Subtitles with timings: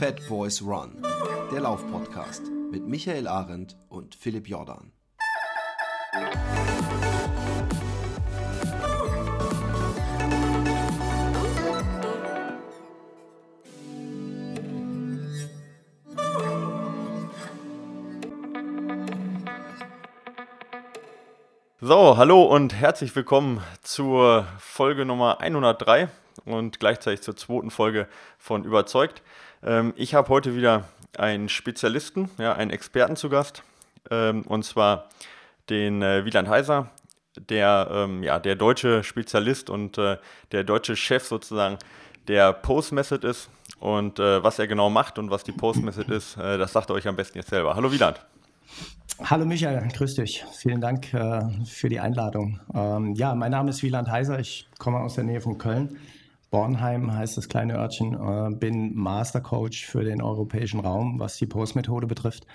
[0.00, 1.02] Fat Boys Run,
[1.52, 4.92] der Laufpodcast mit Michael Arendt und Philipp Jordan.
[21.82, 26.08] So, hallo und herzlich willkommen zur Folge Nummer 103
[26.44, 28.06] und gleichzeitig zur zweiten Folge
[28.38, 29.22] von Überzeugt.
[29.62, 30.84] Ähm, ich habe heute wieder
[31.16, 33.62] einen Spezialisten, ja, einen Experten zu Gast,
[34.10, 35.08] ähm, und zwar
[35.68, 36.90] den äh, Wieland Heiser,
[37.38, 40.18] der, ähm, ja, der deutsche Spezialist und äh,
[40.52, 41.78] der deutsche Chef sozusagen
[42.28, 43.48] der Post-Method ist.
[43.78, 46.94] Und äh, was er genau macht und was die Post-Method ist, äh, das sagt er
[46.94, 47.76] euch am besten jetzt selber.
[47.76, 48.20] Hallo Wieland.
[49.22, 50.44] Hallo Michael, grüß dich.
[50.58, 52.60] Vielen Dank äh, für die Einladung.
[52.74, 55.98] Ähm, ja, mein Name ist Wieland Heiser, ich komme aus der Nähe von Köln.
[56.50, 62.06] Bornheim heißt das kleine Örtchen, äh, bin Mastercoach für den europäischen Raum, was die Postmethode
[62.06, 62.46] betrifft.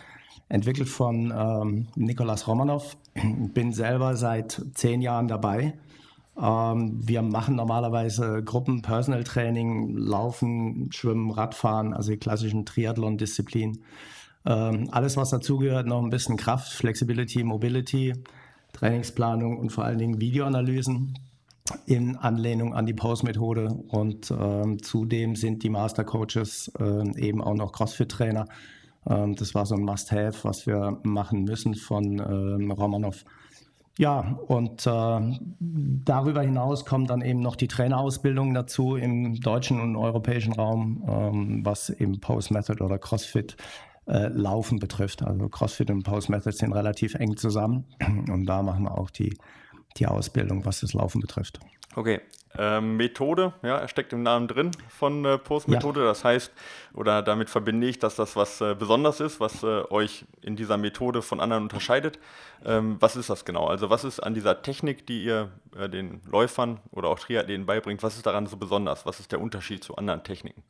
[0.50, 2.97] Entwickelt von ähm, Nikolas Romanov,
[3.53, 5.73] bin selber seit zehn Jahren dabei.
[6.42, 13.84] Ähm, wir machen normalerweise Gruppen, Personal Training, Laufen, Schwimmen, Radfahren, also die klassischen Triathlon-Disziplinen.
[14.45, 18.14] Ähm, alles, was dazugehört, noch ein bisschen Kraft, Flexibility, Mobility,
[18.73, 21.17] Trainingsplanung und vor allen Dingen Videoanalysen
[21.85, 23.69] in Anlehnung an die Pause-Methode.
[23.88, 28.45] Und ähm, zudem sind die Master Coaches äh, eben auch noch CrossFit-Trainer.
[29.09, 33.23] Ähm, das war so ein Must-Have, was wir machen müssen von ähm, Romanov.
[33.97, 39.95] Ja, und äh, darüber hinaus kommt dann eben noch die Trainerausbildung dazu im deutschen und
[39.95, 43.55] europäischen Raum, ähm, was eben Post-Method oder CrossFit
[44.07, 45.23] äh, Laufen betrifft.
[45.23, 47.85] Also CrossFit und Pose Methods sind relativ eng zusammen
[48.29, 49.35] und da machen wir auch die,
[49.97, 51.59] die Ausbildung, was das Laufen betrifft.
[51.95, 52.21] Okay,
[52.57, 56.01] ähm, Methode, ja, steckt im Namen drin von äh, Post-Methode.
[56.01, 56.07] Ja.
[56.07, 56.51] Das heißt,
[56.93, 60.77] oder damit verbinde ich, dass das was äh, Besonderes ist, was äh, euch in dieser
[60.77, 62.19] Methode von anderen unterscheidet.
[62.63, 63.67] Ähm, was ist das genau?
[63.67, 68.03] Also was ist an dieser Technik, die ihr äh, den Läufern oder auch Triathleten beibringt,
[68.03, 69.05] was ist daran so besonders?
[69.05, 70.63] Was ist der Unterschied zu anderen Techniken?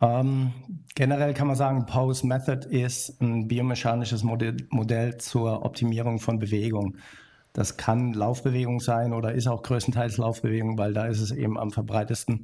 [0.00, 0.52] Ähm,
[0.94, 6.96] generell kann man sagen, Pose Method ist ein biomechanisches Modell, Modell zur Optimierung von Bewegung.
[7.56, 11.70] Das kann Laufbewegung sein oder ist auch größtenteils Laufbewegung, weil da ist es eben am
[11.70, 12.42] verbreitesten.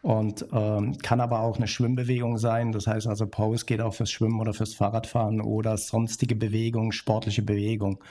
[0.00, 2.72] Und ähm, kann aber auch eine Schwimmbewegung sein.
[2.72, 7.42] Das heißt also, Pose geht auch fürs Schwimmen oder fürs Fahrradfahren oder sonstige Bewegung, sportliche
[7.42, 8.02] Bewegung.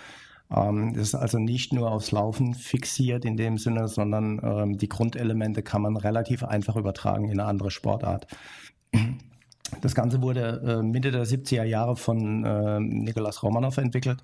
[0.56, 4.90] Ähm, das ist also nicht nur aufs Laufen fixiert in dem Sinne, sondern ähm, die
[4.90, 8.28] Grundelemente kann man relativ einfach übertragen in eine andere Sportart.
[9.82, 14.22] Das Ganze wurde äh, Mitte der 70er Jahre von äh, Nikolaus Romanov entwickelt.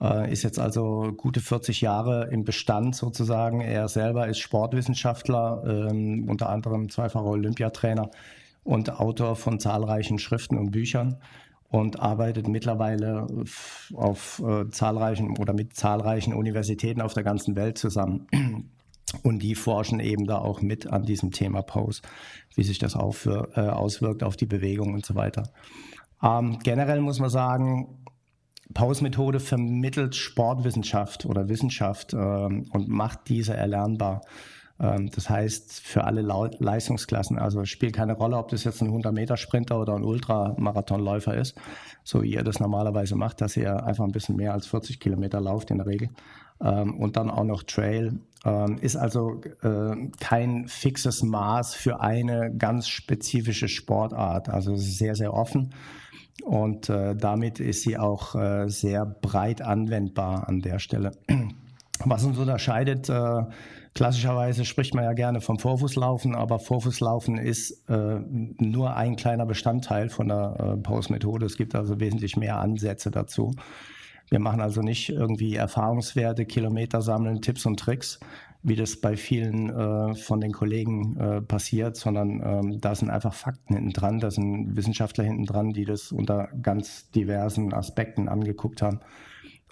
[0.00, 3.60] Äh, ist jetzt also gute 40 Jahre im Bestand sozusagen.
[3.60, 8.10] Er selber ist Sportwissenschaftler, ähm, unter anderem zweifacher Olympiatrainer
[8.62, 11.18] und Autor von zahlreichen Schriften und Büchern
[11.68, 13.26] und arbeitet mittlerweile
[13.94, 18.26] auf äh, zahlreichen oder mit zahlreichen Universitäten auf der ganzen Welt zusammen.
[19.22, 22.02] Und die forschen eben da auch mit an diesem Thema Pose,
[22.56, 25.44] wie sich das für, äh, auswirkt auf die Bewegung und so weiter.
[26.22, 28.05] Ähm, generell muss man sagen,
[28.74, 34.22] Pause-Methode vermittelt Sportwissenschaft oder Wissenschaft ähm, und macht diese erlernbar.
[34.78, 39.80] Ähm, das heißt, für alle Leistungsklassen, also spielt keine Rolle, ob das jetzt ein 100-Meter-Sprinter
[39.80, 41.56] oder ein Ultramarathonläufer ist,
[42.04, 45.40] so wie ihr das normalerweise macht, dass ihr einfach ein bisschen mehr als 40 Kilometer
[45.40, 46.10] lauft in der Regel.
[46.60, 48.18] Ähm, und dann auch noch Trail.
[48.44, 54.48] Ähm, ist also äh, kein fixes Maß für eine ganz spezifische Sportart.
[54.48, 55.74] Also sehr, sehr offen.
[56.44, 61.12] Und äh, damit ist sie auch äh, sehr breit anwendbar an der Stelle.
[62.04, 63.42] Was uns unterscheidet, äh,
[63.94, 68.20] klassischerweise spricht man ja gerne vom Vorfußlaufen, aber Vorfußlaufen ist äh,
[68.58, 71.46] nur ein kleiner Bestandteil von der äh, Pose-Methode.
[71.46, 73.52] Es gibt also wesentlich mehr Ansätze dazu.
[74.28, 78.18] Wir machen also nicht irgendwie Erfahrungswerte, Kilometer sammeln, Tipps und Tricks,
[78.62, 83.34] wie das bei vielen äh, von den Kollegen äh, passiert, sondern ähm, da sind einfach
[83.34, 88.82] Fakten hinten dran, da sind Wissenschaftler hinten dran, die das unter ganz diversen Aspekten angeguckt
[88.82, 89.00] haben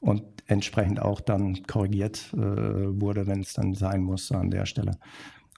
[0.00, 4.98] und entsprechend auch dann korrigiert äh, wurde, wenn es dann sein muss an der Stelle.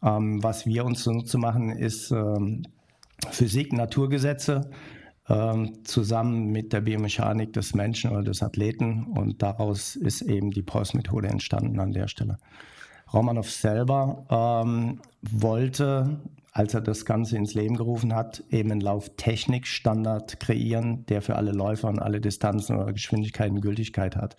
[0.03, 2.63] Ähm, was wir uns zunutze machen, ist ähm,
[3.31, 4.71] Physik, Naturgesetze,
[5.29, 9.05] ähm, zusammen mit der Biomechanik des Menschen oder des Athleten.
[9.05, 12.39] Und daraus ist eben die POS-Methode entstanden an der Stelle.
[13.13, 16.21] Romanov selber ähm, wollte,
[16.53, 21.53] als er das Ganze ins Leben gerufen hat, eben einen Lauftechnikstandard kreieren, der für alle
[21.53, 24.37] Läufer und alle Distanzen oder Geschwindigkeiten Gültigkeit hat.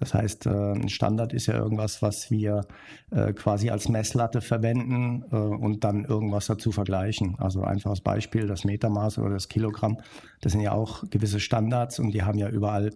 [0.00, 2.62] Das heißt, äh, ein Standard ist ja irgendwas, was wir
[3.10, 7.36] äh, quasi als Messlatte verwenden äh, und dann irgendwas dazu vergleichen.
[7.38, 9.98] Also einfaches Beispiel, das Metermaß oder das Kilogramm,
[10.40, 12.90] das sind ja auch gewisse Standards und die haben ja überall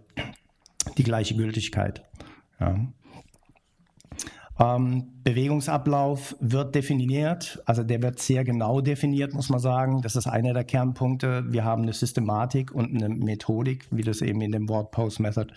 [0.97, 2.05] die gleiche Gültigkeit.
[2.59, 2.75] Ja.
[4.59, 10.01] Ähm, Bewegungsablauf wird definiert, also der wird sehr genau definiert, muss man sagen.
[10.03, 11.45] Das ist einer der Kernpunkte.
[11.49, 15.53] Wir haben eine Systematik und eine Methodik, wie das eben in dem Wort Post Method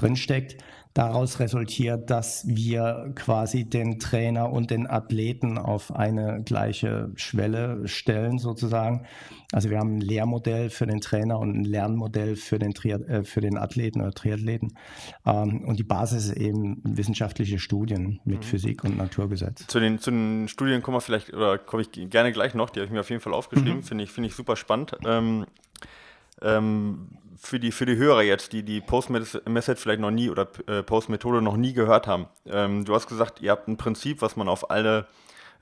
[0.00, 0.56] drinsteckt.
[0.94, 8.38] Daraus resultiert, dass wir quasi den Trainer und den Athleten auf eine gleiche Schwelle stellen,
[8.38, 9.06] sozusagen.
[9.52, 13.22] Also wir haben ein Lehrmodell für den Trainer und ein Lernmodell für den, Tri äh,
[13.22, 14.76] für den Athleten oder Triathleten.
[15.24, 18.42] Ähm, und die Basis ist eben wissenschaftliche Studien mit mhm.
[18.42, 19.68] Physik und Naturgesetz.
[19.68, 22.80] Zu den, zu den Studien kommen wir vielleicht, oder komme ich gerne gleich noch, die
[22.80, 23.82] habe ich mir auf jeden Fall aufgeschrieben, mhm.
[23.84, 24.96] finde ich, find ich super spannend.
[25.06, 25.46] Ähm,
[26.42, 27.08] ähm,
[27.38, 31.40] für, die, für die Hörer jetzt, die die Post-Method vielleicht noch nie oder äh, Post-Methode
[31.40, 32.26] noch nie gehört haben.
[32.46, 35.06] Ähm, du hast gesagt, ihr habt ein Prinzip, was man auf alle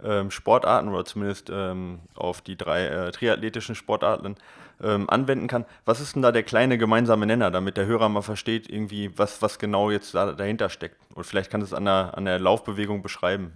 [0.03, 4.37] ähm, Sportarten oder zumindest ähm, auf die drei äh, triathletischen Sportarten
[4.83, 5.65] ähm, anwenden kann.
[5.85, 9.41] Was ist denn da der kleine gemeinsame Nenner, damit der Hörer mal versteht, irgendwie, was,
[9.43, 10.97] was genau jetzt da, dahinter steckt?
[11.15, 13.53] Und vielleicht kann es an der, an der Laufbewegung beschreiben.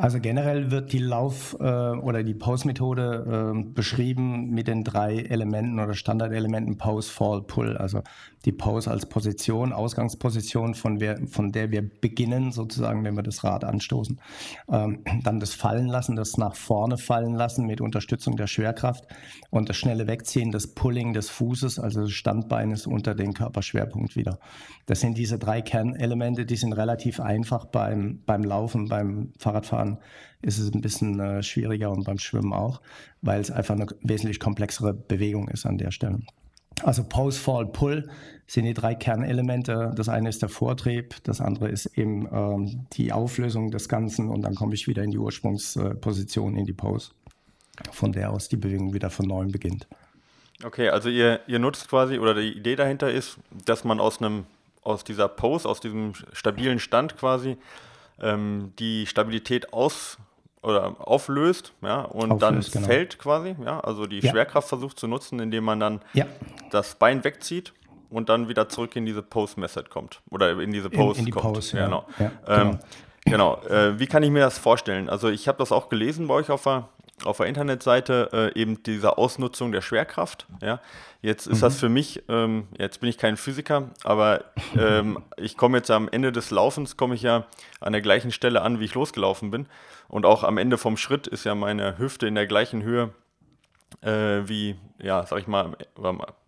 [0.00, 5.80] Also generell wird die Lauf- äh, oder die Pose-Methode äh, beschrieben mit den drei Elementen
[5.80, 7.76] oder Standardelementen Pose, Fall, Pull.
[7.76, 8.02] Also
[8.44, 13.42] die Pose als Position, Ausgangsposition, von, wer, von der wir beginnen, sozusagen, wenn wir das
[13.42, 14.20] Rad anstoßen.
[14.70, 19.04] Ähm, dann das Fallen lassen, das nach vorne fallen lassen mit Unterstützung der Schwerkraft
[19.50, 24.38] und das schnelle Wegziehen, das Pulling des Fußes, also des Standbeines unter den Körperschwerpunkt wieder.
[24.86, 29.98] Das sind diese drei Kernelemente, die sind relativ einfach beim, beim Laufen, beim Fahrradfahren Fahrradfahren
[30.42, 32.80] ist es ein bisschen äh, schwieriger und beim Schwimmen auch,
[33.22, 36.20] weil es einfach eine wesentlich komplexere Bewegung ist an der Stelle.
[36.84, 38.08] Also Pose, Fall, Pull
[38.46, 39.92] sind die drei Kernelemente.
[39.96, 44.42] Das eine ist der Vortrieb, das andere ist eben ähm, die Auflösung des Ganzen und
[44.42, 47.10] dann komme ich wieder in die Ursprungsposition, in die Pose,
[47.90, 49.88] von der aus die Bewegung wieder von neuem beginnt.
[50.62, 54.44] Okay, also ihr, ihr nutzt quasi, oder die Idee dahinter ist, dass man aus einem,
[54.82, 57.56] aus dieser Pose, aus diesem stabilen Stand quasi,
[58.20, 60.18] ähm, die Stabilität aus
[60.62, 62.86] oder auflöst, ja, und auflöst, dann genau.
[62.86, 64.30] fällt quasi, ja, also die ja.
[64.30, 66.26] Schwerkraft versucht zu nutzen, indem man dann ja.
[66.70, 67.72] das Bein wegzieht
[68.10, 71.32] und dann wieder zurück in diese Post-Method kommt oder in diese Post in, in die
[71.32, 71.54] kommt.
[71.54, 71.84] Pose, ja.
[71.84, 72.06] Genau.
[72.46, 72.78] Ähm,
[73.24, 73.60] genau.
[73.64, 73.68] genau.
[73.68, 75.08] Äh, wie kann ich mir das vorstellen?
[75.08, 76.88] Also ich habe das auch gelesen bei euch auf der
[77.24, 80.46] auf der Internetseite äh, eben diese Ausnutzung der Schwerkraft.
[80.62, 80.80] Ja.
[81.20, 81.62] Jetzt ist mhm.
[81.62, 84.44] das für mich, ähm, jetzt bin ich kein Physiker, aber
[84.78, 87.46] ähm, ich komme jetzt am Ende des Laufens, komme ich ja
[87.80, 89.66] an der gleichen Stelle an, wie ich losgelaufen bin.
[90.08, 93.10] Und auch am Ende vom Schritt ist ja meine Hüfte in der gleichen Höhe
[94.02, 95.76] äh, wie, ja, sag ich mal,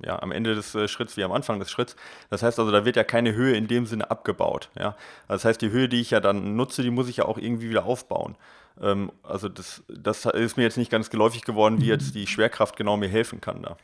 [0.05, 1.97] ja, am Ende des äh, Schritts wie am Anfang des Schritts.
[2.29, 4.71] Das heißt also, da wird ja keine Höhe in dem Sinne abgebaut.
[4.79, 4.97] Ja.
[5.29, 7.71] Das heißt, die Höhe, die ich ja dann nutze, die muss ich ja auch irgendwie
[7.71, 8.37] wieder aufbauen.
[8.81, 12.77] Ähm, also das, das ist mir jetzt nicht ganz geläufig geworden, wie jetzt die Schwerkraft
[12.77, 13.77] genau mir helfen kann da.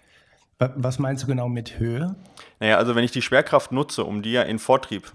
[0.59, 2.17] Was meinst du genau mit Höhe?
[2.61, 5.13] Naja, also wenn ich die Schwerkraft nutze, um die ja in Vortrieb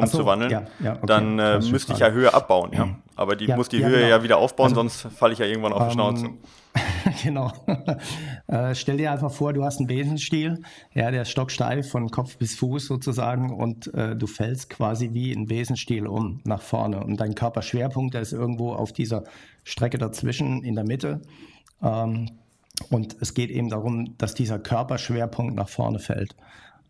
[0.00, 2.88] umzuwandeln, so, ja, ja, okay, dann äh, müsste ich ja Höhe abbauen, ja.
[3.16, 4.08] Aber die ja, muss die Höhe genau.
[4.08, 6.30] ja wieder aufbauen, also, sonst falle ich ja irgendwann auf die ähm, Schnauze.
[7.22, 7.52] genau.
[8.46, 10.62] äh, stell dir einfach vor, du hast einen Besenstiel,
[10.94, 15.32] ja, der ist stocksteif von Kopf bis Fuß sozusagen und äh, du fällst quasi wie
[15.32, 19.24] ein Besenstiel um nach vorne und dein Körperschwerpunkt, der ist irgendwo auf dieser
[19.64, 21.20] Strecke dazwischen in der Mitte.
[21.82, 22.30] Ähm,
[22.88, 26.34] und es geht eben darum, dass dieser Körperschwerpunkt nach vorne fällt.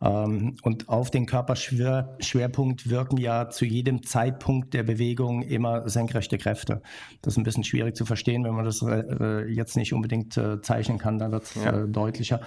[0.03, 6.83] Ähm, und auf den Körperschwerpunkt wirken ja zu jedem Zeitpunkt der Bewegung immer senkrechte Kräfte.
[7.23, 10.61] Das ist ein bisschen schwierig zu verstehen, wenn man das äh, jetzt nicht unbedingt äh,
[10.63, 11.85] zeichnen kann, dann wird es ja.
[11.85, 12.41] Äh, deutlicher.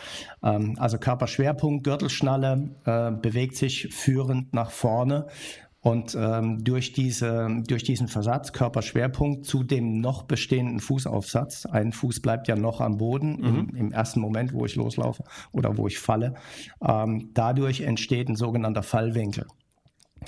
[0.43, 2.69] Ähm, also Körperschwerpunkt, Gürtelschnalle
[3.21, 5.27] bewegt sich führend nach vorne
[5.83, 12.21] und ähm, durch, diese, durch diesen Versatz, Körperschwerpunkt zu dem noch bestehenden Fußaufsatz, ein Fuß
[12.21, 13.45] bleibt ja noch am Boden mhm.
[13.45, 16.35] im, im, ersten Moment, wo ich loslaufe oder wo ich falle,
[16.81, 19.45] ähm, dadurch entsteht ein sogenannter Fallwinkel.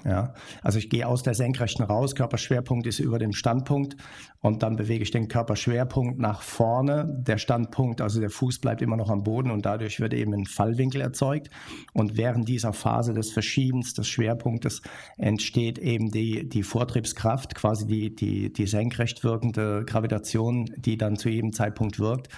[0.04, 3.96] Ja, also ich gehe aus der Senkrechten raus, Körperschwerpunkt ist über dem Standpunkt
[4.42, 7.08] und dann bewege ich den Körperschwerpunkt nach vorne.
[7.20, 10.46] Der Standpunkt, also der Fuß bleibt immer noch am Boden und dadurch wird eben ein
[10.46, 11.50] Fallwinkel erzeugt.
[11.94, 14.82] Und während dieser Phase des Verschiebens des Schwerpunktes
[15.18, 21.30] entsteht eben die, die Vortriebskraft, quasi die, die, die senkrecht wirkende Gravitation, die dann zu
[21.30, 22.30] jedem Zeitpunkt wirkt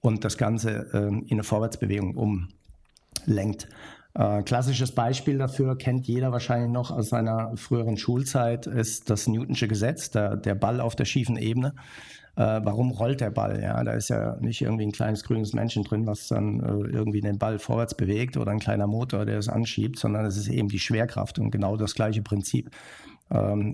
[0.00, 3.68] und das Ganze äh, in eine Vorwärtsbewegung umlenkt.
[4.14, 9.68] Äh, klassisches Beispiel dafür kennt jeder wahrscheinlich noch aus seiner früheren Schulzeit, ist das Newtonsche
[9.68, 11.74] Gesetz, der, der Ball auf der schiefen Ebene.
[12.36, 13.60] äh, warum rollt der Ball?
[13.62, 17.20] Ja, da ist ja nicht irgendwie ein kleines grünes Männchen drin, was dann äh, irgendwie
[17.20, 20.68] den Ball vorwärts bewegt oder ein kleiner Motor, der es anschiebt, sondern es ist eben
[20.68, 22.70] die Schwerkraft und genau das gleiche Prinzip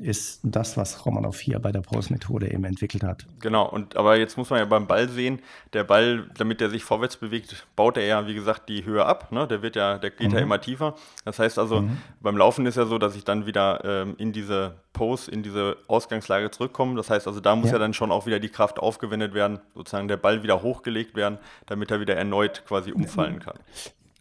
[0.02, 3.26] ist das, was Romanov hier bei der Pose-Methode eben entwickelt hat.
[3.40, 5.40] Genau, und aber jetzt muss man ja beim Ball sehen,
[5.72, 9.32] der Ball, damit er sich vorwärts bewegt, baut er ja, wie gesagt, die Höhe ab.
[9.32, 9.48] Ne?
[9.48, 10.34] Der wird ja, der geht mhm.
[10.34, 10.94] ja immer tiefer.
[11.24, 11.96] Das heißt also, mhm.
[12.20, 15.78] beim Laufen ist ja so, dass ich dann wieder ähm, in diese Pose, in diese
[15.88, 16.94] Ausgangslage zurückkomme.
[16.96, 17.74] Das heißt also, da muss ja.
[17.74, 21.38] ja dann schon auch wieder die Kraft aufgewendet werden, sozusagen der Ball wieder hochgelegt werden,
[21.64, 23.58] damit er wieder erneut quasi umfallen kann.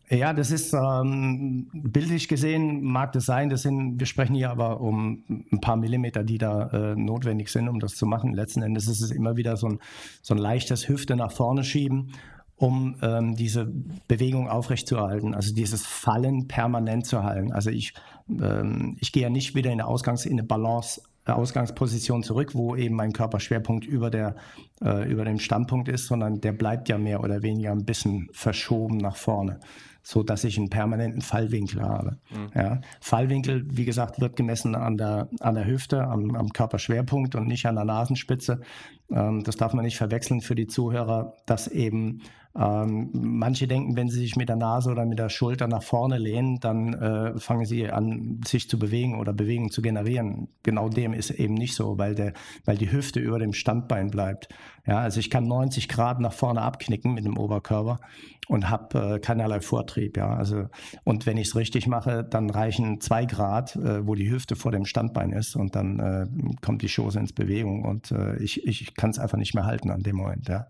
[0.10, 3.50] Ja, das ist ähm, bildlich gesehen, mag das sein.
[3.50, 7.68] Das sind, wir sprechen hier aber um ein paar Millimeter, die da äh, notwendig sind,
[7.68, 8.34] um das zu machen.
[8.34, 9.80] Letzten Endes ist es immer wieder so ein,
[10.22, 12.12] so ein leichtes Hüfte nach vorne schieben,
[12.56, 13.72] um ähm, diese
[14.08, 17.52] Bewegung aufrechtzuerhalten, also dieses Fallen permanent zu halten.
[17.52, 17.96] Also ich,
[18.30, 22.76] ähm, ich gehe ja nicht wieder in eine Ausgangs-, in eine Balance Ausgangsposition zurück, wo
[22.76, 24.36] eben mein Körperschwerpunkt über, der,
[24.84, 28.98] äh, über dem Standpunkt ist, sondern der bleibt ja mehr oder weniger ein bisschen verschoben
[28.98, 29.60] nach vorne
[30.06, 32.20] so dass ich einen permanenten Fallwinkel habe.
[32.30, 32.52] Mhm.
[32.54, 32.82] Ja.
[33.02, 37.66] Fallwinkel, wie gesagt, wird gemessen an der, an der Hüfte, am, am Körperschwerpunkt und nicht
[37.66, 38.62] an der Nasenspitze.
[39.10, 42.22] Ähm, das darf man nicht verwechseln für die Zuhörer, dass eben
[42.58, 46.18] ähm, manche denken, wenn sie sich mit der Nase oder mit der Schulter nach vorne
[46.18, 50.48] lehnen, dann äh, fangen sie an, sich zu bewegen oder Bewegung zu generieren.
[50.64, 52.34] Genau dem ist eben nicht so, weil, der,
[52.64, 54.48] weil die Hüfte über dem Standbein bleibt.
[54.88, 58.00] Ja, also ich kann 90 Grad nach vorne abknicken mit dem Oberkörper
[58.48, 60.16] und habe äh, keinerlei Vortrieb.
[60.16, 60.68] Ja, also
[61.04, 64.72] und wenn ich es richtig mache, dann reichen zwei Grad, äh, wo die Hüfte vor
[64.72, 66.28] dem Standbein ist und dann äh,
[66.62, 69.90] kommt die Schoße ins Bewegung und äh, ich, ich kann es einfach nicht mehr halten
[69.90, 70.48] an dem Moment.
[70.48, 70.68] Ja,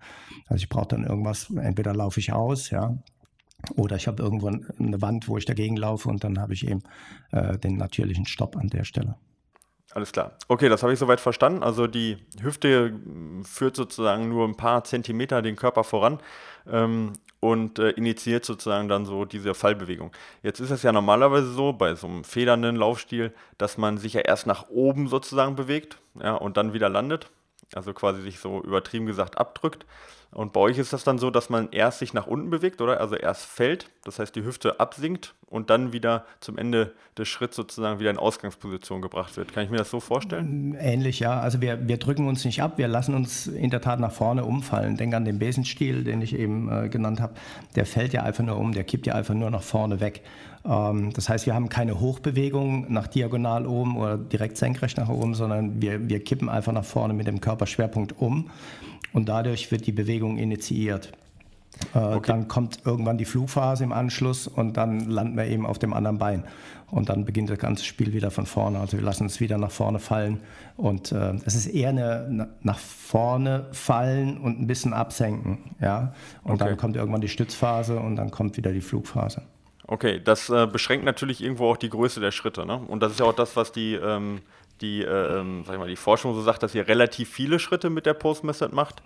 [0.48, 2.98] also ich brauche dann irgendwas entweder laufe ich aus, ja,
[3.76, 6.84] oder ich habe irgendwo eine Wand, wo ich dagegen laufe und dann habe ich eben
[7.32, 9.16] äh, den natürlichen Stopp an der Stelle.
[9.92, 10.38] Alles klar.
[10.48, 11.64] Okay, das habe ich soweit verstanden.
[11.64, 12.94] Also die Hüfte
[13.44, 16.20] führt sozusagen nur ein paar Zentimeter den Körper voran
[16.68, 20.12] ähm, und äh, initiiert sozusagen dann so diese Fallbewegung.
[20.44, 24.22] Jetzt ist es ja normalerweise so bei so einem federnden Laufstil, dass man sich ja
[24.22, 27.30] erst nach oben sozusagen bewegt ja, und dann wieder landet.
[27.74, 29.86] Also quasi sich so übertrieben gesagt abdrückt.
[30.36, 33.00] Und bei euch ist das dann so, dass man erst sich nach unten bewegt, oder?
[33.00, 37.56] Also erst fällt, das heißt die Hüfte absinkt und dann wieder zum Ende des Schritts
[37.56, 39.54] sozusagen wieder in Ausgangsposition gebracht wird.
[39.54, 40.76] Kann ich mir das so vorstellen?
[40.78, 41.40] Ähnlich, ja.
[41.40, 44.44] Also wir, wir drücken uns nicht ab, wir lassen uns in der Tat nach vorne
[44.44, 44.98] umfallen.
[44.98, 47.36] Denk an den Besenstiel, den ich eben äh, genannt habe.
[47.78, 50.22] Der fällt ja einfach nur um, der kippt ja einfach nur nach vorne weg.
[50.66, 55.34] Ähm, das heißt, wir haben keine Hochbewegung nach diagonal oben oder direkt senkrecht nach oben,
[55.34, 58.50] sondern wir, wir kippen einfach nach vorne mit dem Körperschwerpunkt um
[59.16, 61.14] und dadurch wird die Bewegung initiiert.
[61.94, 62.28] Äh, okay.
[62.28, 66.18] Dann kommt irgendwann die Flugphase im Anschluss und dann landen wir eben auf dem anderen
[66.18, 66.44] Bein.
[66.92, 68.78] Und dann beginnt das ganze Spiel wieder von vorne.
[68.78, 70.42] Also wir lassen uns wieder nach vorne fallen.
[70.76, 75.60] Und äh, es ist eher eine nach vorne fallen und ein bisschen absenken.
[75.80, 76.14] Ja?
[76.44, 76.66] Und okay.
[76.66, 79.44] dann kommt irgendwann die Stützphase und dann kommt wieder die Flugphase.
[79.88, 82.66] Okay, das äh, beschränkt natürlich irgendwo auch die Größe der Schritte.
[82.66, 82.78] Ne?
[82.78, 84.42] Und das ist ja auch das, was die ähm,
[84.82, 87.90] die, äh, ähm, sag ich mal, die Forschung so sagt, dass ihr relativ viele Schritte
[87.90, 89.02] mit der Post-Method macht,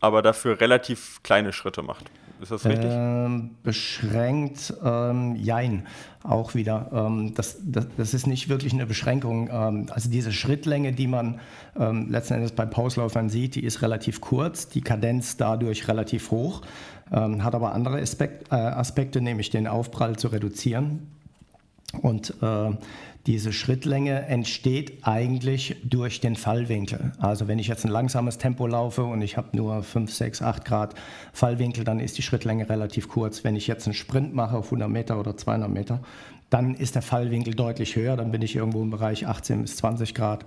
[0.00, 2.10] aber dafür relativ kleine Schritte macht.
[2.40, 2.90] Ist das richtig?
[2.92, 5.86] Ähm, beschränkt, ähm, jein,
[6.22, 6.90] auch wieder.
[6.92, 9.48] Ähm, das, das, das, ist nicht wirklich eine Beschränkung.
[9.50, 11.40] Ähm, also diese Schrittlänge, die man
[11.78, 16.62] ähm, letzten Endes bei Postlaufern sieht, die ist relativ kurz, die Kadenz dadurch relativ hoch,
[17.08, 21.06] hat aber andere Aspekt, äh, Aspekte, nämlich den Aufprall zu reduzieren.
[22.02, 22.70] Und äh,
[23.26, 27.12] diese Schrittlänge entsteht eigentlich durch den Fallwinkel.
[27.18, 30.64] Also wenn ich jetzt ein langsames Tempo laufe und ich habe nur 5, 6, 8
[30.64, 30.94] Grad
[31.32, 33.42] Fallwinkel, dann ist die Schrittlänge relativ kurz.
[33.42, 36.00] Wenn ich jetzt einen Sprint mache auf 100 Meter oder 200 Meter,
[36.50, 38.16] dann ist der Fallwinkel deutlich höher.
[38.16, 40.46] Dann bin ich irgendwo im Bereich 18 bis 20 Grad.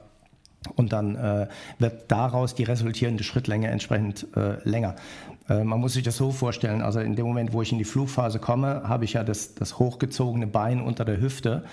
[0.76, 1.48] Und dann äh,
[1.80, 4.96] wird daraus die resultierende Schrittlänge entsprechend äh, länger.
[5.48, 7.86] Äh, man muss sich das so vorstellen, also in dem Moment, wo ich in die
[7.86, 11.64] Flugphase komme, habe ich ja das, das hochgezogene Bein unter der Hüfte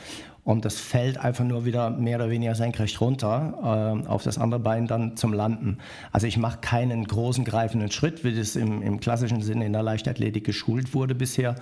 [0.47, 4.61] und das fällt einfach nur wieder mehr oder weniger senkrecht runter äh, auf das andere
[4.61, 5.79] Bein dann zum Landen.
[6.13, 9.83] Also ich mache keinen großen greifenden Schritt, wie das im, im klassischen Sinne in der
[9.83, 11.57] Leichtathletik geschult wurde bisher,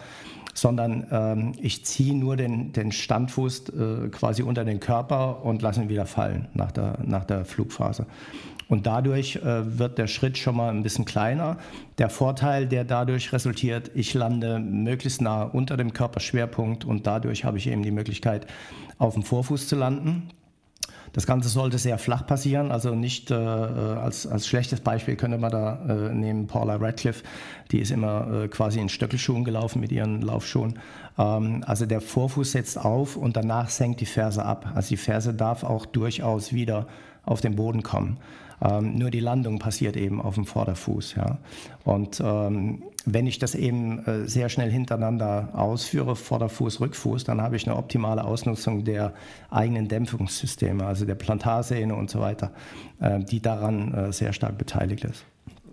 [0.52, 5.80] sondern ähm, ich ziehe nur den, den Standfuß äh, quasi unter den Körper und lasse
[5.80, 8.04] ihn wieder fallen nach der, nach der Flugphase.
[8.68, 11.58] Und dadurch äh, wird der Schritt schon mal ein bisschen kleiner.
[11.98, 17.58] Der Vorteil, der dadurch resultiert, ich lande möglichst nah unter dem Körperschwerpunkt und dadurch habe
[17.58, 18.46] ich eben die Möglichkeit,
[18.98, 20.30] auf dem Vorfuß zu landen.
[21.14, 25.52] Das Ganze sollte sehr flach passieren, also nicht äh, als, als schlechtes Beispiel könnte man
[25.52, 27.22] da äh, nehmen Paula Radcliffe,
[27.70, 30.80] die ist immer äh, quasi in Stöckelschuhen gelaufen mit ihren Laufschuhen.
[31.16, 34.72] Ähm, also der Vorfuß setzt auf und danach senkt die Ferse ab.
[34.74, 36.88] Also die Ferse darf auch durchaus wieder
[37.22, 38.18] auf den Boden kommen.
[38.64, 41.14] Ähm, nur die Landung passiert eben auf dem Vorderfuß.
[41.16, 41.38] Ja?
[41.84, 47.56] Und ähm, wenn ich das eben äh, sehr schnell hintereinander ausführe, Vorderfuß, Rückfuß, dann habe
[47.56, 49.12] ich eine optimale Ausnutzung der
[49.50, 52.52] eigenen Dämpfungssysteme, also der Plantarsehne und so weiter,
[53.00, 55.24] äh, die daran äh, sehr stark beteiligt ist.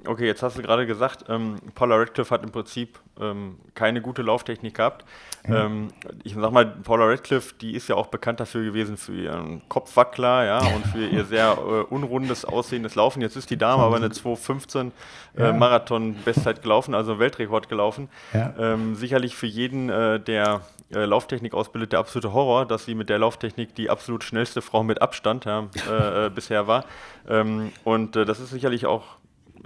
[0.05, 4.23] Okay, jetzt hast du gerade gesagt, ähm, Paula Radcliffe hat im Prinzip ähm, keine gute
[4.23, 5.05] Lauftechnik gehabt.
[5.45, 5.89] Ähm,
[6.23, 10.45] ich sag mal, Paula Radcliffe, die ist ja auch bekannt dafür gewesen für ihren Kopfwackler,
[10.45, 13.21] ja, und für ihr sehr äh, unrundes aussehendes Laufen.
[13.21, 14.91] Jetzt ist die Dame aber eine 2.15
[15.35, 15.53] äh, ja.
[15.53, 18.09] Marathon-Bestzeit gelaufen, also Weltrekord gelaufen.
[18.33, 18.53] Ja.
[18.59, 20.61] Ähm, sicherlich für jeden, äh, der
[20.93, 24.83] äh, Lauftechnik ausbildet, der absolute Horror, dass sie mit der Lauftechnik die absolut schnellste Frau
[24.83, 26.85] mit Abstand ja, äh, äh, bisher war.
[27.27, 29.03] Ähm, und das ist sicherlich auch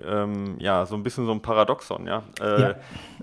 [0.04, 2.24] ähm, ja, so ein bisschen so ein Paradoxon, ja.
[2.42, 2.75] Äh, ja.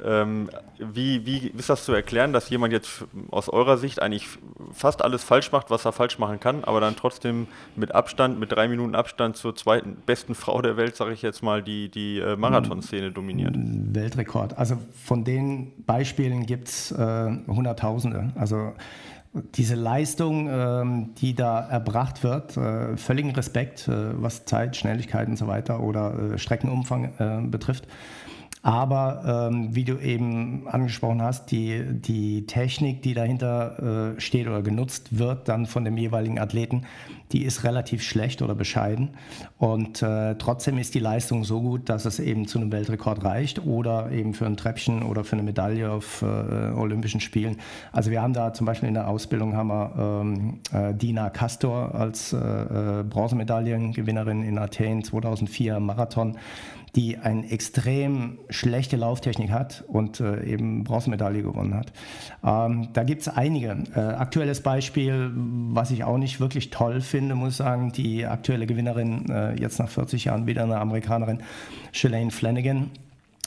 [0.05, 0.49] Ähm,
[0.79, 4.27] wie, wie ist das zu erklären, dass jemand jetzt aus eurer Sicht eigentlich
[4.73, 8.53] fast alles falsch macht, was er falsch machen kann, aber dann trotzdem mit Abstand, mit
[8.53, 12.19] drei Minuten Abstand zur zweiten besten Frau der Welt, sage ich jetzt mal, die, die
[12.19, 13.55] äh, Marathonszene dominiert?
[13.57, 14.57] Weltrekord.
[14.59, 18.33] Also von den Beispielen gibt es äh, Hunderttausende.
[18.35, 18.73] Also
[19.33, 25.37] diese Leistung, ähm, die da erbracht wird, äh, völligen Respekt, äh, was Zeit, Schnelligkeit und
[25.37, 27.87] so weiter oder äh, Streckenumfang betrifft.
[28.63, 34.63] Aber ähm, wie du eben angesprochen hast, die, die Technik, die dahinter äh, steht oder
[34.63, 36.85] genutzt wird, dann von dem jeweiligen Athleten,
[37.33, 39.11] die ist relativ schlecht oder bescheiden.
[39.59, 43.67] Und äh, trotzdem ist die Leistung so gut, dass es eben zu einem Weltrekord reicht
[43.67, 47.57] oder eben für ein Treppchen oder für eine Medaille auf äh, Olympischen Spielen.
[47.91, 51.97] Also wir haben da zum Beispiel in der Ausbildung haben wir ähm, äh, Dina Castor
[51.97, 56.37] als äh, äh, Bronzemedaillengewinnerin in Athen 2004 Marathon
[56.95, 61.93] die eine extrem schlechte Lauftechnik hat und äh, eben Bronzemedaille gewonnen hat.
[62.45, 63.79] Ähm, da gibt es einige.
[63.95, 68.67] Äh, aktuelles Beispiel, was ich auch nicht wirklich toll finde, muss ich sagen, die aktuelle
[68.67, 71.39] Gewinnerin, äh, jetzt nach 40 Jahren wieder eine Amerikanerin,
[71.93, 72.91] Shalane Flanagan.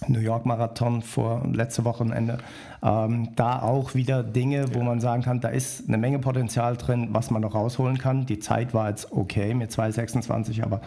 [0.08, 2.40] New York Marathon vor letzte Wochenende.
[2.84, 7.10] Ähm, da auch wieder Dinge, wo man sagen kann, da ist eine Menge Potenzial drin,
[7.12, 8.26] was man noch rausholen kann.
[8.26, 10.82] Die Zeit war jetzt okay mit 2,26, aber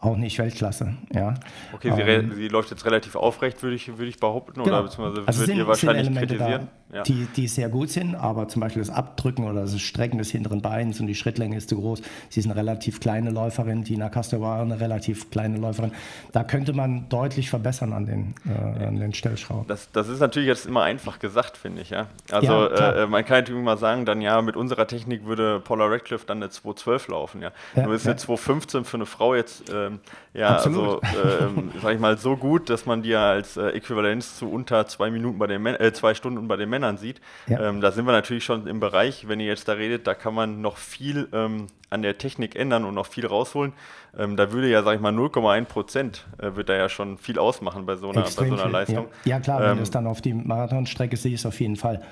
[0.00, 0.94] auch nicht Weltklasse.
[1.12, 1.34] Ja.
[1.72, 4.66] Okay, sie, ähm, sie läuft jetzt relativ aufrecht, würde ich, würd ich behaupten, genau.
[4.66, 6.68] oder beziehungsweise also würdet ihr wahrscheinlich kritisieren?
[6.68, 7.02] Da, ja.
[7.04, 10.60] die, die sehr gut sind, aber zum Beispiel das Abdrücken oder das Strecken des hinteren
[10.60, 12.02] Beins und die Schrittlänge ist zu groß.
[12.28, 15.92] Sie ist eine relativ kleine Läuferin, Tina Castor war eine relativ kleine Läuferin.
[16.32, 19.66] Da könnte man deutlich verbessern an den, äh, an den Stellschrauben.
[19.68, 21.90] Das, das ist natürlich jetzt immer einfach gesagt, finde ich.
[21.90, 22.06] Ja?
[22.30, 25.86] Also ja, äh, man kann natürlich mal sagen, dann ja, mit unserer Technik würde Paula
[25.86, 27.42] Radcliffe dann eine 2.12 laufen.
[27.42, 27.52] Ja?
[27.76, 30.00] ja Nur ist eine 2.15 für eine Frau jetzt ähm,
[30.32, 31.02] ja, Absolut.
[31.02, 34.50] also, ähm, sag ich mal, so gut, dass man die ja als äh, Äquivalenz zu
[34.50, 37.20] unter zwei Minuten bei den äh, zwei Stunden bei den Männern sieht.
[37.46, 37.68] Ja.
[37.68, 40.34] Ähm, da sind wir natürlich schon im Bereich, wenn ihr jetzt da redet, da kann
[40.34, 43.72] man noch viel ähm, an der Technik ändern und noch viel rausholen.
[44.16, 47.38] Ähm, da würde ja, sag ich mal, 0,1 Prozent äh, wird da ja schon viel
[47.38, 49.08] ausmachen bei so einer, bei so einer Leistung.
[49.24, 49.36] Ja.
[49.36, 52.02] ja klar, wenn du ähm, es dann auf die Marathonstrecke siehst, auf jeden Fall.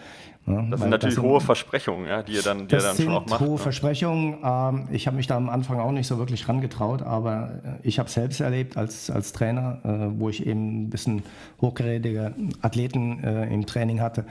[0.49, 2.97] Ja, das sind natürlich das sind, hohe Versprechungen, ja, die ihr dann, die ihr dann
[2.97, 3.41] schon auch macht.
[3.41, 3.59] Hohe ne?
[3.59, 4.39] Versprechungen.
[4.43, 7.99] Ähm, ich habe mich da am Anfang auch nicht so wirklich rangetraut, aber äh, ich
[7.99, 11.23] habe selbst erlebt als, als Trainer, äh, wo ich eben ein bisschen
[11.61, 14.25] hochgerätige Athleten äh, im Training hatte.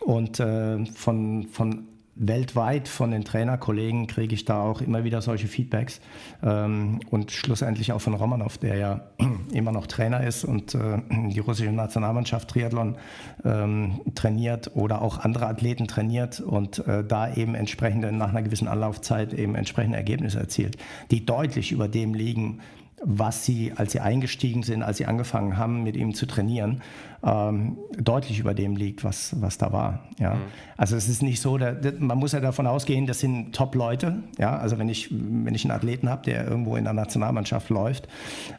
[0.00, 1.84] Und äh, von, von
[2.16, 6.00] weltweit von den Trainerkollegen kriege ich da auch immer wieder solche Feedbacks
[6.42, 9.00] ähm, und schlussendlich auch von Romanov, der ja
[9.52, 12.96] immer noch Trainer ist und äh, die russische Nationalmannschaft Triathlon
[13.44, 18.68] ähm, trainiert oder auch andere Athleten trainiert und äh, da eben entsprechende nach einer gewissen
[18.68, 20.76] Anlaufzeit eben entsprechende Ergebnisse erzielt,
[21.10, 22.60] die deutlich über dem liegen,
[23.02, 26.82] was sie, als sie eingestiegen sind, als sie angefangen haben, mit ihm zu trainieren,
[27.22, 30.00] ähm, deutlich über dem liegt, was, was da war.
[30.18, 30.34] Ja?
[30.34, 30.40] Mhm.
[30.76, 34.22] Also es ist nicht so, da, man muss ja davon ausgehen, das sind Top-Leute.
[34.38, 34.56] Ja?
[34.58, 38.06] Also wenn ich, wenn ich einen Athleten habe, der irgendwo in der Nationalmannschaft läuft,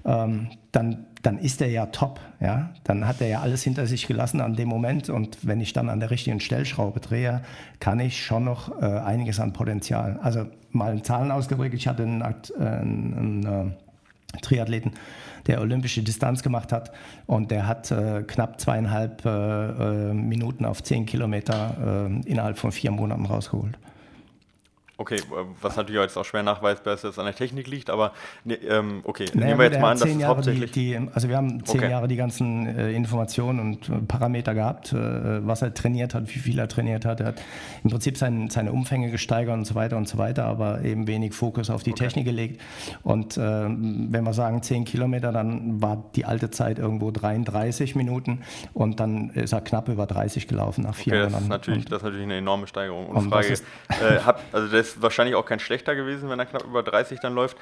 [0.05, 2.19] ähm, dann, dann ist er ja top.
[2.39, 2.71] Ja?
[2.83, 5.09] Dann hat er ja alles hinter sich gelassen an dem Moment.
[5.09, 7.41] Und wenn ich dann an der richtigen Stellschraube drehe,
[7.79, 10.19] kann ich schon noch äh, einiges an Potenzial.
[10.23, 13.75] Also mal in Zahlen ausgedrückt, ich hatte einen, äh, einen, einen
[14.41, 14.93] Triathleten,
[15.47, 16.91] der olympische Distanz gemacht hat
[17.25, 19.29] und der hat äh, knapp zweieinhalb äh,
[20.09, 23.77] äh Minuten auf zehn Kilometer äh, innerhalb von vier Monaten rausgeholt.
[25.01, 25.19] Okay,
[25.59, 28.11] was natürlich jetzt auch schwer nachweisbar ist, dass es an der Technik liegt, aber
[28.43, 30.71] ne, ähm, okay, naja, nehmen wir jetzt mal an, dass es hauptsächlich...
[30.73, 31.89] Die, die, also wir haben zehn okay.
[31.89, 34.95] Jahre die ganzen äh, Informationen und äh, Parameter gehabt, äh,
[35.47, 37.19] was er trainiert hat, wie viel er trainiert hat.
[37.19, 37.41] Er hat
[37.83, 41.33] im Prinzip sein, seine Umfänge gesteigert und so weiter und so weiter, aber eben wenig
[41.33, 42.03] Fokus auf die okay.
[42.03, 42.61] Technik gelegt.
[43.01, 48.41] Und äh, wenn wir sagen zehn Kilometer, dann war die alte Zeit irgendwo 33 Minuten
[48.75, 51.33] und dann ist er knapp über 30 gelaufen nach vier okay, Monaten.
[51.33, 53.07] Das ist, natürlich, das ist natürlich eine enorme Steigerung.
[53.07, 54.19] Und, und Frage, ist, äh,
[54.51, 57.57] also das ist wahrscheinlich auch kein schlechter gewesen, wenn er knapp über 30 dann läuft.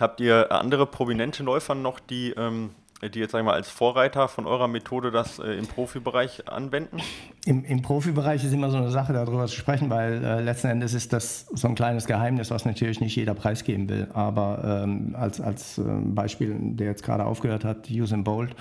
[0.00, 2.70] Habt ihr andere prominente Läufer noch, die ähm,
[3.08, 6.98] die jetzt sag mal, als Vorreiter von eurer Methode das äh, im Profibereich anwenden?
[7.44, 10.94] Im, Im, Profibereich ist immer so eine Sache, darüber zu sprechen, weil äh, letzten Endes
[10.94, 14.08] ist das so ein kleines Geheimnis, was natürlich nicht jeder preisgeben will.
[14.14, 18.54] Aber ähm, als, als äh, Beispiel, der jetzt gerade aufgehört hat, Usain Bolt,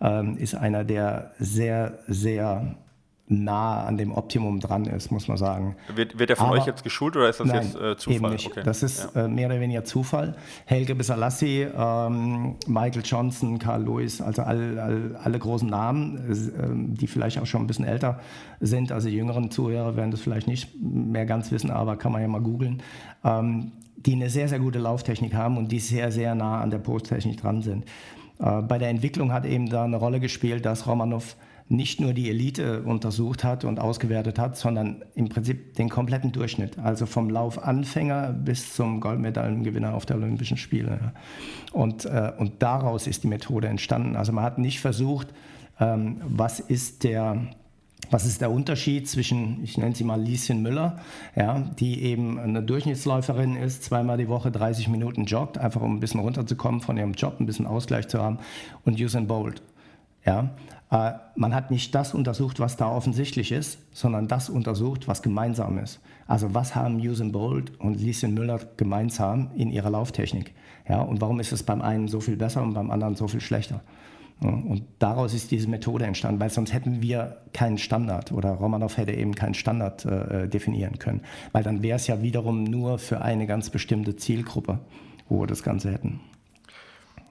[0.00, 2.76] ähm, ist einer, der sehr, sehr
[3.28, 5.76] nah an dem Optimum dran ist, muss man sagen.
[5.94, 8.34] Wird, wird er von Aber, euch jetzt geschult oder ist das nein, jetzt äh, Zufall?
[8.34, 8.62] Okay.
[8.64, 9.24] Das ist ja.
[9.24, 10.36] äh, mehr oder weniger Zufall.
[10.66, 17.06] Helge Besalassi, ähm, Michael Johnson, Carl Lewis, also all, all, alle großen Namen, äh, die
[17.06, 18.20] vielleicht auch schon ein bisschen älter
[18.60, 18.92] sind.
[18.92, 22.40] Also jüngeren Zuhörer werden das vielleicht nicht mehr ganz wissen, aber kann man ja mal
[22.40, 22.82] googeln.
[23.24, 26.78] Ähm, die eine sehr, sehr gute Lauftechnik haben und die sehr, sehr nah an der
[26.78, 27.84] Posttechnik dran sind.
[28.40, 31.36] Äh, bei der Entwicklung hat eben da eine Rolle gespielt, dass Romanov
[31.72, 36.78] nicht nur die Elite untersucht hat und ausgewertet hat, sondern im Prinzip den kompletten Durchschnitt,
[36.78, 41.12] also vom Laufanfänger bis zum Goldmedaillengewinner auf der Olympischen Spiele.
[41.72, 44.16] Und, äh, und daraus ist die Methode entstanden.
[44.16, 45.28] Also man hat nicht versucht,
[45.80, 47.42] ähm, was ist der
[48.10, 50.98] was ist der Unterschied zwischen, ich nenne sie mal Lieschen Müller,
[51.34, 56.00] ja, die eben eine Durchschnittsläuferin ist, zweimal die Woche 30 Minuten joggt, einfach um ein
[56.00, 58.38] bisschen runterzukommen von ihrem Job, ein bisschen Ausgleich zu haben,
[58.84, 59.62] und Usain Bolt.
[60.24, 60.50] Ja,
[60.90, 65.78] äh, man hat nicht das untersucht, was da offensichtlich ist, sondern das untersucht, was gemeinsam
[65.78, 66.00] ist.
[66.26, 70.54] Also was haben Usain Bolt und Lieschen Müller gemeinsam in ihrer Lauftechnik?
[70.88, 73.40] Ja, und warum ist es beim einen so viel besser und beim anderen so viel
[73.40, 73.80] schlechter?
[74.40, 79.12] Und daraus ist diese Methode entstanden, weil sonst hätten wir keinen Standard oder Romanov hätte
[79.12, 81.20] eben keinen Standard äh, definieren können,
[81.52, 84.80] weil dann wäre es ja wiederum nur für eine ganz bestimmte Zielgruppe,
[85.28, 86.20] wo wir das Ganze hätten.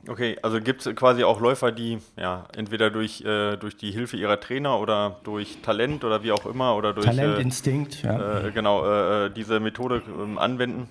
[0.08, 4.18] Okay, also gibt es quasi auch Läufer, die ja entweder durch, äh, durch die Hilfe
[4.18, 8.48] ihrer Trainer oder durch Talent oder wie auch immer oder durch Talent, äh, ja.
[8.48, 10.90] Äh, genau, äh, äh, diese Methode ähm, anwenden.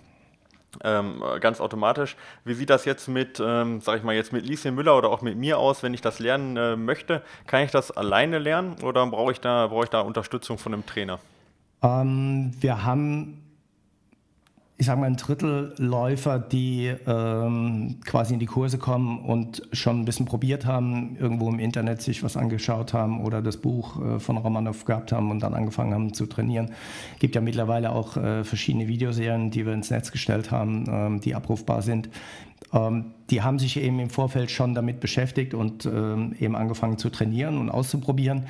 [0.85, 2.17] Ähm, ganz automatisch.
[2.45, 5.21] Wie sieht das jetzt mit, ähm, sag ich mal, jetzt mit Lieschen Müller oder auch
[5.21, 7.23] mit mir aus, wenn ich das lernen äh, möchte?
[7.49, 10.87] Kann ich das alleine lernen oder brauche ich, da, brauch ich da Unterstützung von einem
[10.87, 11.19] Trainer?
[11.83, 13.50] Ähm, wir haben
[14.81, 20.01] ich sage mal, ein Drittel Läufer, die ähm, quasi in die Kurse kommen und schon
[20.01, 24.19] ein bisschen probiert haben, irgendwo im Internet sich was angeschaut haben oder das Buch äh,
[24.19, 26.71] von Romanov gehabt haben und dann angefangen haben zu trainieren.
[27.13, 31.21] Es gibt ja mittlerweile auch äh, verschiedene Videoserien, die wir ins Netz gestellt haben, ähm,
[31.21, 32.09] die abrufbar sind.
[32.73, 37.11] Ähm, die haben sich eben im Vorfeld schon damit beschäftigt und ähm, eben angefangen zu
[37.11, 38.47] trainieren und auszuprobieren.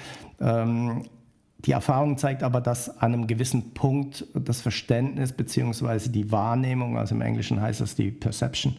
[1.67, 6.09] Die Erfahrung zeigt aber, dass an einem gewissen Punkt das Verständnis bzw.
[6.09, 8.77] die Wahrnehmung, also im Englischen heißt das die Perception,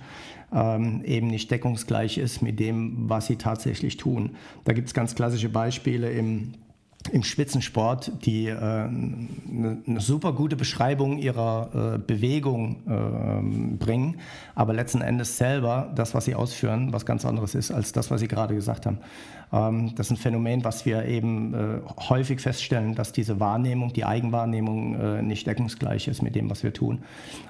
[0.52, 4.32] ähm, eben nicht deckungsgleich ist mit dem, was sie tatsächlich tun.
[4.64, 6.54] Da gibt es ganz klassische Beispiele im
[7.12, 14.20] im Spitzensport, die äh, eine, eine, super gute Beschreibung ihrer äh, Bewegung äh, bringen,
[14.56, 18.22] aber letzten Endes selber das, was sie ausführen, was ganz anderes ist als das, was
[18.22, 19.00] Sie gerade gesagt haben.
[19.52, 24.06] Ähm, das ist ein Phänomen, was wir eben äh, häufig feststellen, dass diese Wahrnehmung, die
[24.06, 27.04] Eigenwahrnehmung äh, nicht deckungsgleich ist mit dem, was wir tun.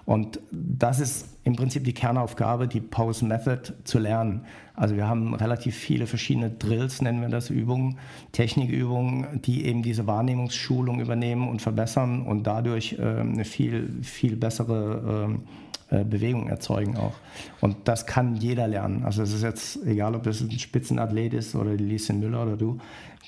[0.05, 4.45] Und das ist im Prinzip die Kernaufgabe, die Pose Method zu lernen.
[4.75, 7.97] Also wir haben relativ viele verschiedene Drills, nennen wir das, Übungen,
[8.31, 15.27] Technikübungen, die eben diese Wahrnehmungsschulung übernehmen und verbessern und dadurch äh, eine viel, viel bessere
[15.29, 15.43] ähm,
[15.89, 17.13] äh, Bewegung erzeugen auch.
[17.59, 19.03] Und das kann jeder lernen.
[19.03, 22.55] Also es ist jetzt egal, ob das ein Spitzenathlet ist oder die Lieschen Müller oder
[22.55, 22.79] du,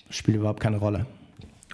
[0.09, 1.05] spielt überhaupt keine Rolle.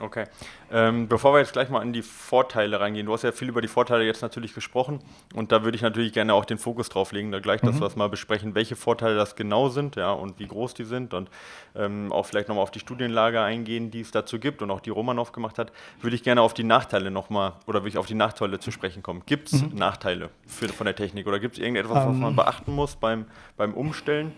[0.01, 0.25] Okay.
[0.71, 3.61] Ähm, bevor wir jetzt gleich mal in die Vorteile reingehen, du hast ja viel über
[3.61, 4.99] die Vorteile jetzt natürlich gesprochen
[5.33, 7.79] und da würde ich natürlich gerne auch den Fokus drauf legen, da gleich, dass mhm.
[7.79, 11.13] wir das mal besprechen, welche Vorteile das genau sind, ja, und wie groß die sind
[11.13, 11.29] und
[11.75, 14.91] ähm, auch vielleicht nochmal auf die Studienlage eingehen, die es dazu gibt und auch die
[14.91, 18.15] Romanov gemacht hat, würde ich gerne auf die Nachteile nochmal oder würde ich auf die
[18.15, 19.23] Nachteile zu sprechen kommen.
[19.25, 19.75] Gibt es mhm.
[19.75, 22.35] Nachteile für, von der Technik oder gibt es irgendetwas, was man ähm.
[22.35, 23.25] beachten muss beim,
[23.57, 24.33] beim Umstellen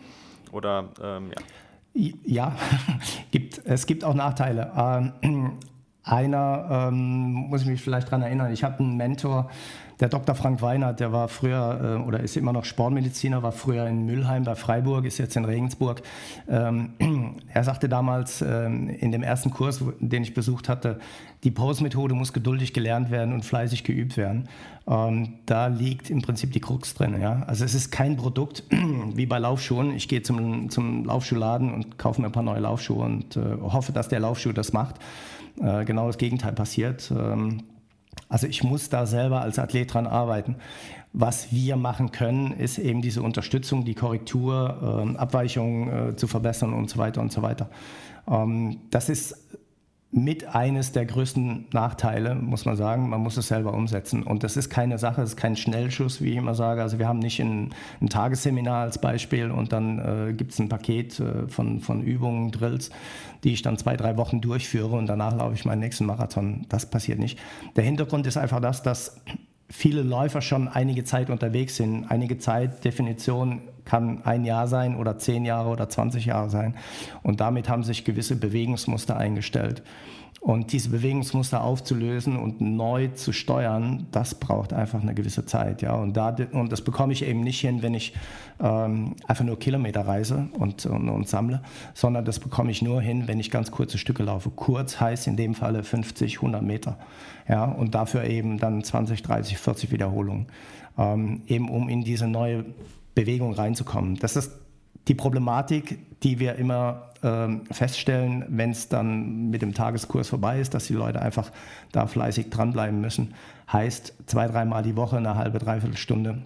[0.52, 1.44] oder ähm, ja?
[1.94, 2.56] Ja,
[3.32, 4.72] gibt, es gibt auch Nachteile.
[5.24, 5.60] Ähm,
[6.04, 8.52] einer ähm, muss ich mich vielleicht daran erinnern.
[8.52, 9.50] Ich hatte einen Mentor,
[10.02, 10.34] der Dr.
[10.34, 14.44] Frank Weinert, der war früher äh, oder ist immer noch Sportmediziner, war früher in Mülheim
[14.44, 16.02] bei Freiburg, ist jetzt in Regensburg.
[16.50, 16.94] Ähm,
[17.54, 21.00] er sagte damals ähm, in dem ersten Kurs, den ich besucht hatte,
[21.44, 24.50] die Pose-Methode muss geduldig gelernt werden und fleißig geübt werden.
[24.88, 27.22] Ähm, da liegt im Prinzip die Krux drin.
[27.22, 27.44] Ja?
[27.46, 28.64] Also es ist kein Produkt
[29.14, 29.96] wie bei Laufschuhen.
[29.96, 33.92] Ich gehe zum, zum Laufschuhladen und kaufe mir ein paar neue Laufschuhe und äh, hoffe,
[33.92, 34.96] dass der Laufschuh das macht.
[35.62, 37.14] Äh, genau das Gegenteil passiert.
[38.20, 40.56] Ähm, also ich muss da selber als Athlet dran arbeiten.
[41.14, 46.74] Was wir machen können, ist eben diese Unterstützung, die Korrektur, äh, Abweichungen äh, zu verbessern
[46.74, 47.70] und so weiter und so weiter.
[48.28, 49.36] Ähm, das ist
[50.14, 53.10] mit eines der größten Nachteile, muss man sagen.
[53.10, 54.24] Man muss es selber umsetzen.
[54.24, 56.82] Und das ist keine Sache, es ist kein Schnellschuss, wie ich immer sage.
[56.82, 60.68] Also wir haben nicht ein, ein Tagesseminar als Beispiel und dann äh, gibt es ein
[60.68, 62.90] Paket äh, von, von Übungen, Drills,
[63.46, 66.66] die ich dann zwei, drei Wochen durchführe und danach laufe ich meinen nächsten Marathon.
[66.68, 67.40] Das passiert nicht.
[67.78, 69.16] Der Hintergrund ist einfach das, dass
[69.70, 72.12] viele Läufer schon einige Zeit unterwegs sind.
[72.12, 76.76] Einige Zeit, Definition kann ein Jahr sein oder zehn Jahre oder 20 Jahre sein.
[77.24, 79.84] Und damit haben sich gewisse Bewegungsmuster eingestellt.
[80.42, 85.84] Und diese Bewegungsmuster aufzulösen und neu zu steuern, das braucht einfach eine gewisse Zeit.
[85.84, 85.94] Ja?
[85.94, 88.16] Und, da, und das bekomme ich eben nicht hin, wenn ich
[88.60, 91.62] ähm, einfach nur Kilometer reise und, und, und, sammle,
[91.94, 94.50] sondern das bekomme ich nur hin, wenn ich ganz kurze Stücke laufe.
[94.50, 96.98] Kurz heißt in dem Falle 50, 100 Meter.
[97.48, 97.66] Ja?
[97.66, 100.48] Und dafür eben dann 20, 30, 40 Wiederholungen.
[100.98, 102.66] Ähm, eben um in diese neue
[103.16, 104.16] Bewegung reinzukommen.
[104.16, 104.52] Das ist
[105.08, 110.74] die Problematik, die wir immer ähm, feststellen, wenn es dann mit dem Tageskurs vorbei ist,
[110.74, 111.52] dass die Leute einfach
[111.92, 113.34] da fleißig dranbleiben müssen.
[113.72, 116.44] Heißt, zwei, dreimal die Woche eine halbe, dreiviertel Stunde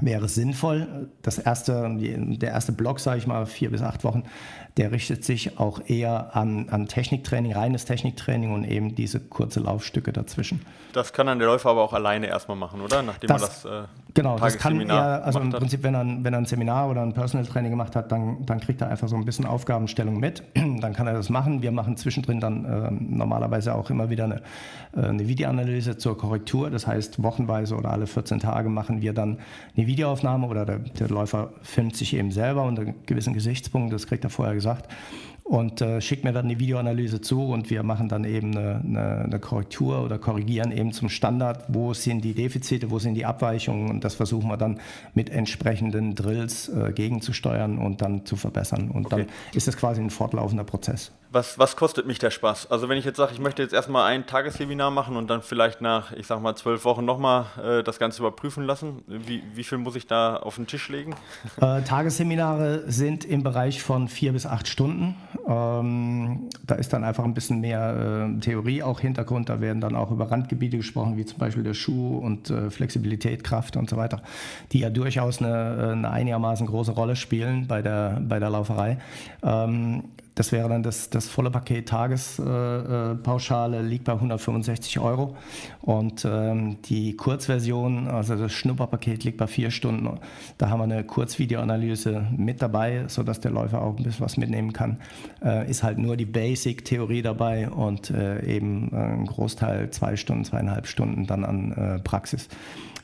[0.00, 1.10] wäre sinnvoll.
[1.22, 4.24] Das erste, der erste Block, sage ich mal, vier bis acht Wochen,
[4.76, 10.12] der richtet sich auch eher an, an Techniktraining, reines Techniktraining und eben diese kurze Laufstücke
[10.12, 10.64] dazwischen.
[10.92, 13.02] Das kann dann der Läufer aber auch alleine erstmal machen, oder?
[13.02, 16.32] Nachdem das, er das äh, Genau, das kann er, also im Prinzip, wenn er, wenn
[16.32, 19.16] er ein Seminar oder ein Personal Training gemacht hat, dann, dann kriegt er einfach so
[19.16, 20.42] ein bisschen Aufgabenstellung mit.
[20.54, 21.62] dann kann er das machen.
[21.62, 24.42] Wir machen zwischendrin dann äh, normalerweise auch immer wieder eine,
[24.96, 26.70] äh, eine Videoanalyse zur Korrektur.
[26.70, 29.38] Das heißt, wochenweise oder alle 14 Tage machen wir dann
[29.76, 33.92] eine Videoaufnahme oder der, der Läufer filmt sich eben selber unter gewissen Gesichtspunkten.
[33.92, 34.88] Das kriegt er vorher gesagt
[35.50, 39.24] und äh, schickt mir dann die Videoanalyse zu und wir machen dann eben eine, eine,
[39.24, 43.90] eine, Korrektur oder korrigieren eben zum Standard, wo sind die Defizite, wo sind die Abweichungen
[43.90, 44.78] und das versuchen wir dann
[45.12, 48.92] mit entsprechenden Drills äh, gegenzusteuern und dann zu verbessern.
[48.92, 49.26] Und okay.
[49.26, 51.10] dann ist das quasi ein fortlaufender Prozess.
[51.32, 52.72] Was, was kostet mich der Spaß?
[52.72, 55.80] Also wenn ich jetzt sage, ich möchte jetzt erstmal ein Tagesseminar machen und dann vielleicht
[55.80, 59.78] nach, ich sag mal, zwölf Wochen nochmal äh, das Ganze überprüfen lassen, wie, wie viel
[59.78, 61.14] muss ich da auf den Tisch legen?
[61.60, 65.14] Äh, Tagesseminare sind im Bereich von vier bis acht Stunden.
[65.46, 69.48] Ähm, da ist dann einfach ein bisschen mehr äh, Theorie auch Hintergrund.
[69.50, 73.44] Da werden dann auch über Randgebiete gesprochen, wie zum Beispiel der Schuh und äh, Flexibilität,
[73.44, 74.22] Kraft und so weiter,
[74.72, 78.98] die ja durchaus eine, eine einigermaßen große Rolle spielen bei der, bei der Lauferei.
[79.44, 80.04] Ähm,
[80.40, 85.36] das wäre dann das, das volle Paket Tagespauschale, äh, liegt bei 165 Euro.
[85.82, 90.18] Und ähm, die Kurzversion, also das Schnupperpaket, liegt bei vier Stunden.
[90.56, 94.72] Da haben wir eine Kurzvideoanalyse mit dabei, sodass der Läufer auch ein bisschen was mitnehmen
[94.72, 94.98] kann.
[95.44, 100.86] Äh, ist halt nur die Basic-Theorie dabei und äh, eben ein Großteil, zwei Stunden, zweieinhalb
[100.86, 102.48] Stunden dann an äh, Praxis.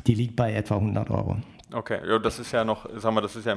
[0.07, 1.37] Die liegt bei etwa 100 Euro.
[1.71, 3.57] Okay, ja, das ist ja noch, sagen wir, das ist ja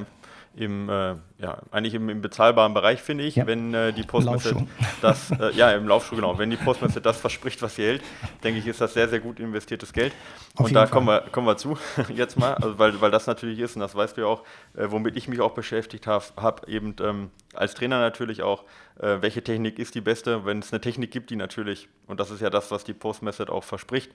[0.56, 3.48] im, äh, ja, eigentlich im, im, bezahlbaren Bereich, finde ich, ja.
[3.48, 4.68] wenn äh, die Postmesse
[5.02, 8.02] das, äh, ja, im Laufschuh, genau, wenn die Postmesse das verspricht, was sie hält,
[8.44, 10.14] denke ich, ist das sehr, sehr gut investiertes Geld.
[10.56, 11.78] Auf und da kommen wir, kommen wir zu,
[12.14, 14.44] jetzt mal, also weil, weil das natürlich ist, und das weißt du ja auch,
[14.76, 18.64] äh, womit ich mich auch beschäftigt habe, hab eben ähm, als Trainer natürlich auch,
[19.00, 22.32] äh, welche Technik ist die beste, wenn es eine Technik gibt, die natürlich, und das
[22.32, 24.12] ist ja das, was die Postmesse auch verspricht,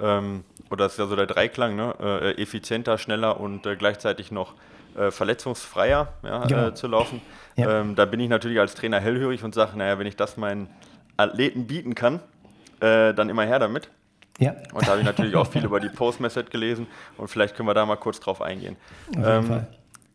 [0.00, 4.54] ähm, oder das ist ja so der Dreiklang, ne, äh, effizienter, schneller und gleichzeitig noch
[4.98, 6.68] äh, verletzungsfreier ja, genau.
[6.68, 7.20] äh, zu laufen.
[7.56, 7.80] Ja.
[7.80, 10.68] Ähm, da bin ich natürlich als Trainer hellhörig und sage, naja, wenn ich das meinen
[11.16, 12.20] Athleten bieten kann,
[12.80, 13.90] äh, dann immer her damit.
[14.38, 14.54] Ja.
[14.72, 17.74] Und da habe ich natürlich auch viel über die Post-Method gelesen und vielleicht können wir
[17.74, 18.76] da mal kurz drauf eingehen.
[19.10, 19.66] Auf jeden ähm, Fall.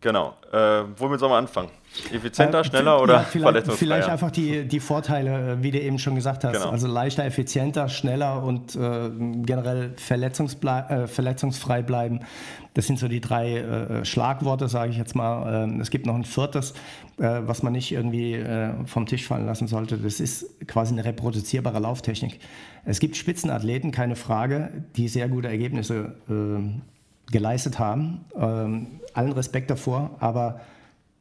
[0.03, 0.33] Genau.
[0.51, 1.69] Äh, womit sollen wir anfangen?
[2.11, 5.97] Effizienter, äh, schneller oder ja, vielleicht, vielleicht einfach die, die Vorteile, äh, wie du eben
[5.97, 6.51] schon gesagt hast.
[6.51, 6.71] Genau.
[6.71, 9.09] Also leichter, effizienter, schneller und äh,
[9.45, 12.19] generell äh, verletzungsfrei bleiben.
[12.73, 15.63] Das sind so die drei äh, Schlagworte, sage ich jetzt mal.
[15.63, 16.73] Ähm, es gibt noch ein viertes,
[17.15, 18.43] was man nicht irgendwie
[18.87, 19.99] vom Tisch fallen lassen sollte.
[19.99, 22.39] Das ist quasi eine reproduzierbare Lauftechnik.
[22.85, 26.15] Es gibt Spitzenathleten, keine Frage, die sehr gute Ergebnisse
[27.33, 28.23] geleistet haben.
[28.39, 30.61] Ähm, allen Respekt davor, aber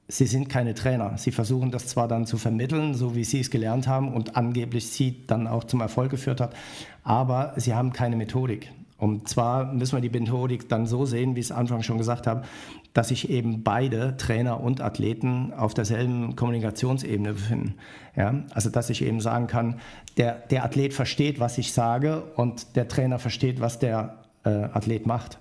[0.07, 1.17] sie sind keine Trainer.
[1.17, 4.89] Sie versuchen das zwar dann zu vermitteln, so wie sie es gelernt haben und angeblich
[4.89, 6.55] sie dann auch zum Erfolg geführt hat,
[7.03, 8.71] aber sie haben keine Methodik.
[8.99, 12.29] Und zwar müssen wir die Methodik dann so sehen, wie ich es Anfang schon gesagt
[12.29, 12.43] habe,
[12.93, 17.75] dass sich eben beide Trainer und Athleten auf derselben Kommunikationsebene befinden.
[18.15, 19.81] Ja, also dass ich eben sagen kann,
[20.19, 25.07] der, der Athlet versteht, was ich sage und der Trainer versteht, was der äh, Athlet
[25.07, 25.39] macht.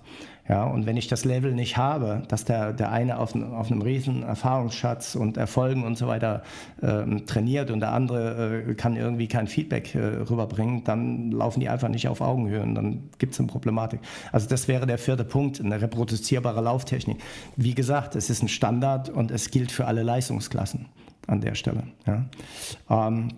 [0.52, 3.80] Ja, und wenn ich das Level nicht habe, dass der, der eine auf, auf einem
[3.80, 6.42] riesen Erfahrungsschatz und Erfolgen und so weiter
[6.82, 11.70] ähm, trainiert und der andere äh, kann irgendwie kein Feedback äh, rüberbringen, dann laufen die
[11.70, 14.00] einfach nicht auf Augenhöhe und dann gibt es eine Problematik.
[14.30, 17.16] Also das wäre der vierte Punkt, eine reproduzierbare Lauftechnik.
[17.56, 20.84] Wie gesagt, es ist ein Standard und es gilt für alle Leistungsklassen
[21.28, 21.84] an der Stelle.
[22.06, 22.26] Ja.
[22.90, 23.28] Ähm,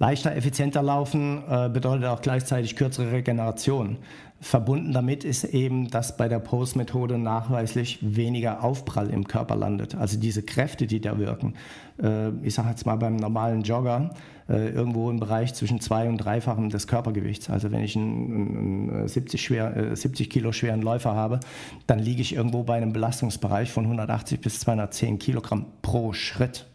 [0.00, 3.96] Leichter, effizienter laufen äh, bedeutet auch gleichzeitig kürzere Regeneration.
[4.40, 9.96] Verbunden damit ist eben, dass bei der Post-Methode nachweislich weniger Aufprall im Körper landet.
[9.96, 11.54] Also diese Kräfte, die da wirken.
[12.00, 14.10] Äh, ich sage jetzt mal beim normalen Jogger
[14.48, 17.50] äh, irgendwo im Bereich zwischen zwei und dreifachen des Körpergewichts.
[17.50, 21.40] Also wenn ich einen, einen 70, schwer, 70 Kilo schweren Läufer habe,
[21.88, 26.66] dann liege ich irgendwo bei einem Belastungsbereich von 180 bis 210 Kilogramm pro Schritt.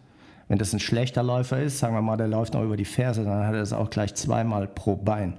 [0.53, 3.23] Wenn das ein schlechter Läufer ist, sagen wir mal, der läuft noch über die Ferse,
[3.23, 5.33] dann hat er das auch gleich zweimal pro Bein.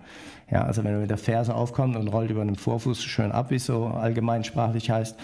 [0.51, 3.53] Ja, also wenn er mit der Ferse aufkommt und rollt über den Vorfuß schön ab,
[3.53, 5.17] wie es so allgemeinsprachlich heißt,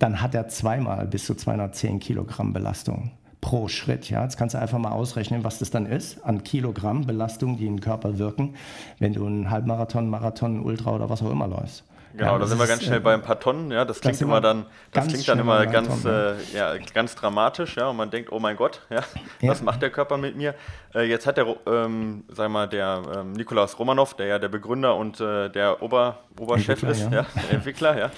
[0.00, 4.10] dann hat er zweimal bis zu 210 Kilogramm Belastung pro Schritt.
[4.10, 7.66] Ja, jetzt kannst du einfach mal ausrechnen, was das dann ist an Kilogramm Belastung, die
[7.66, 8.54] in den Körper wirken,
[8.98, 11.84] wenn du einen Halbmarathon, Marathon, Ultra oder was auch immer läufst.
[12.16, 13.70] Genau, ja, da sind wir ganz schnell äh, bei ein paar Tonnen.
[13.70, 17.76] Ja, das klingt immer dann, das klingt dann immer ganz, äh, ja, ganz dramatisch.
[17.76, 19.02] Ja, und man denkt, oh mein Gott, ja,
[19.40, 19.50] ja.
[19.50, 20.54] was macht der Körper mit mir?
[20.94, 24.96] Äh, jetzt hat der, ähm, sag mal, der ähm, Nikolaus Romanov, der ja der Begründer
[24.96, 27.08] und äh, der Ober, Oberchef ist, ja.
[27.10, 28.10] der Entwickler, ja,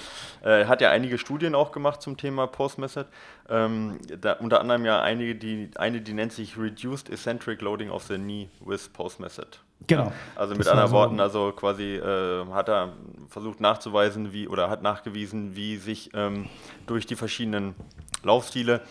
[0.49, 3.07] äh, hat ja einige Studien auch gemacht zum Thema Post-Method.
[3.49, 3.99] Ähm,
[4.39, 8.49] unter anderem ja einige, die, eine, die nennt sich Reduced Eccentric Loading of the Knee
[8.61, 9.59] with Post-Method.
[9.87, 10.11] Genau.
[10.35, 12.93] Also mit anderen so Worten, also quasi äh, hat er
[13.29, 16.47] versucht nachzuweisen, wie oder hat nachgewiesen, wie sich ähm,
[16.85, 17.75] durch die verschiedenen
[18.23, 18.81] Laufstile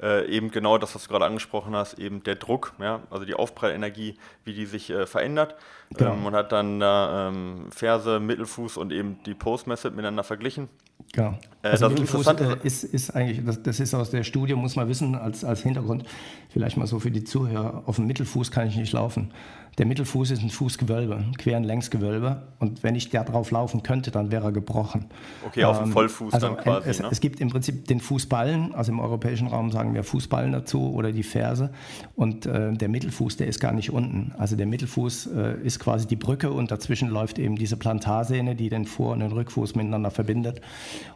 [0.00, 3.34] äh, eben genau das, was du gerade angesprochen hast, eben der Druck, ja, also die
[3.34, 5.56] Aufprallenergie, wie die sich äh, verändert.
[5.96, 6.12] Genau.
[6.12, 10.68] Ähm, und hat dann da ähm, Ferse, Mittelfuß und eben die Post-Method miteinander verglichen.
[11.12, 11.38] Genau.
[11.62, 14.88] Äh, also Mittelfuß äh, ist, ist eigentlich, das, das, ist aus der Studie, muss man
[14.88, 16.04] wissen, als, als Hintergrund,
[16.50, 19.32] vielleicht mal so für die Zuhörer, auf dem Mittelfuß kann ich nicht laufen.
[19.78, 22.42] Der Mittelfuß ist ein Fußgewölbe, ein queren Längsgewölbe.
[22.58, 25.06] Und wenn ich da drauf laufen könnte, dann wäre er gebrochen.
[25.46, 26.88] Okay, auf dem ähm, Vollfuß also dann quasi.
[26.88, 27.08] Es, ne?
[27.10, 31.12] es, gibt im Prinzip den Fußballen, also im europäischen Raum sagen wir Fußballen dazu oder
[31.12, 31.70] die Ferse.
[32.14, 34.32] Und äh, der Mittelfuß, der ist gar nicht unten.
[34.38, 38.68] Also der Mittelfuß äh, ist quasi die Brücke und dazwischen läuft eben diese Plantarsehne, die
[38.68, 40.60] den Vor- und den Rückfuß miteinander verbindet.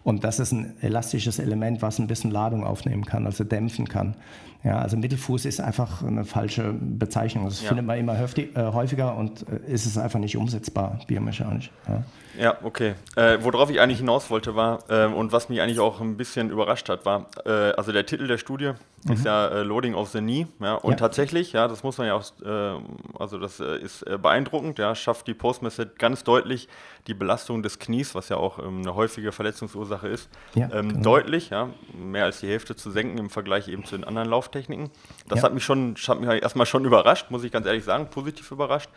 [0.02, 4.16] Und das ist ein elastisches Element, was ein bisschen Ladung aufnehmen kann, also dämpfen kann.
[4.64, 7.44] Ja, also Mittelfuß ist einfach eine falsche Bezeichnung.
[7.44, 7.68] Das ja.
[7.68, 11.70] findet man immer häufig, äh, häufiger und äh, ist es einfach nicht umsetzbar biomechanisch.
[11.87, 12.02] Ja,
[12.38, 12.94] ja okay.
[13.14, 16.50] Äh, worauf ich eigentlich hinaus wollte war ähm, und was mich eigentlich auch ein bisschen
[16.50, 18.72] überrascht hat, war, äh, also der Titel der Studie
[19.04, 19.12] mhm.
[19.12, 20.46] ist ja äh, Loading of the Knee.
[20.61, 22.80] Ja, und tatsächlich, ja, das muss man ja auch, äh,
[23.18, 26.68] also das ist beeindruckend, ja, schafft die Postmethod ganz deutlich
[27.06, 31.02] die Belastung des Knies, was ja auch ähm, eine häufige Verletzungsursache ist, ähm, genau.
[31.02, 34.48] deutlich, ja, mehr als die Hälfte zu senken im Vergleich eben zu den anderen Lauf
[34.48, 34.90] Lauftechniken.
[35.28, 35.44] Das ja.
[35.44, 38.90] hat mich schon, hat mich erstmal schon überrascht, muss ich ganz ehrlich sagen, positiv überrascht.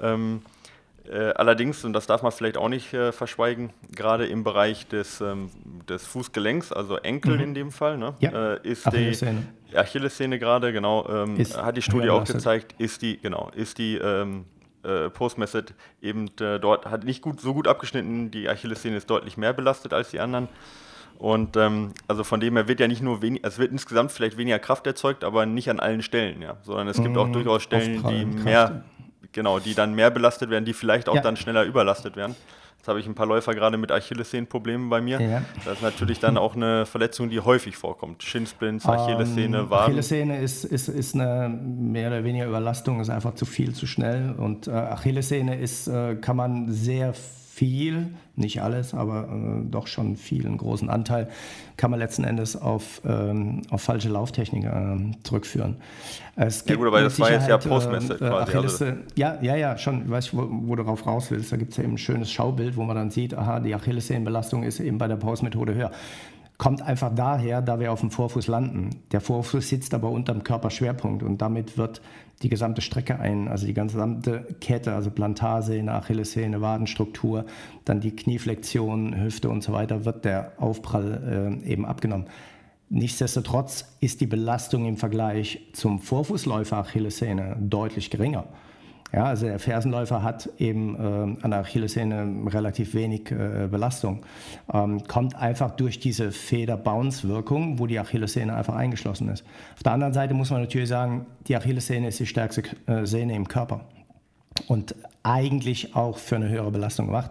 [0.00, 0.42] Ähm,
[1.08, 5.20] äh, allerdings, und das darf man vielleicht auch nicht äh, verschweigen, gerade im Bereich des,
[5.20, 5.50] ähm,
[5.88, 7.42] des Fußgelenks, also Enkel mhm.
[7.42, 8.54] in dem Fall, ne, ja.
[8.54, 9.46] äh, ist Achillessehne.
[9.70, 13.96] die Achillessehne gerade, genau, ähm, hat die Studie auch gezeigt, ist die, genau, ist die
[13.96, 14.44] ähm,
[14.82, 19.38] äh, Post-Method eben äh, dort, hat nicht gut, so gut abgeschnitten, die Achillessehne ist deutlich
[19.38, 20.48] mehr belastet als die anderen.
[21.18, 24.36] Und ähm, also von dem her wird ja nicht nur wenig, es wird insgesamt vielleicht
[24.36, 26.58] weniger Kraft erzeugt, aber nicht an allen Stellen, ja.
[26.62, 28.84] Sondern es gibt mhm, auch durchaus Stellen, die mehr,
[29.32, 31.20] genau, die dann mehr belastet werden, die vielleicht auch ja.
[31.20, 32.36] dann schneller überlastet werden.
[32.76, 35.20] Jetzt habe ich ein paar Läufer gerade mit Achillessehnenproblemen bei mir.
[35.20, 35.42] Ja.
[35.64, 38.22] Das ist natürlich dann auch eine Verletzung, die häufig vorkommt.
[38.22, 39.86] Shinsplints, ähm, Achillessehne, ähm, Waden.
[39.86, 44.36] Achillessehne ist, ist, ist eine mehr oder weniger Überlastung, ist einfach zu viel, zu schnell.
[44.38, 47.37] Und äh, Achillessehne ist, äh, kann man sehr viel,
[48.36, 51.28] nicht alles, aber äh, doch schon viel, einen großen Anteil,
[51.76, 55.76] kann man letzten Endes auf, ähm, auf falsche Lauftechnik äh, zurückführen.
[56.36, 58.56] Es ja gut, aber das war jetzt ja Postmesse äh, quasi.
[58.56, 58.86] Also.
[59.16, 61.50] Ja, ja, ja, schon, ich weiß, wo, wo du darauf raus willst.
[61.52, 64.62] Da gibt es ja eben ein schönes Schaubild, wo man dann sieht, aha, die Achillessehnenbelastung
[64.62, 65.90] ist eben bei der Postmethode höher
[66.58, 68.90] kommt einfach daher, da wir auf dem Vorfuß landen.
[69.12, 72.02] Der Vorfuß sitzt aber unter dem Körperschwerpunkt und damit wird
[72.42, 77.46] die gesamte Strecke ein, also die gesamte Kette, also Plantarsehne, Achillessehne, Wadenstruktur,
[77.84, 82.26] dann die Knieflexion, Hüfte und so weiter, wird der Aufprall äh, eben abgenommen.
[82.90, 88.44] Nichtsdestotrotz ist die Belastung im Vergleich zum Vorfußläufer Achillessehne deutlich geringer.
[89.12, 94.22] Ja, also der Fersenläufer hat eben äh, an der Achillessehne relativ wenig äh, Belastung.
[94.72, 99.44] Ähm, kommt einfach durch diese Feder-Bounce-Wirkung, wo die Achillessehne einfach eingeschlossen ist.
[99.74, 103.34] Auf der anderen Seite muss man natürlich sagen, die Achillessehne ist die stärkste äh, Sehne
[103.34, 103.80] im Körper
[104.66, 107.30] und eigentlich auch für eine höhere Belastung gemacht.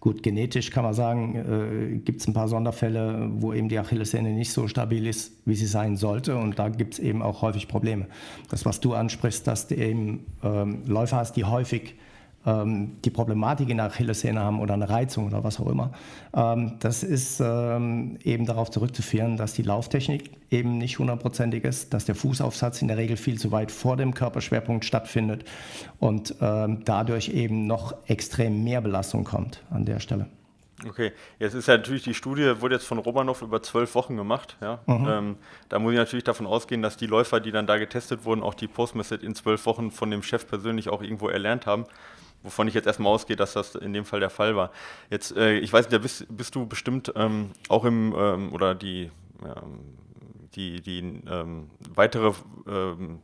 [0.00, 4.30] Gut, genetisch kann man sagen, äh, gibt es ein paar Sonderfälle, wo eben die Achillessehne
[4.30, 6.36] nicht so stabil ist, wie sie sein sollte.
[6.36, 8.06] Und da gibt es eben auch häufig Probleme.
[8.48, 11.96] Das, was du ansprichst, dass du eben ähm, Läufer hast, die häufig
[12.46, 15.92] die Problematik in der Achillessehne haben oder eine Reizung oder was auch immer.
[16.34, 22.06] Ähm, das ist ähm, eben darauf zurückzuführen, dass die Lauftechnik eben nicht hundertprozentig ist, dass
[22.06, 25.44] der Fußaufsatz in der Regel viel zu weit vor dem Körperschwerpunkt stattfindet
[25.98, 30.26] und ähm, dadurch eben noch extrem mehr Belastung kommt an der Stelle.
[30.88, 34.56] Okay, jetzt ist ja natürlich die Studie, wurde jetzt von Romanov über zwölf Wochen gemacht.
[34.62, 34.78] Ja?
[34.86, 35.06] Mhm.
[35.06, 35.36] Ähm,
[35.68, 38.54] da muss ich natürlich davon ausgehen, dass die Läufer, die dann da getestet wurden, auch
[38.54, 41.84] die Postmethod in zwölf Wochen von dem Chef persönlich auch irgendwo erlernt haben
[42.42, 44.70] wovon ich jetzt erstmal ausgehe, dass das in dem Fall der Fall war.
[45.10, 48.74] Jetzt, äh, ich weiß nicht, da bist, bist du bestimmt ähm, auch im, ähm, oder
[48.74, 49.10] die,
[49.42, 49.96] ähm,
[50.54, 52.32] die, die ähm, weitere
[52.66, 53.20] ähm,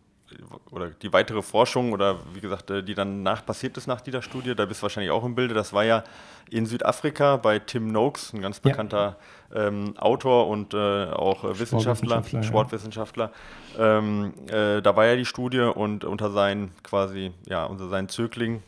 [0.70, 4.22] oder die weitere Forschung oder wie gesagt, äh, die dann nach passiert ist nach dieser
[4.22, 5.54] Studie, da bist du wahrscheinlich auch im Bilde.
[5.54, 6.04] Das war ja
[6.50, 9.16] in Südafrika bei Tim Noakes, ein ganz bekannter
[9.54, 9.68] ja.
[9.68, 13.30] ähm, Autor und äh, auch Wissenschaftler, Sportwissenschaftler.
[13.78, 13.98] Ja.
[13.98, 18.62] Äh, da war ja die Studie und unter seinen quasi, ja, unter seinen Zöglingen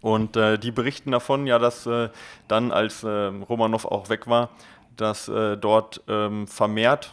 [0.00, 2.08] und äh, die berichten davon, ja, dass äh,
[2.48, 4.50] dann, als äh, Romanov auch weg war,
[4.96, 7.12] dass äh, dort ähm, vermehrt,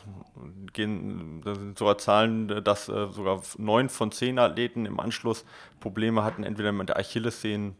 [0.73, 5.45] gehen, da sind sogar Zahlen, dass äh, sogar neun von zehn Athleten im Anschluss
[5.79, 7.75] Probleme hatten, entweder mit der Achillessehnen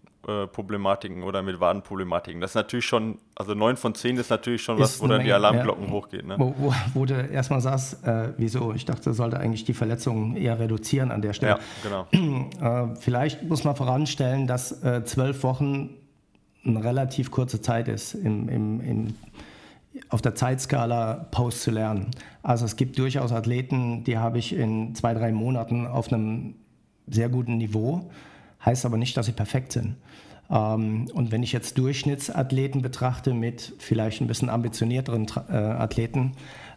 [0.47, 2.41] Problematiken oder mit Wadenproblematiken.
[2.41, 5.31] Das ist natürlich schon, also neun von zehn ist natürlich schon was, wo dann die
[5.31, 5.91] Alarmglocken ja.
[5.91, 6.27] hochgehen.
[6.27, 6.35] Ne?
[6.37, 10.59] Wo, wo, wo, du erstmal sagst, äh, wieso, ich dachte, sollte eigentlich die Verletzungen eher
[10.59, 11.53] reduzieren an der Stelle.
[11.53, 12.07] Ja, genau.
[12.57, 15.91] Äh, vielleicht muss man voranstellen, dass äh, zwölf Wochen
[16.65, 19.15] eine relativ kurze Zeit ist, im, im, im,
[20.09, 22.11] auf der Zeitskala Post zu lernen.
[22.41, 26.55] Also es gibt durchaus Athleten, die habe ich in zwei, drei Monaten auf einem
[27.07, 28.09] sehr guten Niveau
[28.65, 29.95] heißt aber nicht, dass sie perfekt sind.
[30.49, 36.33] Ähm, und wenn ich jetzt Durchschnittsathleten betrachte mit vielleicht ein bisschen ambitionierteren äh, Athleten,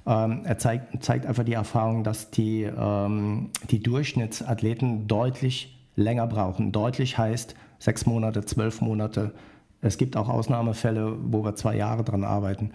[0.07, 6.72] ähm, zeigt, zeigt einfach die Erfahrung, dass die, ähm, die Durchschnittsathleten deutlich länger brauchen.
[6.72, 9.33] Deutlich heißt sechs Monate, zwölf Monate.
[9.83, 12.72] Es gibt auch Ausnahmefälle, wo wir zwei Jahre dran arbeiten.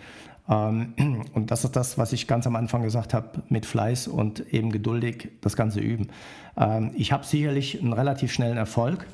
[0.49, 0.93] Ähm,
[1.33, 4.71] und das ist das, was ich ganz am Anfang gesagt habe, mit Fleiß und eben
[4.71, 6.09] geduldig das Ganze üben.
[6.57, 9.07] Ähm, ich habe sicherlich einen relativ schnellen Erfolg,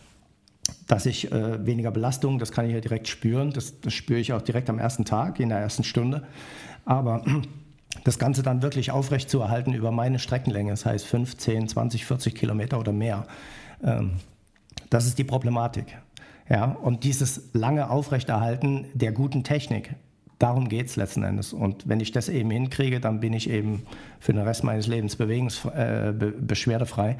[0.87, 4.33] dass ich äh, weniger Belastung, das kann ich ja direkt spüren, das, das spüre ich
[4.33, 6.23] auch direkt am ersten Tag, in der ersten Stunde.
[6.85, 7.23] Aber
[8.03, 12.05] das Ganze dann wirklich aufrecht zu erhalten über meine Streckenlänge, das heißt 5, 10, 20,
[12.05, 13.25] 40 Kilometer oder mehr,
[13.83, 14.11] ähm,
[14.89, 15.97] das ist die Problematik.
[16.49, 19.95] Ja, und dieses lange Aufrechterhalten der guten Technik,
[20.41, 21.53] Darum geht es letzten Endes.
[21.53, 23.83] Und wenn ich das eben hinkriege, dann bin ich eben
[24.19, 27.17] für den Rest meines Lebens bewegungs äh, be beschwerdefrei.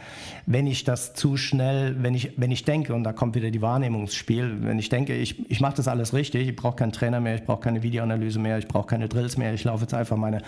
[0.47, 3.61] Wenn ich das zu schnell, wenn ich, wenn ich denke, und da kommt wieder die
[3.61, 6.93] Wahrnehmung ins Spiel, wenn ich denke, ich, ich mache das alles richtig, ich brauche keinen
[6.93, 9.93] Trainer mehr, ich brauche keine Videoanalyse mehr, ich brauche keine Drills mehr, ich laufe jetzt
[9.93, 10.41] einfach meine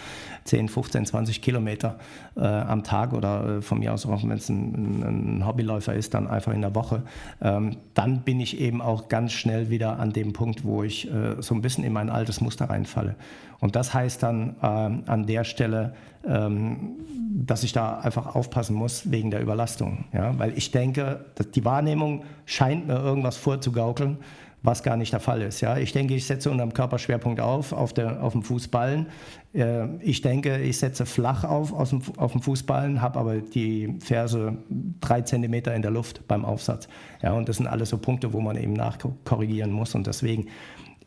[0.45, 1.99] 10, 15, 20 Kilometer
[2.35, 6.15] äh, am Tag oder äh, von mir aus auch, wenn es ein, ein, Hobbyläufer ist,
[6.15, 7.03] dann einfach in der Woche,
[7.39, 11.39] ähm, dann bin ich eben auch ganz schnell wieder an dem Punkt, wo ich äh,
[11.39, 13.15] so ein bisschen in mein altes Muster Muster reinfalle.
[13.59, 15.93] Und das heißt dann ähm, an der Stelle,
[16.27, 16.97] ähm,
[17.35, 20.05] dass ich da einfach aufpassen muss wegen der Überlastung.
[20.13, 20.37] Ja?
[20.37, 24.17] Weil ich denke, dass die Wahrnehmung scheint mir irgendwas vorzugaukeln,
[24.63, 25.61] was gar nicht der Fall ist.
[25.61, 25.77] Ja?
[25.77, 29.07] Ich denke, ich setze unter dem Körperschwerpunkt auf, auf, der, auf dem Fußballen.
[29.53, 33.95] Äh, ich denke, ich setze flach auf aus dem, auf dem Fußballen, habe aber die
[33.99, 34.57] Ferse
[34.99, 36.89] drei Zentimeter in der Luft beim Aufsatz.
[37.21, 37.31] Ja?
[37.31, 39.95] Und das sind alles so Punkte, wo man eben nachkorrigieren muss.
[39.95, 40.47] Und deswegen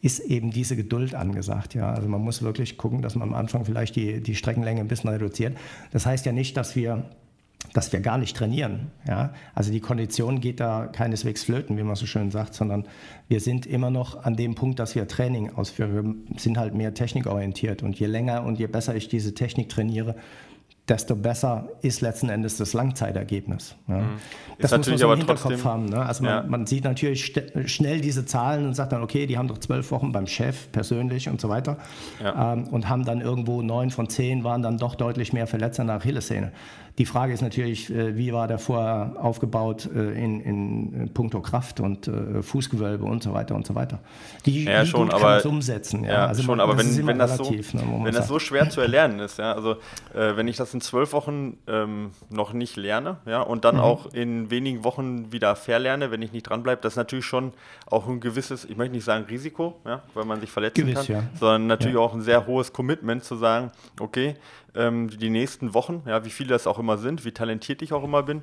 [0.02, 1.74] ist eben diese Geduld angesagt.
[1.74, 1.92] Ja?
[1.92, 5.10] Also man muss wirklich gucken, dass man am Anfang vielleicht die, die Streckenlänge ein bisschen
[5.10, 5.56] reduziert.
[5.92, 7.04] Das heißt ja nicht, dass wir
[7.72, 8.90] dass wir gar nicht trainieren.
[9.06, 9.32] Ja?
[9.54, 12.86] Also die Kondition geht da keineswegs flöten, wie man so schön sagt, sondern
[13.28, 16.26] wir sind immer noch an dem Punkt, dass wir Training ausführen.
[16.28, 20.16] Wir sind halt mehr technikorientiert und je länger und je besser ich diese Technik trainiere,
[20.88, 23.74] desto besser ist letzten Endes das Langzeitergebnis.
[23.88, 23.98] Ja.
[23.98, 24.18] Mhm.
[24.58, 25.84] Das muss man so im Hinterkopf trotzdem, haben.
[25.86, 26.04] Ne?
[26.04, 26.42] Also man, ja.
[26.48, 27.34] man, sieht natürlich
[27.66, 31.28] schnell diese Zahlen und sagt dann, okay, die haben doch zwölf Wochen beim Chef persönlich
[31.28, 31.76] und so weiter
[32.22, 32.54] ja.
[32.54, 35.96] ähm, und haben dann irgendwo neun von zehn waren dann doch deutlich mehr Verletzer nach
[35.96, 36.52] Achillessehne.
[36.98, 41.80] Die Frage ist natürlich, äh, wie war der vorher aufgebaut äh, in, in puncto Kraft
[41.80, 43.98] und äh, Fußgewölbe und so weiter und so weiter.
[44.46, 46.04] Die, ja, wie schon, aber, umsetzen?
[46.04, 47.60] Ja, also schon, man, aber wenn, wenn, das, so, ne,
[48.02, 49.72] wenn das so schwer zu erlernen ist, ja, also
[50.14, 53.80] äh, wenn ich das in zwölf Wochen ähm, noch nicht lerne, ja, und dann mhm.
[53.80, 57.54] auch in wenigen Wochen wieder verlerne, wenn ich nicht dranbleibe, das ist natürlich schon
[57.86, 61.16] auch ein gewisses, ich möchte nicht sagen Risiko, ja, weil man sich verletzen Gewiss, kann,
[61.16, 61.22] ja.
[61.40, 64.34] sondern natürlich auch ein sehr hohes Commitment zu sagen, okay,
[64.74, 68.04] ähm, die nächsten Wochen, ja, wie viele das auch immer sind, wie talentiert ich auch
[68.04, 68.42] immer bin,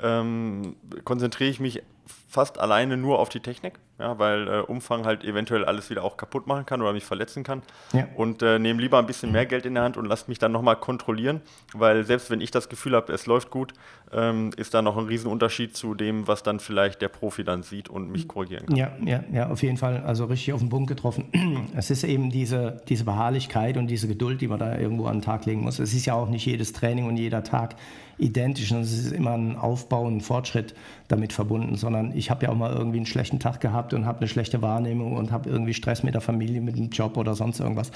[0.00, 0.74] ähm,
[1.04, 1.82] konzentriere ich mich
[2.28, 3.74] fast alleine nur auf die Technik.
[3.98, 7.42] Ja, weil äh, Umfang halt eventuell alles wieder auch kaputt machen kann oder mich verletzen
[7.42, 7.62] kann.
[7.92, 8.06] Ja.
[8.14, 10.52] Und äh, nehme lieber ein bisschen mehr Geld in der Hand und lasse mich dann
[10.52, 11.40] nochmal kontrollieren,
[11.74, 13.72] weil selbst wenn ich das Gefühl habe, es läuft gut,
[14.12, 17.88] ähm, ist da noch ein Riesenunterschied zu dem, was dann vielleicht der Profi dann sieht
[17.88, 18.76] und mich korrigieren kann.
[18.76, 20.02] Ja, ja, ja, auf jeden Fall.
[20.06, 21.26] Also richtig auf den Punkt getroffen.
[21.76, 25.22] Es ist eben diese, diese Beharrlichkeit und diese Geduld, die man da irgendwo an den
[25.22, 25.78] Tag legen muss.
[25.78, 27.76] Es ist ja auch nicht jedes Training und jeder Tag
[28.18, 30.74] identisch und es ist immer ein Aufbau, ein Fortschritt
[31.06, 34.20] damit verbunden, sondern ich habe ja auch mal irgendwie einen schlechten Tag gehabt und habe
[34.20, 37.60] eine schlechte Wahrnehmung und habe irgendwie Stress mit der Familie, mit dem Job oder sonst
[37.60, 37.90] irgendwas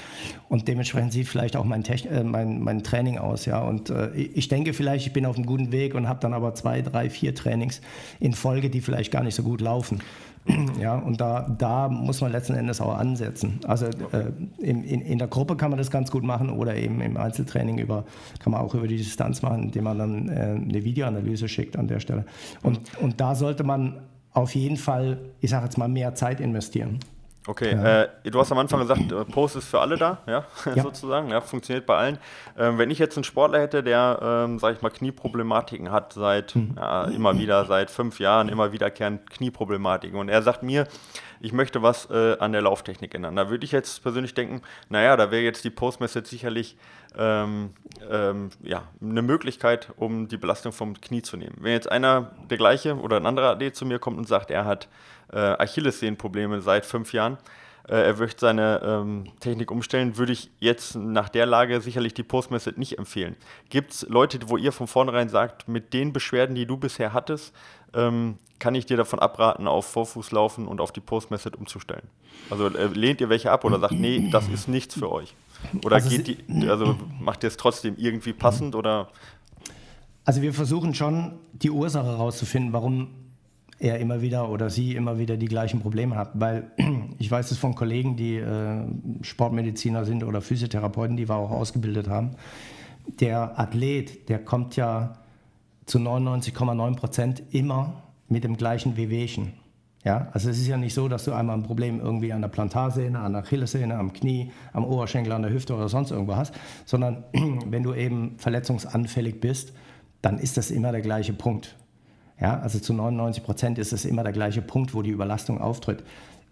[0.49, 4.11] und dementsprechend sieht vielleicht auch mein, Techn äh, mein, mein Training aus, ja und äh,
[4.13, 7.09] ich denke vielleicht, ich bin auf einem guten Weg und habe dann aber zwei, drei,
[7.09, 7.81] vier Trainings
[8.19, 10.01] in Folge, die vielleicht gar nicht so gut laufen.
[10.79, 13.59] Ja, und da, da muss man letzten Endes auch ansetzen.
[13.65, 16.99] Also äh, in, in, in, der Gruppe kann man das ganz gut machen oder eben
[17.01, 18.05] im Einzeltraining über,
[18.39, 21.87] kann man auch über die Distanz machen, indem man dann äh, eine Videoanalyse schickt an
[21.87, 22.25] der Stelle.
[22.61, 24.01] Und, und da sollte man
[24.33, 26.99] auf jeden Fall, ich sage jetzt mal, mehr Zeit investieren.
[27.45, 28.03] Okay, ja.
[28.03, 30.81] äh, du hast am Anfang gesagt, äh, Post ist für alle da, ja, ja.
[30.81, 32.17] sozusagen, ja, funktioniert bei allen.
[32.57, 36.55] Ähm, wenn ich jetzt einen Sportler hätte, der, ähm, sage ich mal, Knieproblematiken hat seit
[36.55, 36.75] mhm.
[36.77, 40.87] ja, immer wieder, seit fünf Jahren, immer wiederkehrend Knieproblematiken und er sagt mir,
[41.41, 43.35] ich möchte was äh, an der Lauftechnik ändern.
[43.35, 46.77] Da würde ich jetzt persönlich denken, naja, da wäre jetzt die Post-Message sicherlich
[47.17, 47.71] ähm,
[48.09, 51.55] ähm, ja, eine Möglichkeit, um die Belastung vom Knie zu nehmen.
[51.59, 54.65] Wenn jetzt einer, der gleiche oder ein anderer Athlet zu mir kommt und sagt, er
[54.65, 54.87] hat
[55.31, 57.37] äh, Achillessehnenprobleme seit fünf Jahren,
[57.87, 62.23] äh, er möchte seine ähm, Technik umstellen, würde ich jetzt nach der Lage sicherlich die
[62.23, 63.35] Post-Method nicht empfehlen.
[63.69, 67.53] Gibt es Leute, wo ihr von vornherein sagt, mit den Beschwerden, die du bisher hattest,
[67.93, 72.07] ähm, kann ich dir davon abraten, auf Vorfuß laufen und auf die Post-Method umzustellen?
[72.49, 75.35] Also äh, lehnt ihr welche ab oder sagt, nee, das ist nichts für euch?
[75.83, 79.09] Oder also geht die, also macht ihr es trotzdem irgendwie passend oder?
[80.25, 83.09] Also wir versuchen schon die Ursache herauszufinden, warum
[83.79, 86.31] er immer wieder oder sie immer wieder die gleichen Probleme hat.
[86.35, 86.71] Weil
[87.19, 88.85] ich weiß es von Kollegen, die äh,
[89.21, 92.31] Sportmediziner sind oder Physiotherapeuten, die wir auch ausgebildet haben.
[93.19, 95.17] Der Athlet, der kommt ja
[95.85, 99.53] zu 99,9 Prozent immer mit dem gleichen Wehwehchen.
[100.03, 102.49] Ja, also es ist ja nicht so, dass du einmal ein Problem irgendwie an der
[102.49, 106.53] Plantarsehne, an der Achillessehne, am Knie, am Oberschenkel, an der Hüfte oder sonst irgendwo hast,
[106.85, 107.23] sondern
[107.65, 109.73] wenn du eben verletzungsanfällig bist,
[110.21, 111.77] dann ist das immer der gleiche Punkt.
[112.39, 116.03] Ja, also zu 99 Prozent ist es immer der gleiche Punkt, wo die Überlastung auftritt.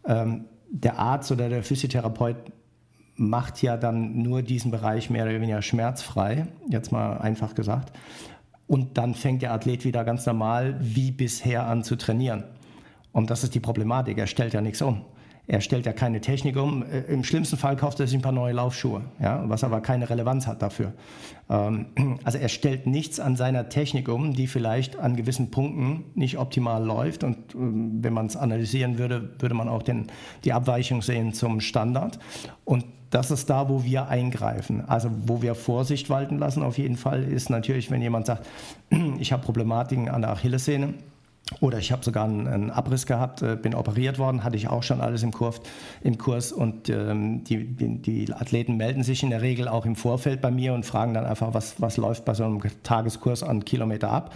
[0.06, 2.38] Ähm, der Arzt oder der Physiotherapeut
[3.16, 7.92] macht ja dann nur diesen Bereich mehr oder weniger schmerzfrei, jetzt mal einfach gesagt.
[8.68, 12.46] Und dann fängt der Athlet wieder ganz normal wie bisher an zu trainieren.
[13.14, 14.18] Und das ist die Problematik.
[14.18, 15.06] Er stellt ja nichts um.
[15.48, 16.84] Er stellt ja keine Technik um.
[16.84, 20.10] Äh, Im schlimmsten Fall kauft er sich ein paar neue Laufschuhe, ja, was aber keine
[20.10, 20.94] Relevanz hat dafür.
[21.50, 21.88] Ähm,
[22.24, 26.84] also er stellt nichts an seiner Technik um, die vielleicht an gewissen Punkten nicht optimal
[26.84, 27.24] läuft.
[27.24, 30.08] Und ähm, wenn man es analysieren würde, würde man auch den,
[30.46, 32.20] die Abweichung sehen zum Standard.
[32.64, 34.86] Und das ist da, wo wir eingreifen.
[34.88, 38.48] Also wo wir Vorsicht walten lassen auf jeden Fall, ist natürlich, wenn jemand sagt,
[39.20, 40.94] ich habe Problematiken an der Achillessehne
[41.60, 44.84] oder ich habe sogar einen, einen, Abriss gehabt, äh, bin operiert worden, hatte ich auch
[44.84, 45.60] schon alles im Kurs.
[46.02, 49.96] Im Kurs und ähm, die, die, die, Athleten melden sich in der Regel auch im
[49.96, 53.66] Vorfeld bei mir und fragen dann einfach, was, was läuft bei so einem Tageskurs an
[53.66, 54.34] Kilometer ab.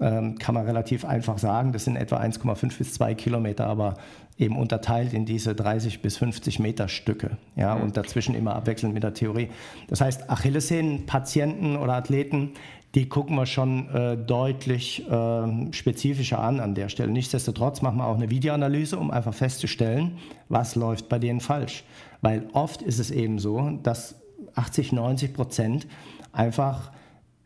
[0.00, 3.96] Ähm, kann man relativ einfach sagen, das sind etwa 1,5 bis 2 Kilometer, aber
[4.38, 7.36] eben unterteilt in diese 30 bis 50 Meter Stücke.
[7.56, 7.82] Ja, mhm.
[7.82, 9.50] und dazwischen immer abwechselnd mit der Theorie.
[9.88, 12.52] Das heißt, Achillessehnen-Patienten oder Athleten,
[12.94, 17.12] die gucken wir schon äh, deutlich äh, spezifischer an an der Stelle.
[17.12, 20.18] Nichtsdestotrotz machen wir auch eine Videoanalyse, um einfach festzustellen,
[20.48, 21.84] was läuft bei denen falsch.
[22.20, 24.16] Weil oft ist es eben so, dass
[24.54, 25.86] 80, 90 Prozent
[26.32, 26.90] einfach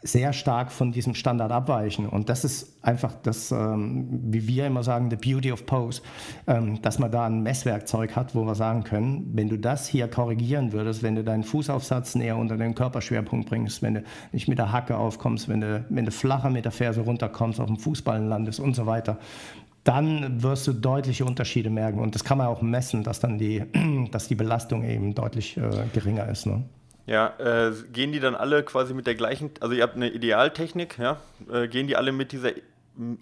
[0.04, 2.06] sehr stark von diesem Standard abweichen.
[2.06, 6.02] Und das ist einfach das, ähm, wie wir immer sagen, the beauty of Pose,
[6.46, 10.06] ähm, dass man da ein Messwerkzeug hat, wo wir sagen können, wenn du das hier
[10.08, 14.58] korrigieren würdest, wenn du deinen Fußaufsatz näher unter den Körperschwerpunkt bringst, wenn du nicht mit
[14.58, 18.28] der Hacke aufkommst, wenn du, wenn du flacher mit der Ferse runterkommst, auf dem Fußballen
[18.28, 19.18] landest und so weiter,
[19.84, 21.98] dann wirst du deutliche Unterschiede merken.
[21.98, 23.62] Und das kann man auch messen, dass dann die,
[24.10, 26.46] dass die Belastung eben deutlich äh, geringer ist.
[26.46, 26.62] Ne?
[27.06, 30.98] Ja, äh, gehen die dann alle quasi mit der gleichen, also ihr habt eine Idealtechnik,
[30.98, 31.18] ja?
[31.52, 32.52] Äh, gehen die alle mit dieser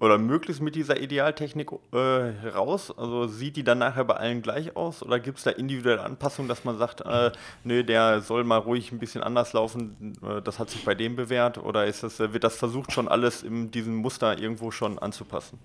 [0.01, 2.93] oder möglichst mit dieser Idealtechnik äh, raus?
[2.97, 6.49] Also sieht die dann nachher bei allen gleich aus oder gibt es da individuelle Anpassungen,
[6.49, 7.33] dass man sagt, äh,
[7.65, 11.17] nö, der soll mal ruhig ein bisschen anders laufen, äh, das hat sich bei dem
[11.17, 14.99] bewährt oder ist das, äh, wird das versucht schon alles in diesem Muster irgendwo schon
[14.99, 15.59] anzupassen?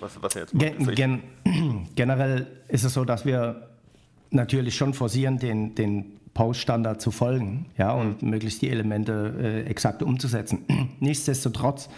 [0.00, 0.96] Was, was er jetzt macht?
[0.96, 3.68] Gen gen generell ist es so, dass wir
[4.30, 10.02] natürlich schon forcieren, den, den Poststandard zu folgen ja, und möglichst die Elemente äh, exakt
[10.02, 10.64] umzusetzen.
[11.00, 11.88] Nichtsdestotrotz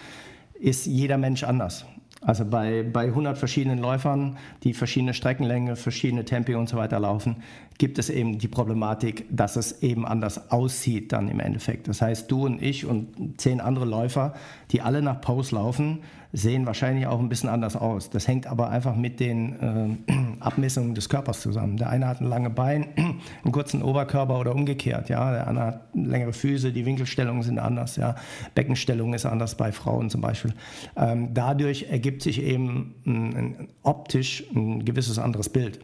[0.58, 1.84] ist jeder Mensch anders.
[2.24, 7.42] Also bei, bei 100 verschiedenen Läufern, die verschiedene Streckenlänge, verschiedene Tempi und so weiter laufen,
[7.78, 11.88] gibt es eben die Problematik, dass es eben anders aussieht dann im Endeffekt.
[11.88, 14.34] Das heißt, du und ich und zehn andere Läufer,
[14.70, 15.98] die alle nach Pose laufen,
[16.32, 18.08] sehen wahrscheinlich auch ein bisschen anders aus.
[18.08, 21.76] Das hängt aber einfach mit den äh, Abmessungen des Körpers zusammen.
[21.76, 25.10] Der eine hat ein lange Bein, einen kurzen Oberkörper oder umgekehrt.
[25.10, 27.96] Ja, der andere hat längere Füße, die Winkelstellungen sind anders.
[27.96, 28.16] Ja,
[28.54, 30.54] Beckenstellung ist anders bei Frauen zum Beispiel.
[30.96, 35.80] Ähm, dadurch ergibt sich eben ein, ein, optisch ein gewisses anderes Bild.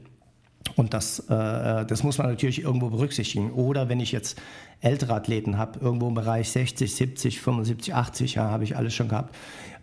[0.76, 3.50] Und das, äh, das muss man natürlich irgendwo berücksichtigen.
[3.52, 4.40] Oder wenn ich jetzt
[4.80, 9.08] ältere Athleten habe, irgendwo im Bereich 60, 70, 75, 80, ja, habe ich alles schon
[9.08, 9.34] gehabt,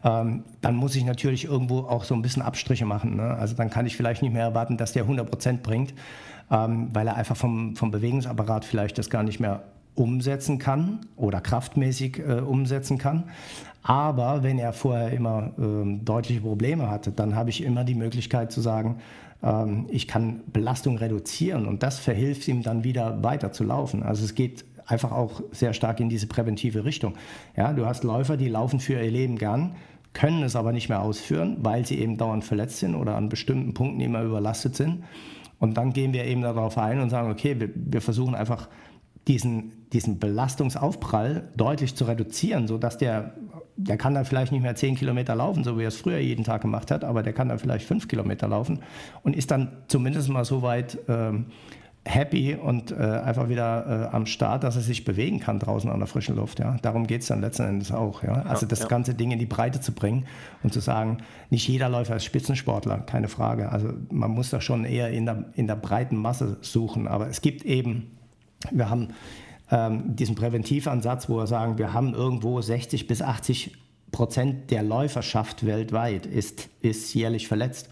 [0.05, 3.15] ähm, dann muss ich natürlich irgendwo auch so ein bisschen Abstriche machen.
[3.15, 3.23] Ne?
[3.23, 5.93] Also dann kann ich vielleicht nicht mehr erwarten, dass der 100 Prozent bringt,
[6.51, 9.63] ähm, weil er einfach vom, vom Bewegungsapparat vielleicht das gar nicht mehr
[9.95, 13.23] umsetzen kann oder kraftmäßig äh, umsetzen kann.
[13.81, 18.51] Aber wenn er vorher immer ähm, deutliche Probleme hatte, dann habe ich immer die Möglichkeit
[18.51, 18.97] zu sagen,
[19.41, 24.03] ähm, ich kann Belastung reduzieren und das verhilft ihm dann wieder weiter zu laufen.
[24.03, 27.15] Also es geht einfach auch sehr stark in diese präventive Richtung.
[27.55, 29.75] Ja, du hast Läufer, die laufen für ihr Leben gern,
[30.15, 33.75] können es aber nicht mehr ausführen, weil sie eben dauernd verletzt sind oder an bestimmten
[33.75, 35.03] Punkten immer überlastet sind.
[35.59, 38.69] Und dann gehen wir eben darauf ein und sagen, okay, wir, wir versuchen einfach
[39.27, 43.33] diesen, diesen Belastungsaufprall deutlich zu reduzieren, sodass der,
[43.75, 46.45] der kann dann vielleicht nicht mehr zehn Kilometer laufen, so wie er es früher jeden
[46.45, 48.79] Tag gemacht hat, aber der kann dann vielleicht fünf Kilometer laufen
[49.23, 51.47] und ist dann zumindest mal so weit ähm,
[52.07, 55.99] happy und äh, einfach wieder äh, am Start, dass er sich bewegen kann draußen an
[55.99, 56.59] der frischen Luft.
[56.59, 56.77] Ja?
[56.81, 58.23] Darum geht es dann letzten Endes auch.
[58.23, 58.43] Ja?
[58.43, 58.87] Also das ja.
[58.87, 60.25] ganze Ding in die Breite zu bringen
[60.61, 61.17] und zu sagen,
[61.49, 63.71] nicht jeder Läufer ist Spitzensportler, keine Frage.
[63.71, 67.07] Also man muss da schon eher in der, in der breiten Masse suchen.
[67.07, 68.11] Aber es gibt eben,
[68.71, 69.09] wir haben
[69.71, 73.75] ähm, diesen Präventivansatz, wo wir sagen, wir haben irgendwo 60 bis 80
[74.11, 77.89] Prozent der Läuferschaft weltweit ist, ist jährlich verletzt.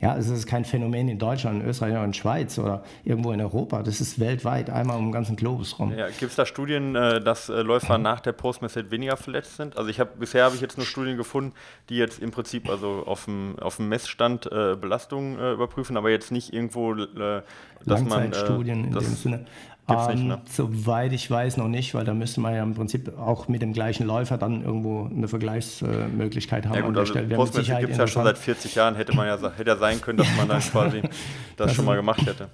[0.00, 3.40] Ja, es ist kein Phänomen in Deutschland, in Österreich oder in Schweiz oder irgendwo in
[3.40, 3.82] Europa.
[3.82, 5.92] Das ist weltweit, einmal um den ganzen Globus rum.
[5.94, 9.76] Ja, Gibt es da Studien, äh, dass äh, Läufer nach der Postmessage weniger verletzt sind?
[9.76, 11.52] Also ich habe bisher habe ich jetzt nur Studien gefunden,
[11.90, 16.08] die jetzt im Prinzip also auf dem, auf dem Messstand äh, Belastung äh, überprüfen, aber
[16.10, 17.42] jetzt nicht irgendwo, äh,
[17.84, 19.44] dass man äh, in dem Sinne.
[19.90, 20.40] Gibt's nicht, ne?
[20.50, 23.72] Soweit ich weiß noch nicht, weil da müsste man ja im Prinzip auch mit dem
[23.72, 26.74] gleichen Läufer dann irgendwo eine Vergleichsmöglichkeit haben.
[26.74, 29.70] Ja gut, also Postmessage gibt es ja schon seit 40 Jahren, hätte man ja hätte
[29.70, 31.10] ja sein können, dass man dann quasi das,
[31.56, 32.48] das schon mal gemacht hätte.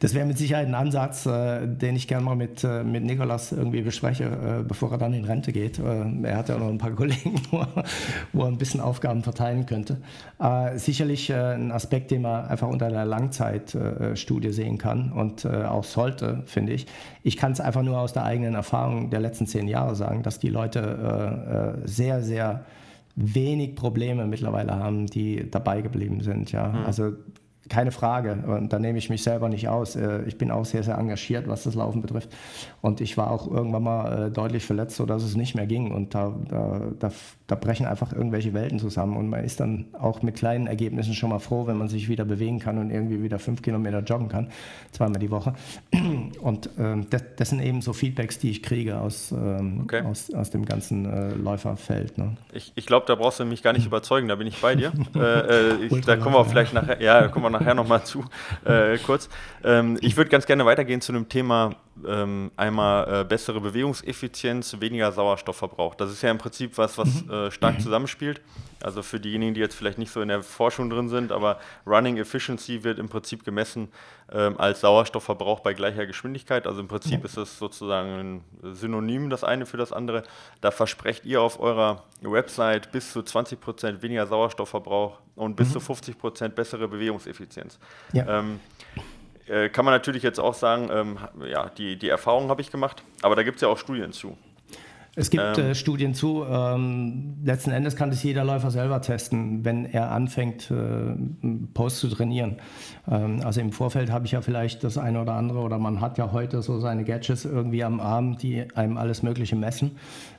[0.00, 3.50] Das wäre mit Sicherheit ein Ansatz, äh, den ich gerne mal mit, äh, mit Nikolas
[3.50, 5.78] irgendwie bespreche, äh, bevor er dann in Rente geht.
[5.80, 7.84] Äh, er hat ja noch ein paar Kollegen, wo er,
[8.32, 9.96] wo er ein bisschen Aufgaben verteilen könnte.
[10.38, 15.84] Äh, sicherlich äh, ein Aspekt, den man einfach unter der Langzeitstudie sehen kann und auch
[15.84, 16.86] sollte, finde ich.
[17.22, 20.38] Ich kann es einfach nur aus der eigenen Erfahrung der letzten zehn Jahre sagen, dass
[20.38, 22.64] die Leute sehr, sehr
[23.16, 26.52] wenig Probleme mittlerweile haben, die dabei geblieben sind.
[26.52, 26.68] Ja.
[26.68, 26.84] Mhm.
[26.86, 27.12] Also
[27.68, 28.44] keine Frage.
[28.46, 29.96] Und da nehme ich mich selber nicht aus.
[29.96, 32.30] Äh, ich bin auch sehr, sehr engagiert, was das Laufen betrifft.
[32.80, 35.92] Und ich war auch irgendwann mal äh, deutlich verletzt, sodass es nicht mehr ging.
[35.92, 37.12] Und da, da, da,
[37.46, 39.16] da, brechen einfach irgendwelche Welten zusammen.
[39.16, 42.24] Und man ist dann auch mit kleinen Ergebnissen schon mal froh, wenn man sich wieder
[42.24, 44.48] bewegen kann und irgendwie wieder fünf Kilometer joggen kann,
[44.92, 45.54] zweimal die Woche.
[46.40, 50.02] Und ähm, das, das, sind eben so Feedbacks, die ich kriege aus, ähm, okay.
[50.02, 52.18] aus, aus dem ganzen äh, Läuferfeld.
[52.18, 52.36] Ne?
[52.52, 54.92] Ich, ich glaube, da brauchst du mich gar nicht überzeugen, da bin ich bei dir.
[55.14, 58.24] äh, ich, da kommen wir vielleicht nachher, ja, kommen wir nachher nochmal zu,
[58.64, 59.28] äh, kurz.
[59.64, 61.76] Ähm, ich würde ganz gerne weitergehen zu einem Thema,
[62.06, 65.94] ähm, einmal äh, bessere Bewegungseffizienz, weniger Sauerstoffverbrauch.
[65.94, 67.30] Das ist ja im Prinzip was, was mhm.
[67.30, 68.40] äh, stark zusammenspielt.
[68.80, 72.16] Also für diejenigen, die jetzt vielleicht nicht so in der Forschung drin sind, aber Running
[72.16, 73.88] Efficiency wird im Prinzip gemessen
[74.30, 76.66] ähm, als Sauerstoffverbrauch bei gleicher Geschwindigkeit.
[76.66, 80.22] Also im Prinzip ist es sozusagen ein Synonym das eine für das andere.
[80.60, 85.80] Da versprecht ihr auf eurer Website bis zu 20% weniger Sauerstoffverbrauch und bis mhm.
[85.80, 87.78] zu 50% bessere Bewegungseffizienz.
[88.12, 88.40] Ja.
[88.40, 88.77] Ähm, äh,
[89.68, 93.36] kann man natürlich jetzt auch sagen, ähm, ja, die, die Erfahrung habe ich gemacht, aber
[93.36, 94.36] da gibt es ja auch Studien zu.
[95.18, 96.44] Es gibt ähm, äh, Studien zu.
[96.48, 101.16] Ähm, letzten Endes kann das jeder Läufer selber testen, wenn er anfängt, äh,
[101.74, 102.58] Post zu trainieren.
[103.10, 106.18] Ähm, also im Vorfeld habe ich ja vielleicht das eine oder andere oder man hat
[106.18, 109.92] ja heute so seine Gadgets irgendwie am Arm, die einem alles Mögliche messen.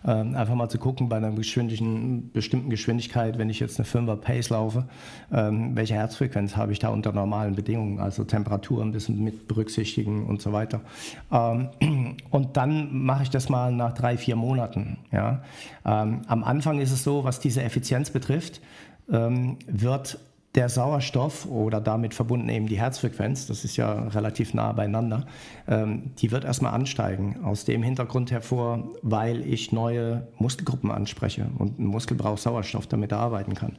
[0.08, 2.32] Ähm, einfach mal zu gucken bei einer bestimmten
[2.70, 4.86] Geschwindigkeit, wenn ich jetzt eine 5er Pace laufe,
[5.30, 10.26] ähm, welche Herzfrequenz habe ich da unter normalen Bedingungen, also Temperatur ein bisschen mit berücksichtigen
[10.26, 10.80] und so weiter.
[11.34, 11.68] Ähm,
[12.30, 14.98] und dann mache ich das mal nach drei, vier Monaten Monaten.
[15.12, 15.44] Ja.
[15.86, 18.62] Ähm, am Anfang ist es so, was diese Effizienz betrifft,
[19.12, 20.20] ähm, wird
[20.56, 25.28] der Sauerstoff oder damit verbunden eben die Herzfrequenz, das ist ja relativ nah beieinander,
[25.68, 27.44] ähm, die wird erstmal ansteigen.
[27.44, 33.12] Aus dem Hintergrund hervor, weil ich neue Muskelgruppen anspreche und ein Muskel braucht Sauerstoff, damit
[33.12, 33.78] er arbeiten kann.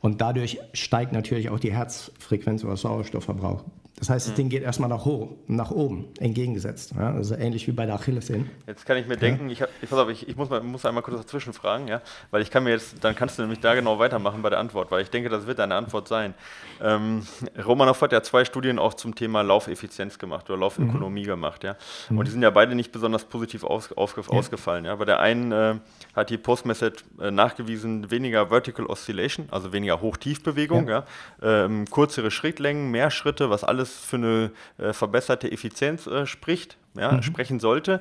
[0.00, 3.64] Und dadurch steigt natürlich auch die Herzfrequenz oder Sauerstoffverbrauch.
[3.98, 6.92] Das heißt, das Ding geht erstmal nach, hoch, nach oben, entgegengesetzt.
[6.96, 7.12] Ja?
[7.12, 8.46] Also ähnlich wie bei der Achillessehne.
[8.66, 10.84] Jetzt kann ich mir denken, ich, hab, ich, pass auf, ich, ich muss, mal, muss
[10.86, 12.00] einmal kurz dazwischen fragen, ja?
[12.30, 14.90] weil ich kann mir jetzt, dann kannst du nämlich da genau weitermachen bei der Antwort,
[14.90, 16.34] weil ich denke, das wird deine Antwort sein.
[16.80, 17.26] Ähm,
[17.64, 21.26] Romanov hat ja zwei Studien auch zum Thema Laufeffizienz gemacht oder Laufökonomie mhm.
[21.26, 21.64] gemacht.
[21.64, 21.76] Ja?
[22.10, 24.28] Und die sind ja beide nicht besonders positiv aus, aufge, ja.
[24.28, 24.84] ausgefallen.
[24.84, 24.94] Ja?
[24.94, 25.74] Bei der einen äh,
[26.14, 31.04] hat die Postmethod äh, nachgewiesen, weniger Vertical Oscillation, also weniger Hoch-Tief-Bewegung, ja.
[31.42, 31.64] ja?
[31.64, 37.12] Ähm, kürzere Schrittlängen, mehr Schritte, was alles für eine äh, verbesserte Effizienz äh, spricht, ja,
[37.12, 37.22] mhm.
[37.22, 38.00] sprechen sollte.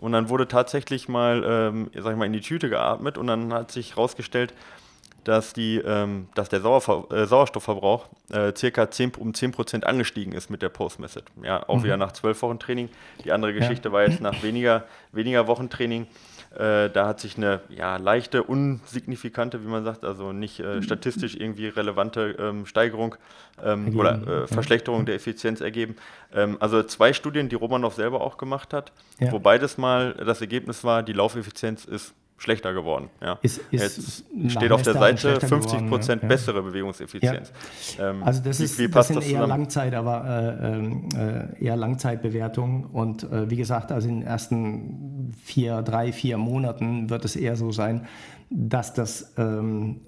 [0.00, 3.52] Und dann wurde tatsächlich mal, ähm, sag ich mal, in die Tüte geatmet und dann
[3.52, 4.54] hat sich herausgestellt,
[5.24, 10.48] dass, die, ähm, dass der Sauerver äh, Sauerstoffverbrauch äh, circa 10, um 10% angestiegen ist
[10.48, 11.24] mit der Post-Method.
[11.42, 11.84] Ja, auch mhm.
[11.84, 12.88] wieder nach zwölf Wochen Training.
[13.24, 13.92] Die andere Geschichte ja.
[13.92, 16.06] war jetzt nach weniger, weniger Wochen Training.
[16.58, 21.36] Äh, da hat sich eine ja, leichte, unsignifikante, wie man sagt, also nicht äh, statistisch
[21.36, 23.14] irgendwie relevante ähm, Steigerung
[23.62, 25.06] ähm, oder äh, Verschlechterung ja.
[25.06, 25.94] der Effizienz ergeben.
[26.34, 28.90] Ähm, also zwei Studien, die Romanov selber auch gemacht hat,
[29.20, 29.30] ja.
[29.30, 33.10] wo beides mal das Ergebnis war, die Laufeffizienz ist schlechter geworden.
[33.20, 33.38] Ja.
[33.42, 36.28] Ist, ist Jetzt steht auf der Seite 50 Prozent ja.
[36.28, 37.52] bessere Bewegungseffizienz.
[37.98, 38.10] Ja.
[38.10, 41.64] Ähm, also das, ist, wie, wie das sind das eher, Langzeit, aber, äh, ähm, äh,
[41.64, 42.84] eher Langzeitbewertungen.
[42.84, 47.56] Und äh, wie gesagt, also in den ersten vier, drei, vier Monaten wird es eher
[47.56, 48.06] so sein,
[48.50, 50.00] dass das ähm,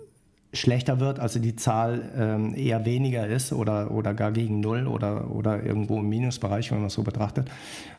[0.52, 5.30] schlechter wird, also die Zahl ähm, eher weniger ist oder, oder gar gegen Null oder,
[5.30, 7.48] oder irgendwo im Minusbereich, wenn man es so betrachtet,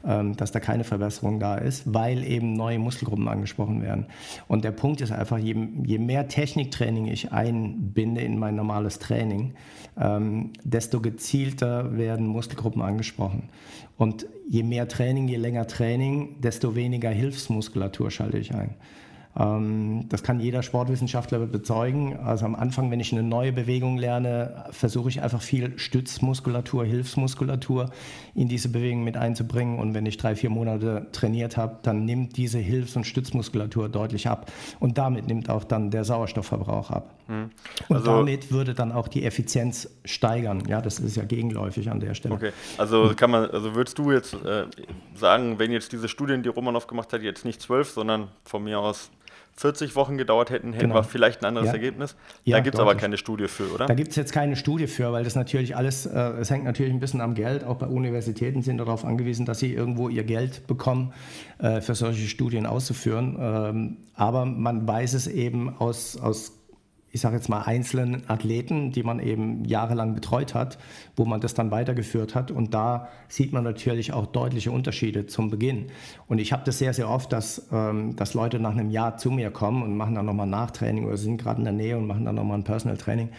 [0.06, 4.06] ähm, dass da keine Verbesserung da ist, weil eben neue Muskelgruppen angesprochen werden.
[4.50, 9.54] Und der Punkt ist einfach, je, je mehr Techniktraining ich einbinde in mein normales Training,
[9.98, 13.50] ähm, desto gezielter werden Muskelgruppen angesprochen.
[13.98, 18.76] Und je mehr Training, je länger Training, desto weniger Hilfsmuskulatur schalte ich ein.
[19.38, 22.18] Ähm, das kann jeder Sportwissenschaftler bezeugen.
[22.20, 27.90] Also am Anfang, wenn ich eine neue Bewegung lerne, versuche ich einfach viel Stützmuskulatur, Hilfsmuskulatur
[28.36, 29.80] in diese Bewegung mit einzubringen.
[29.80, 34.28] Und wenn ich drei, vier Monate trainiert habe, dann nimmt diese Hilfs- und Stützmuskulatur deutlich
[34.28, 34.52] ab.
[34.80, 37.16] Und damit nimmt auch dann der Sauerstoffverbrauch ab.
[37.28, 37.52] Mhm.
[37.90, 40.64] Also und damit würde dann auch die Effizienz steigern.
[40.68, 42.36] Ja, das ist ja gegenläufig an der Stelle.
[42.36, 44.66] Okay, also kann man, also würdest du jetzt äh,
[45.16, 48.80] sagen, wenn jetzt diese Studien, die Romanov gemacht hat, jetzt nicht zwölf, sondern von mir
[48.80, 49.10] aus
[49.62, 50.96] 40 Wochen gedauert hätten, hätten genau.
[50.96, 51.74] wir vielleicht ein anderes ja.
[51.74, 52.16] Ergebnis.
[52.46, 53.86] Ja, da gibt es aber keine Studie für, oder?
[53.86, 56.92] Da gibt es jetzt keine Studie für, weil das natürlich alles, äh, es hängt natürlich
[56.92, 57.64] ein bisschen am Geld.
[57.64, 61.14] Auch bei Universitäten sind darauf angewiesen, dass sie irgendwo ihr Geld bekommen,
[61.60, 63.38] äh, für solche Studien auszuführen.
[63.40, 66.61] Ähm, aber man weiß es eben aus, aus
[67.12, 70.78] ich sage jetzt mal, einzelnen Athleten, die man eben jahrelang betreut hat,
[71.16, 72.52] wo man das dann weitergeführt hat.
[72.52, 75.88] Und da sieht man natürlich auch deutliche Unterschiede zum Beginn.
[76.28, 79.30] Und ich habe das sehr, sehr oft, dass, ähm, dass Leute nach einem Jahr zu
[79.30, 82.26] mir kommen und machen dann nochmal Nachtraining oder sind gerade in der Nähe und machen
[82.26, 83.30] dann nochmal ein Personal Training.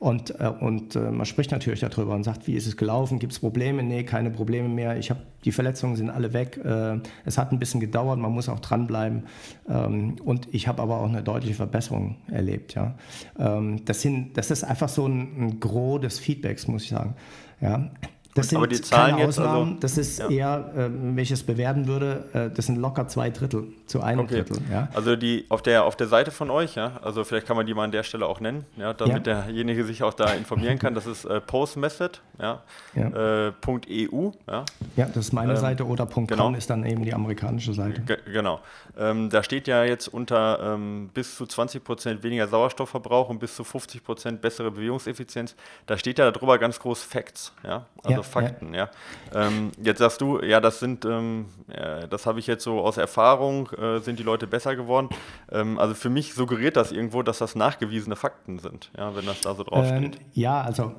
[0.00, 3.20] Und, äh, und äh, man spricht natürlich darüber und sagt, wie ist es gelaufen?
[3.20, 3.84] Gibt es Probleme?
[3.84, 4.98] Nee, keine Probleme mehr.
[4.98, 6.60] Ich habe die Verletzungen sind alle weg.
[6.64, 9.24] Äh, es hat ein bisschen gedauert, man muss auch dranbleiben.
[9.68, 12.74] Ähm, und ich habe aber auch eine deutliche Verbesserung erlebt.
[12.74, 12.94] Ja.
[13.38, 17.14] Ähm, das, sind, das ist einfach so ein, ein Gros des Feedbacks, muss ich sagen.
[17.60, 17.90] Ja.
[18.34, 19.68] Das sind aber die Zahlen keine jetzt, also- Ausnahmen.
[19.68, 20.28] Also, das ist ja.
[20.28, 24.20] eher, äh, wenn ich es bewerten würde, äh, das sind locker zwei Drittel zu einem
[24.20, 24.36] okay.
[24.36, 24.58] Drittel.
[24.70, 24.88] Ja.
[24.94, 27.74] Also die auf der auf der Seite von euch, ja, also vielleicht kann man die
[27.74, 29.42] mal an der Stelle auch nennen, ja, damit ja.
[29.44, 30.94] derjenige sich auch da informieren kann.
[30.94, 32.62] Das ist äh, postmethod, ja,
[32.94, 33.48] ja.
[33.48, 34.64] Äh, .eu, ja.
[34.96, 36.52] Ja, das ist meine ähm, Seite oder .com genau.
[36.54, 38.00] ist dann eben die amerikanische Seite.
[38.00, 38.60] G genau.
[38.98, 43.56] Ähm, da steht ja jetzt unter ähm, bis zu 20 Prozent weniger Sauerstoffverbrauch und bis
[43.56, 45.54] zu 50 Prozent bessere Bewegungseffizienz.
[45.86, 48.90] Da steht ja darüber ganz groß Facts, ja, also Fakten, ja.
[49.34, 52.96] Ähm, jetzt sagst du, ja, das sind, ähm, ja, das habe ich jetzt so aus
[52.96, 55.08] Erfahrung, äh, sind die Leute besser geworden.
[55.50, 59.40] Ähm, also für mich suggeriert das irgendwo, dass das nachgewiesene Fakten sind, ja, wenn das
[59.40, 60.16] da so draufsteht.
[60.16, 60.92] Ähm, ja, also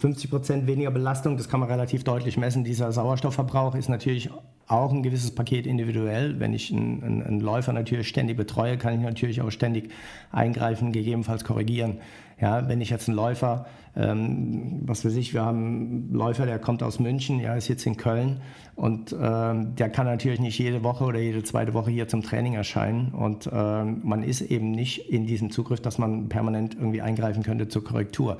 [0.00, 2.64] 50 Prozent weniger Belastung, das kann man relativ deutlich messen.
[2.64, 4.30] Dieser Sauerstoffverbrauch ist natürlich
[4.66, 6.38] auch ein gewisses Paket individuell.
[6.40, 9.90] Wenn ich einen, einen, einen Läufer natürlich ständig betreue, kann ich natürlich auch ständig
[10.30, 12.00] eingreifen, gegebenenfalls korrigieren.
[12.40, 13.66] Ja, wenn ich jetzt einen Läufer,
[13.96, 17.84] ähm, was weiß ich, wir haben einen Läufer, der kommt aus München, ja, ist jetzt
[17.84, 18.40] in Köln
[18.76, 22.54] und ähm, der kann natürlich nicht jede Woche oder jede zweite Woche hier zum Training
[22.54, 27.42] erscheinen und ähm, man ist eben nicht in diesem Zugriff, dass man permanent irgendwie eingreifen
[27.42, 28.38] könnte zur Korrektur.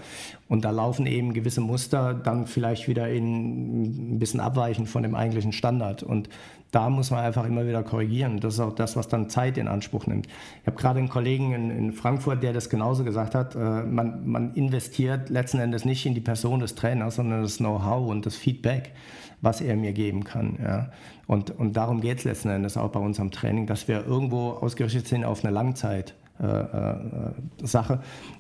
[0.49, 5.17] Und da laufen eben gewisse Muster dann vielleicht wieder in ein bisschen abweichen von dem
[5.17, 6.29] eigentlichen Standard und
[6.71, 8.41] da muss man einfach immer wieder korrigieren.
[8.41, 10.27] Das ist auch das, was dann Zeit in Anspruch nimmt.
[10.61, 13.55] Ich habe gerade einen Kollegen in, in, Frankfurt, der das genauso gesagt hat.
[13.55, 18.09] Äh, man, man, investiert letzten Endes nicht in die Person des Trainers, sondern das Know-how
[18.09, 18.93] und das Feedback,
[19.41, 20.59] was er mir geben kann.
[20.63, 20.91] Ja.
[21.27, 25.09] Und, und darum geht es letzten Endes auch bei unserem Training, dass wir irgendwo ausgerichtet
[25.09, 26.15] sind auf eine Langzeit.
[26.41, 27.99] Äh, äh, Sache.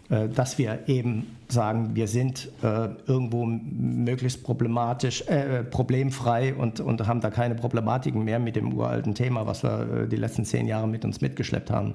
[0.08, 7.20] äh, dass wir eben sagen, wir sind irgendwo möglichst problematisch, äh, problemfrei und, und haben
[7.20, 11.04] da keine Problematiken mehr mit dem uralten Thema, was wir die letzten zehn Jahre mit
[11.04, 11.94] uns mitgeschleppt haben.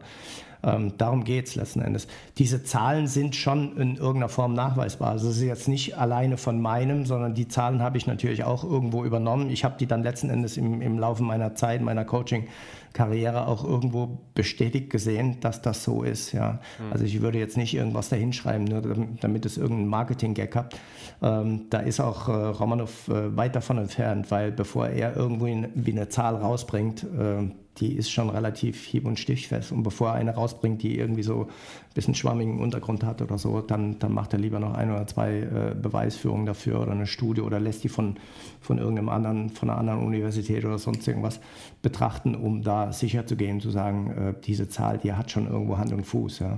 [0.63, 2.07] Ähm, darum geht es letzten Endes.
[2.37, 5.09] Diese Zahlen sind schon in irgendeiner Form nachweisbar.
[5.09, 8.63] Also es ist jetzt nicht alleine von meinem, sondern die Zahlen habe ich natürlich auch
[8.63, 9.49] irgendwo übernommen.
[9.49, 12.47] Ich habe die dann letzten Endes im, im Laufe meiner Zeit, meiner Coaching
[12.93, 16.31] Karriere auch irgendwo bestätigt gesehen, dass das so ist.
[16.31, 16.59] Ja.
[16.79, 16.91] Mhm.
[16.91, 18.81] Also ich würde jetzt nicht irgendwas da hinschreiben, nur
[19.19, 20.75] damit es irgendeinen Marketing-Gag hat.
[21.21, 25.69] Ähm, da ist auch äh, Romanov äh, weit davon entfernt, weil bevor er irgendwo in,
[25.73, 29.71] wie eine Zahl rausbringt, äh, die ist schon relativ hieb- und stichfest.
[29.71, 31.47] Und bevor er eine rausbringt, die irgendwie so
[31.93, 35.39] bisschen schwammigen Untergrund hat oder so, dann, dann macht er lieber noch ein oder zwei
[35.39, 38.17] äh, Beweisführungen dafür oder eine Studie oder lässt die von,
[38.61, 41.39] von irgendeinem anderen, von einer anderen Universität oder sonst irgendwas
[41.81, 45.77] betrachten, um da sicher zu gehen, zu sagen, äh, diese Zahl, die hat schon irgendwo
[45.77, 46.39] Hand und Fuß.
[46.39, 46.57] Ja.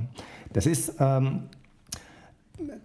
[0.53, 1.43] Das ist ähm,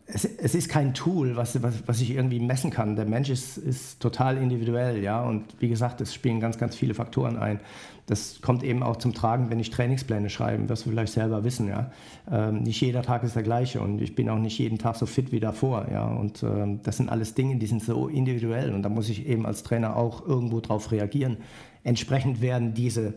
[0.07, 2.97] es, es, ist kein Tool, was, was, was, ich irgendwie messen kann.
[2.97, 5.23] Der Mensch ist, ist, total individuell, ja.
[5.23, 7.61] Und wie gesagt, es spielen ganz, ganz viele Faktoren ein.
[8.07, 11.69] Das kommt eben auch zum Tragen, wenn ich Trainingspläne schreibe, wirst du vielleicht selber wissen,
[11.69, 11.93] ja.
[12.31, 15.07] Ähm, nicht jeder Tag ist der gleiche und ich bin auch nicht jeden Tag so
[15.07, 16.07] fit wie davor, ja.
[16.07, 19.47] Und ähm, das sind alles Dinge, die sind so individuell und da muss ich eben
[19.47, 21.37] als Trainer auch irgendwo drauf reagieren.
[21.85, 23.15] Entsprechend werden diese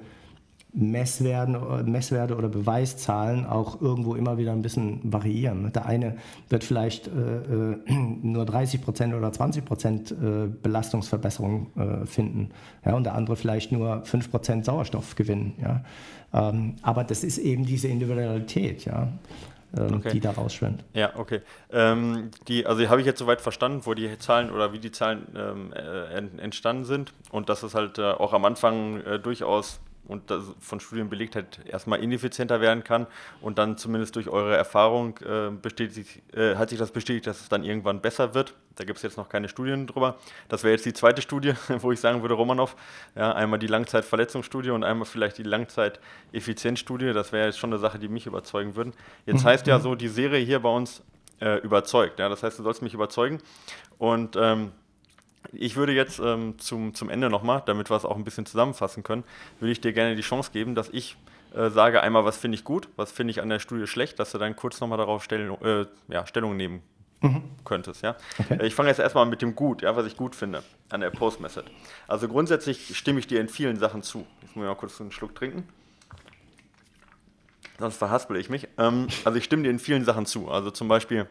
[0.74, 5.71] Messwerte, Messwerte oder Beweiszahlen auch irgendwo immer wieder ein bisschen variieren.
[5.71, 6.17] Der eine
[6.49, 7.78] wird vielleicht äh, äh
[8.24, 12.49] nur 30 Prozent oder 20 Prozent äh, Belastungsverbesserung äh, finden
[12.86, 15.53] ja, und der andere vielleicht nur 5 Prozent Sauerstoffgewinn.
[15.61, 15.84] Ja.
[16.34, 18.86] Ähm, aber das ist eben diese Individualität.
[18.86, 19.09] Ja.
[19.76, 20.11] Ähm, okay.
[20.11, 20.84] die da rausschwimmt.
[20.93, 21.41] Ja, okay.
[21.71, 25.28] Ähm, die, also habe ich jetzt soweit verstanden, wo die Zahlen oder wie die Zahlen
[25.36, 30.34] ähm, äh, entstanden sind und dass es halt äh, auch am Anfang äh, durchaus und
[30.60, 33.08] von Studien belegt hat, erstmal ineffizienter werden kann
[33.41, 37.49] und dann zumindest durch eure Erfahrung äh, bestätigt, äh, hat sich das bestätigt, dass es
[37.49, 38.54] dann irgendwann besser wird.
[38.76, 40.18] Da gibt es jetzt noch keine Studien drüber.
[40.49, 42.76] Das wäre jetzt die zweite Studie, wo ich sagen würde, Romanov,
[43.16, 47.14] ja, einmal die Langzeitverletzungsstudie und einmal vielleicht die Langzeiteffizienzstudie.
[47.14, 48.91] Das wäre jetzt schon eine Sache, die mich überzeugen würde.
[49.26, 49.47] Jetzt mhm.
[49.47, 51.01] heißt ja so, die Serie hier bei uns
[51.39, 52.20] äh, überzeugt.
[52.20, 52.30] Ja?
[52.30, 53.39] Das heißt, du sollst mich überzeugen
[53.97, 54.72] und ähm,
[55.51, 59.03] ich würde jetzt ähm, zum, zum Ende nochmal, damit wir es auch ein bisschen zusammenfassen
[59.03, 59.23] können,
[59.59, 61.17] würde ich dir gerne die Chance geben, dass ich
[61.55, 64.31] äh, sage einmal, was finde ich gut, was finde ich an der Studie schlecht, dass
[64.31, 66.81] du dann kurz nochmal darauf Stellung, äh, ja, Stellung nehmen
[67.21, 67.43] mhm.
[67.63, 68.01] könntest.
[68.01, 68.15] Ja?
[68.39, 68.57] Okay.
[68.59, 71.09] Äh, ich fange jetzt erstmal mit dem Gut, ja, was ich gut finde an der
[71.09, 71.65] Post-Method.
[72.07, 74.25] Also grundsätzlich stimme ich dir in vielen Sachen zu.
[74.41, 75.67] Jetzt muss ich mal kurz einen Schluck trinken.
[77.79, 78.67] Sonst verhaspel ich mich.
[78.77, 80.49] Ähm, also ich stimme dir in vielen Sachen zu.
[80.49, 81.27] Also zum Beispiel,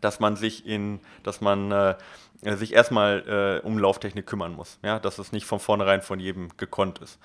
[0.00, 1.96] dass man sich in, dass man äh, äh,
[2.42, 4.78] sich erstmal äh, um Lauftechnik kümmern muss.
[4.82, 4.98] Ja?
[4.98, 7.18] Dass es nicht von vornherein von jedem gekonnt ist.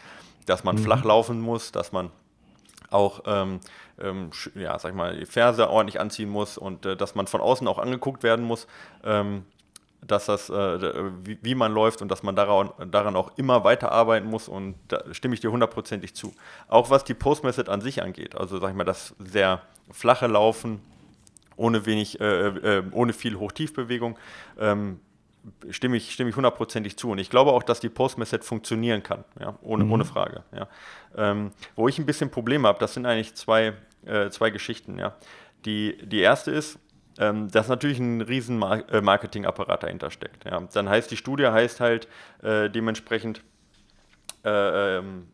[0.46, 0.84] Dass man mhm.
[0.84, 2.12] flach laufen muss, dass man
[2.90, 3.60] auch ähm,
[4.02, 7.42] ähm, ja, sag ich mal, die Ferse ordentlich anziehen muss und äh, dass man von
[7.42, 8.68] außen auch angeguckt werden muss,
[9.04, 9.46] ähm,
[10.06, 13.92] dass das, äh, wie, wie, man läuft und dass man daran, daran auch immer weiter
[13.92, 16.34] arbeiten muss und da stimme ich dir hundertprozentig zu.
[16.68, 20.82] Auch was die Post-Method an sich angeht, also sag ich mal, das sehr flache Laufen,
[21.62, 24.18] ohne wenig, äh, äh, ohne viel Hoch-Tief-Bewegung.
[24.60, 25.00] Ähm,
[25.70, 27.12] stimme ich, stimme ich hundertprozentig zu.
[27.12, 29.92] Und ich glaube auch, dass die Post-Method funktionieren kann, ja, ohne, mhm.
[29.94, 30.44] ohne Frage.
[30.56, 30.68] Ja.
[31.16, 33.74] Ähm, wo ich ein bisschen Probleme habe, das sind eigentlich zwei,
[34.06, 34.98] äh, zwei Geschichten.
[35.00, 35.16] Ja.
[35.66, 36.80] Die, die erste ist,
[37.20, 40.46] ähm, dass natürlich ein riesen Mar äh, Marketingapparat dahinter steckt.
[40.46, 40.62] Ja.
[40.74, 42.08] Dann heißt die Studie heißt halt
[42.42, 43.44] äh, dementsprechend
[44.44, 45.28] äh, ähm,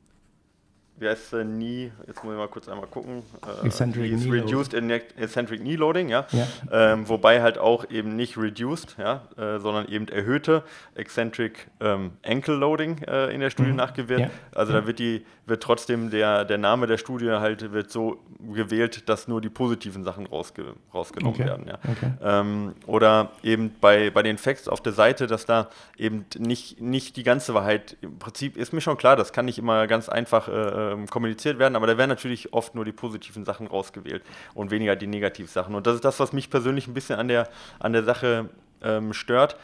[1.00, 4.74] wie heißt es nie, jetzt muss ich mal kurz einmal gucken, äh, Eccentric Knee Reduced
[4.74, 5.02] Loading.
[5.18, 6.48] Eccentric Knee Loading, ja, ja.
[6.72, 10.64] Ähm, wobei halt auch eben nicht Reduced, ja, äh, sondern eben erhöhte
[10.96, 13.78] Eccentric ähm, Ankle Loading äh, in der Studie mhm.
[13.78, 14.22] nachgewählt.
[14.22, 14.30] Ja.
[14.54, 14.82] Also ja.
[14.82, 19.28] da wird die, wird trotzdem der, der Name der Studie halt wird so gewählt, dass
[19.28, 21.48] nur die positiven Sachen rausge, rausgenommen okay.
[21.48, 21.78] werden, ja.
[21.88, 22.12] Okay.
[22.24, 27.18] Ähm, oder eben bei, bei den Facts auf der Seite, dass da eben nicht, nicht
[27.18, 30.48] die ganze Wahrheit, im Prinzip ist mir schon klar, das kann nicht immer ganz einfach
[30.48, 34.24] äh, ähm, kommuniziert werden, aber da werden natürlich oft nur die positiven Sachen rausgewählt
[34.54, 35.76] und weniger die negativen Sachen.
[35.76, 38.50] Und das ist das, was mich persönlich ein bisschen an der, an der Sache
[38.82, 39.58] ähm, stört,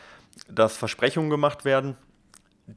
[0.48, 1.96] dass Versprechungen gemacht werden,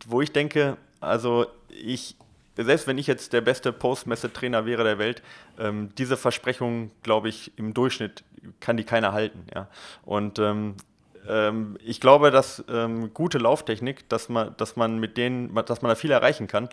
[0.06, 2.16] wo ich denke, also ich,
[2.56, 5.22] selbst wenn ich jetzt der beste Post-Messe-Trainer wäre der Welt,
[5.58, 8.24] ähm, diese Versprechungen, glaube ich, im Durchschnitt
[8.60, 9.46] kann die keiner halten.
[9.54, 9.68] Ja?
[10.04, 10.74] Und ähm,
[11.28, 15.90] ähm ich glaube, dass ähm, gute Lauftechnik, dass man, dass man mit denen, dass man
[15.90, 16.68] da viel erreichen kann.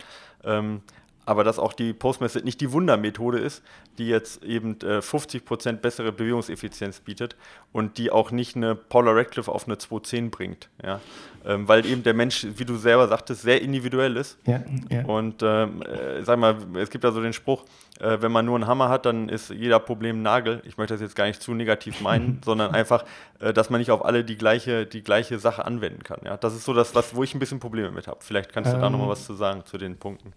[1.25, 3.63] Aber dass auch die Postmethod nicht die Wundermethode ist,
[3.97, 7.35] die jetzt eben äh, 50% bessere Bewegungseffizienz bietet
[7.71, 10.69] und die auch nicht eine Paula Radcliffe auf eine 210 bringt.
[10.83, 10.99] Ja?
[11.45, 14.37] Ähm, weil eben der Mensch, wie du selber sagtest, sehr individuell ist.
[14.45, 15.05] Ja, ja.
[15.05, 17.65] Und ähm, äh, sag mal, es gibt ja so den Spruch,
[17.99, 20.61] äh, wenn man nur einen Hammer hat, dann ist jeder Problem ein Nagel.
[20.65, 23.05] Ich möchte das jetzt gar nicht zu negativ meinen, sondern einfach,
[23.39, 26.19] äh, dass man nicht auf alle die gleiche, die gleiche Sache anwenden kann.
[26.25, 26.37] Ja?
[26.37, 28.19] Das ist so das, was, wo ich ein bisschen Probleme mit habe.
[28.21, 30.33] Vielleicht kannst du ähm, da nochmal was zu sagen zu den Punkten.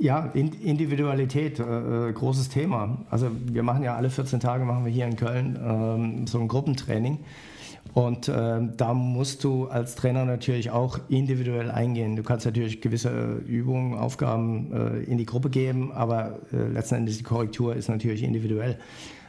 [0.00, 3.04] Ja, Individualität, äh, äh, großes Thema.
[3.10, 6.48] Also wir machen ja alle 14 Tage, machen wir hier in Köln ähm, so ein
[6.48, 7.18] Gruppentraining.
[7.92, 12.16] Und äh, da musst du als Trainer natürlich auch individuell eingehen.
[12.16, 17.18] Du kannst natürlich gewisse Übungen, Aufgaben äh, in die Gruppe geben, aber äh, letzten Endes
[17.18, 18.78] die Korrektur ist natürlich individuell.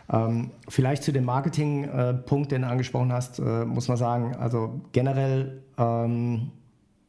[0.09, 5.63] Ähm, vielleicht zu dem Marketing-Punkt, den du angesprochen hast, äh, muss man sagen, also generell
[5.77, 6.51] ähm,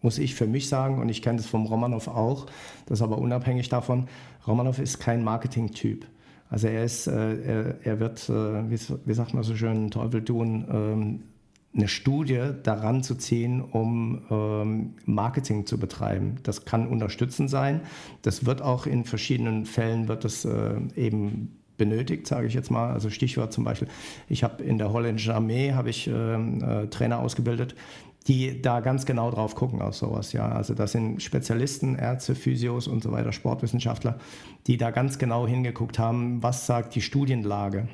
[0.03, 2.47] muss ich für mich sagen, und ich kenne das vom Romanov auch,
[2.87, 4.09] das ist aber unabhängig davon,
[4.47, 6.07] Romanov ist kein Marketing-Typ.
[6.51, 10.67] Also er ist, äh, er, er, wird, äh, wie, sagt man so schön, Teufel tun,
[10.71, 11.23] ähm,
[11.75, 16.37] eine Studie daran zu ziehen, um ähm, Marketing zu betreiben.
[16.43, 17.81] Das kann unterstützend sein.
[18.21, 22.93] Das wird auch in verschiedenen Fällen wird das äh, eben benötigt, sage ich jetzt mal.
[22.93, 23.89] Also Stichwort zum Beispiel,
[24.29, 27.75] ich habe in der holländischen Armee habe ich ähm, äh, Trainer ausgebildet,
[28.29, 30.33] die da ganz genau drauf gucken auf sowas.
[30.33, 34.19] Ja, also das sind Spezialisten, Ärzte, Physios und so weiter, Sportwissenschaftler,
[34.67, 37.89] die da ganz genau hingeguckt haben, was sagt die Studienlage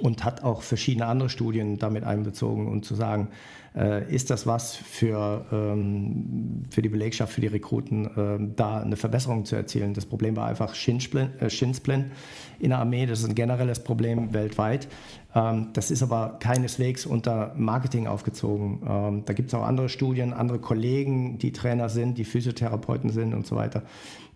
[0.00, 3.28] und hat auch verschiedene andere Studien damit einbezogen und zu sagen,
[3.76, 8.96] äh, ist das was für, ähm, für die Belegschaft, für die Rekruten, äh, da eine
[8.96, 9.94] Verbesserung zu erzielen.
[9.94, 12.12] Das Problem war einfach Schinsplin, äh, Schinsplin
[12.60, 14.88] in der Armee, das ist ein generelles Problem weltweit.
[15.34, 18.82] Ähm, das ist aber keineswegs unter Marketing aufgezogen.
[18.88, 23.34] Ähm, da gibt es auch andere Studien, andere Kollegen, die Trainer sind, die Physiotherapeuten sind
[23.34, 23.82] und so weiter,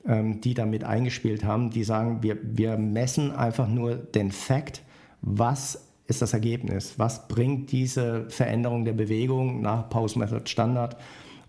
[0.06, 4.82] ähm, die damit eingespielt haben, die sagen, wir, wir messen einfach nur den Fakt,
[5.20, 6.94] was ist das Ergebnis?
[6.96, 10.96] Was bringt diese Veränderung der Bewegung nach Pause Method Standard?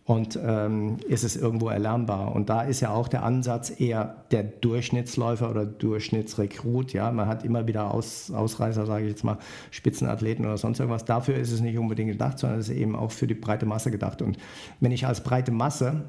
[0.09, 2.33] Und ähm, ist es irgendwo erlernbar?
[2.33, 6.93] Und da ist ja auch der Ansatz eher der Durchschnittsläufer oder Durchschnittsrekrut.
[6.93, 9.37] Ja, man hat immer wieder Aus, Ausreißer, sage ich jetzt mal,
[9.69, 11.05] Spitzenathleten oder sonst irgendwas.
[11.05, 13.91] Dafür ist es nicht unbedingt gedacht, sondern es ist eben auch für die breite Masse
[13.91, 14.23] gedacht.
[14.23, 14.39] Und
[14.79, 16.05] wenn ich als breite Masse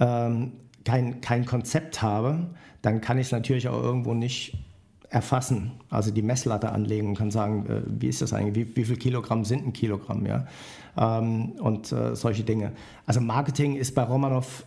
[0.00, 0.54] ähm,
[0.84, 2.48] kein, kein Konzept habe,
[2.82, 4.58] dann kann ich es natürlich auch irgendwo nicht
[5.16, 8.84] erfassen, also die Messlatte anlegen und kann sagen, äh, wie ist das eigentlich, wie, wie
[8.84, 10.46] viel Kilogramm sind ein Kilogramm, ja,
[10.98, 12.72] ähm, und äh, solche Dinge.
[13.06, 14.66] Also Marketing ist bei Romanov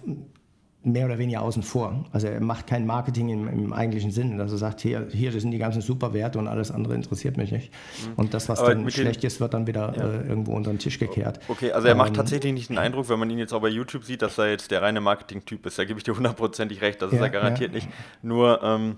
[0.81, 2.05] mehr oder weniger außen vor.
[2.13, 5.51] Also er macht kein Marketing im, im eigentlichen Sinn, dass er sagt, hier, hier sind
[5.51, 7.71] die ganzen Superwerte und alles andere interessiert mich nicht.
[7.71, 8.13] Mhm.
[8.15, 10.03] Und das, was Aber dann schlecht ist, wird dann wieder ja.
[10.03, 11.41] äh, irgendwo unter den Tisch gekehrt.
[11.49, 13.67] Okay, also er macht ähm, tatsächlich nicht den Eindruck, wenn man ihn jetzt auch bei
[13.67, 15.77] YouTube sieht, dass er jetzt der reine Marketing-Typ ist.
[15.77, 17.75] Da gebe ich dir hundertprozentig recht, das ja, ist er garantiert ja.
[17.75, 17.89] nicht.
[18.23, 18.97] Nur ähm,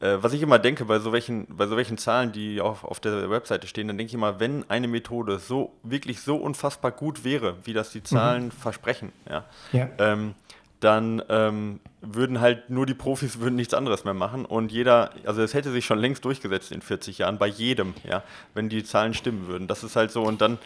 [0.00, 3.00] äh, was ich immer denke bei so welchen, bei so welchen Zahlen, die auf, auf
[3.00, 7.24] der Webseite stehen, dann denke ich immer, wenn eine Methode so wirklich so unfassbar gut
[7.24, 8.04] wäre, wie das die mhm.
[8.04, 8.50] Zahlen mhm.
[8.50, 9.88] versprechen, ja, ja.
[9.98, 10.34] Ähm,
[10.80, 15.40] dann ähm, würden halt nur die Profis würden nichts anderes mehr machen und jeder, also
[15.40, 18.22] es hätte sich schon längst durchgesetzt in 40 Jahren bei jedem, ja,
[18.52, 19.66] wenn die Zahlen stimmen würden.
[19.66, 20.58] Das ist halt so und dann,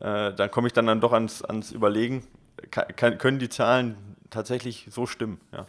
[0.00, 2.24] äh, dann komme ich dann, dann doch ans, ans Überlegen,
[2.70, 3.96] kann, können die Zahlen
[4.30, 5.66] tatsächlich so stimmen, ja.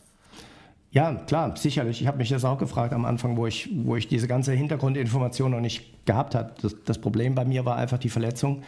[0.95, 1.99] Ja, klar, sicherlich.
[1.99, 5.51] Ich habe mich das auch gefragt am Anfang, wo ich, wo ich diese ganze Hintergrundinformation
[5.51, 6.53] noch nicht gehabt habe.
[6.61, 8.63] Das, das Problem bei mir war einfach die Verletzung,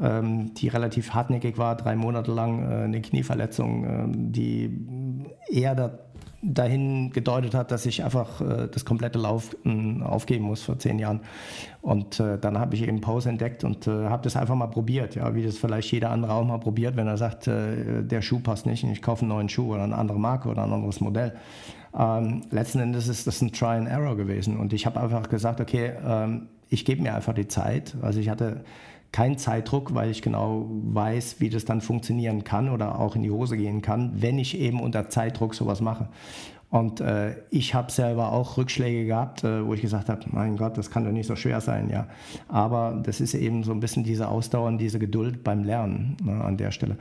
[0.00, 4.70] ähm, die relativ hartnäckig war, drei Monate lang äh, eine Knieverletzung, ähm, die
[5.50, 5.98] eher da,
[6.42, 9.56] dahin gedeutet hat, dass ich einfach äh, das komplette Lauf
[10.02, 11.20] aufgeben muss vor zehn Jahren.
[11.80, 15.14] Und äh, dann habe ich eben Pause entdeckt und äh, habe das einfach mal probiert,
[15.14, 18.40] ja, wie das vielleicht jeder andere auch mal probiert, wenn er sagt, äh, der Schuh
[18.40, 21.00] passt nicht und ich kaufe einen neuen Schuh oder eine andere Marke oder ein anderes
[21.00, 21.34] Modell.
[21.96, 25.60] Ähm, letzten Endes ist das ein Try and Error gewesen und ich habe einfach gesagt,
[25.60, 27.94] okay, ähm, ich gebe mir einfach die Zeit.
[28.00, 28.64] Also ich hatte
[29.12, 33.30] keinen Zeitdruck, weil ich genau weiß, wie das dann funktionieren kann oder auch in die
[33.30, 36.08] Hose gehen kann, wenn ich eben unter Zeitdruck sowas mache.
[36.72, 40.78] Und äh, ich habe selber auch Rückschläge gehabt, äh, wo ich gesagt habe, mein Gott,
[40.78, 42.06] das kann doch nicht so schwer sein, ja.
[42.48, 46.42] Aber das ist eben so ein bisschen diese Ausdauer und diese Geduld beim Lernen ne,
[46.42, 46.96] an der Stelle.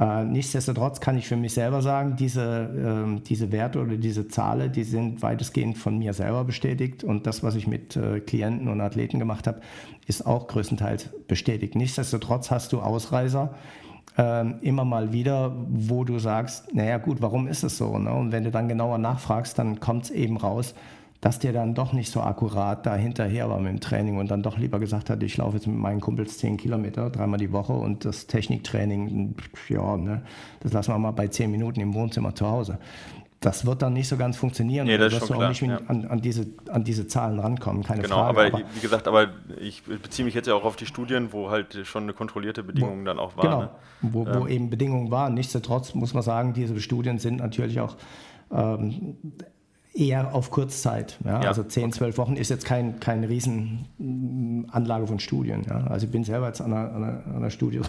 [0.00, 4.72] Äh, nichtsdestotrotz kann ich für mich selber sagen, diese, ähm, diese Werte oder diese Zahlen,
[4.72, 7.04] die sind weitestgehend von mir selber bestätigt.
[7.04, 9.60] Und das, was ich mit äh, Klienten und Athleten gemacht habe,
[10.08, 11.76] ist auch größtenteils bestätigt.
[11.76, 13.54] Nichtsdestotrotz hast du Ausreißer,
[14.18, 17.98] ähm, immer mal wieder, wo du sagst, naja gut, warum ist es so?
[17.98, 18.12] Ne?
[18.12, 20.74] Und wenn du dann genauer nachfragst, dann kommt es eben raus,
[21.22, 24.42] dass der dann doch nicht so akkurat da hinterher war mit dem Training und dann
[24.42, 27.72] doch lieber gesagt hat, ich laufe jetzt mit meinen Kumpels 10 Kilometer, dreimal die Woche
[27.72, 29.36] und das Techniktraining,
[29.68, 30.22] ja, ne,
[30.60, 32.78] das lassen wir mal bei 10 Minuten im Wohnzimmer zu Hause.
[33.42, 34.86] Das wird dann nicht so ganz funktionieren.
[34.86, 35.80] Nee, das schon du klar, auch nicht ja.
[35.88, 38.54] an, an, diese, an diese Zahlen rankommen, keine genau, Frage.
[38.54, 39.28] aber, wie gesagt, aber
[39.60, 43.00] ich beziehe mich jetzt ja auch auf die Studien, wo halt schon eine kontrollierte Bedingung
[43.00, 43.42] wo, dann auch war.
[43.44, 43.70] Genau, ne?
[44.00, 45.34] wo, wo eben Bedingungen waren.
[45.34, 47.96] Nichtsdestotrotz muss man sagen, diese Studien sind natürlich auch
[48.50, 49.16] ähm,
[49.94, 51.18] eher auf Kurzzeit.
[51.24, 51.42] Ja?
[51.42, 55.64] Ja, Also 10, 12 Wochen ist jetzt kein, keine Riesenanlage von Studien.
[55.68, 55.86] Ja?
[55.86, 57.80] Also ich bin selber jetzt an einer, an einer, Studie.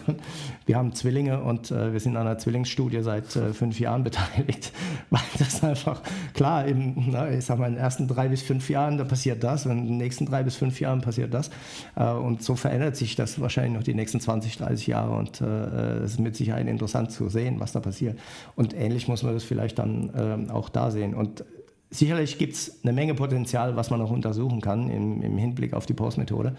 [0.66, 4.74] Wir haben Zwillinge und äh, wir sind an einer Zwillingsstudie seit äh, fünf Jahren beteiligt,
[5.10, 6.02] weil das einfach,
[6.34, 9.44] klar, im, na, ich sag mal, in den ersten drei bis fünf Jahren, da passiert
[9.44, 11.50] das und in den nächsten drei bis fünf Jahren passiert das.
[11.96, 15.46] Äh, und so verändert sich das wahrscheinlich noch die nächsten 20, 30 Jahre und äh,
[15.46, 18.20] es ist mit Sicherheit interessant zu sehen, was da passiert.
[18.56, 21.14] Und ähnlich muss man das vielleicht dann ähm, auch da sehen.
[21.14, 21.46] Und
[21.94, 25.86] sicherlich gibt es eine Menge Potenzial, was man noch untersuchen kann im, im Hinblick auf
[25.86, 26.56] die Postmethode.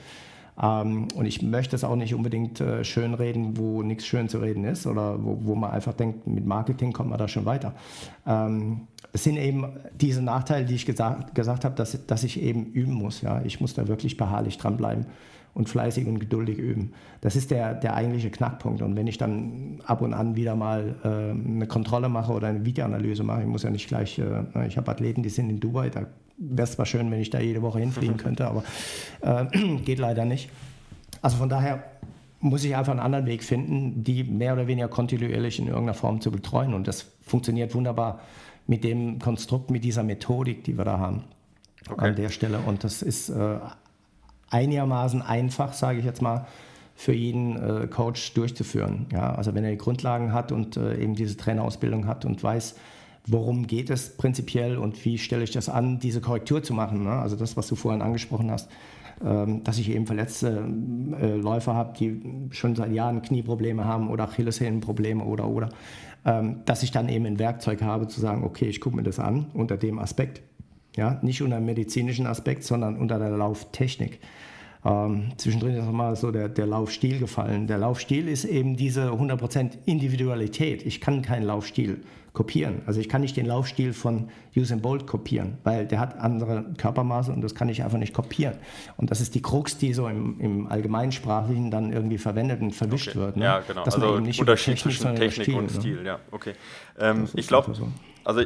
[0.61, 4.65] Ähm, und ich möchte es auch nicht unbedingt äh, schönreden, wo nichts schön zu reden
[4.65, 7.75] ist oder wo, wo man einfach denkt, mit Marketing kommt man da schon weiter.
[8.27, 9.67] Ähm, es sind eben
[10.01, 13.21] diese Nachteile, die ich gesagt, gesagt habe, dass, dass ich eben üben muss.
[13.23, 13.43] Ja?
[13.45, 15.07] Ich muss da wirklich beharrlich dranbleiben
[15.55, 16.93] und fleißig und geduldig üben.
[17.21, 18.83] Das ist der, der eigentliche Knackpunkt.
[18.83, 22.65] Und wenn ich dann ab und an wieder mal äh, eine Kontrolle mache oder eine
[22.65, 25.91] Videoanalyse mache, ich muss ja nicht gleich, äh, ich habe Athleten, die sind in Dubai,
[25.91, 28.65] da wäre es zwar schön, wenn ich da jede Woche hinfliegen könnte, aber
[29.21, 30.51] äh, geht leider nicht.
[31.23, 31.85] Also von daher
[32.41, 36.21] muss ich einfach einen anderen Weg finden, die mehr oder weniger kontinuierlich in irgendeiner Form
[36.21, 36.75] zu betreuen.
[36.75, 38.21] Und das funktioniert wunderbar
[38.67, 41.25] mit dem Konstrukt, mit dieser Methodik, die wir da haben
[41.91, 42.09] Okay.
[42.09, 42.59] an der Stelle.
[42.59, 43.59] Und das ist äh,
[44.55, 46.47] einigermaßen einfach, sage ich jetzt mal,
[46.95, 49.07] für jeden äh, Coach durchzuführen.
[49.13, 52.77] Ja, also wenn er die Grundlagen hat und äh, eben diese Trainerausbildung hat und weiß,
[53.27, 57.03] worum geht es prinzipiell und wie stelle ich das an, diese Korrektur zu machen.
[57.03, 57.11] Ne?
[57.11, 58.71] Also das, was du vorhin angesprochen hast,
[59.25, 60.69] ähm, dass ich eben verletzte
[61.21, 65.71] äh, Läufer habe, die schon seit Jahren Knieprobleme haben oder Achillessehnenprobleme oder oder,
[66.25, 69.19] ähm, dass ich dann eben ein Werkzeug habe zu sagen, okay, ich gucke mir das
[69.19, 70.43] an unter dem Aspekt.
[70.97, 74.21] Ja, nicht unter dem medizinischen Aspekt, sondern unter der Lauftechnik.
[74.85, 77.67] Ähm, zwischendrin ist nochmal so der, der Laufstil gefallen.
[77.67, 80.85] Der Laufstil ist eben diese 100% Individualität.
[80.85, 82.03] Ich kann keinen Laufstil
[82.35, 82.83] kopieren.
[82.85, 87.33] Also ich kann nicht den Laufstil von Usain Bolt kopieren, weil der hat andere Körpermaße
[87.33, 88.57] und das kann ich einfach nicht kopieren.
[88.97, 93.11] Und das ist die Krux, die so im, im Allgemeinsprachlichen dann irgendwie verwendet und verwischt
[93.11, 93.19] Okay.
[93.21, 93.37] wird.
[93.37, 93.45] Ne?
[93.45, 93.85] Ja, genau.
[93.85, 95.81] Dass man also eben nicht Unterschied Technik, zwischen Technik Stil, und ne?
[95.81, 96.55] Stil, ja, okay.
[96.99, 97.89] Ähm, ich glaube, so.
[98.25, 98.43] also,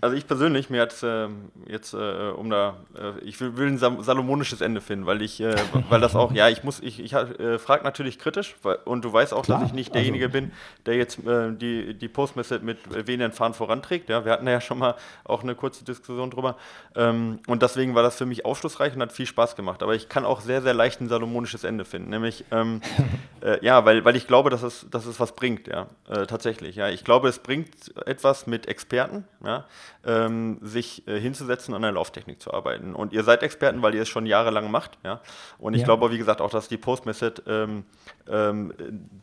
[0.00, 3.78] also ich persönlich, mir hat ähm, jetzt, äh, um da, äh, ich will, will ein
[3.78, 5.54] salomonisches Ende finden, weil ich, äh,
[5.88, 9.12] weil das auch, ja, ich muss, ich, ich äh, frage natürlich kritisch, weil, und du
[9.12, 10.52] weißt auch, Klar, dass ich nicht also- derjenige bin,
[10.86, 14.08] der jetzt äh, die, die Postmesse mit äh, wenigen Fahren voranträgt.
[14.08, 14.94] Ja, wir hatten ja schon mal
[15.24, 16.56] auch eine kurze Diskussion drüber.
[16.94, 19.82] Ähm, und deswegen war das für mich aufschlussreich und hat viel Spaß gemacht.
[19.82, 22.10] Aber ich kann auch sehr, sehr leicht ein salomonisches Ende finden.
[22.10, 22.80] Nämlich, ähm,
[23.42, 26.76] äh, ja, weil, weil ich glaube, dass es, dass es was bringt, ja, äh, tatsächlich.
[26.76, 29.55] Ja, ich glaube, es bringt etwas mit Experten, ja,
[30.04, 32.94] ähm, sich äh, hinzusetzen und an der Lauftechnik zu arbeiten.
[32.94, 35.20] Und ihr seid Experten, weil ihr es schon jahrelang macht, ja.
[35.58, 35.86] Und ich Ja.
[35.86, 37.84] glaube, wie gesagt, auch, dass die Postmethod ähm,
[38.28, 38.72] ähm,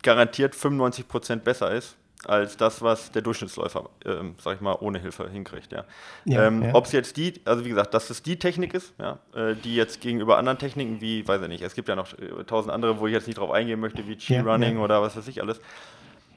[0.02, 4.98] garantiert 95 Prozent besser ist als das, was der Durchschnittsläufer, ähm, sag ich mal, ohne
[4.98, 5.72] Hilfe hinkriegt.
[5.72, 5.84] Ja.
[6.24, 6.74] Ja, ähm, ja.
[6.74, 9.74] Ob es jetzt die, also wie gesagt, dass es die Technik ist, ja, äh, die
[9.74, 12.98] jetzt gegenüber anderen Techniken, wie, weiß ich nicht, es gibt ja noch äh, tausend andere,
[12.98, 14.82] wo ich jetzt nicht drauf eingehen möchte, wie Chi-Running ja.
[14.82, 15.60] oder was weiß ich alles.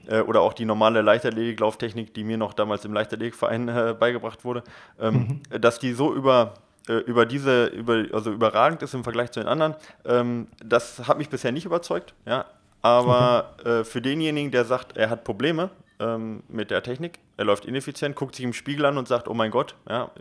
[0.07, 4.63] Äh, oder auch die normale Leichtathletiklauftechnik, die mir noch damals im Leichtathletikverein äh, beigebracht wurde,
[4.99, 5.61] ähm, Mhm.
[5.61, 6.53] dass die so über
[6.87, 9.75] äh, über diese, über, also überragend ist im Vergleich zu den anderen.
[10.05, 12.45] Ähm, das hat mich bisher nicht überzeugt, ja.
[12.81, 15.69] Aber äh, für denjenigen, der sagt, er hat Probleme
[15.99, 19.33] ähm, mit der Technik, er läuft ineffizient, guckt sich im Spiegel an und sagt, oh
[19.33, 20.11] mein Gott, ja,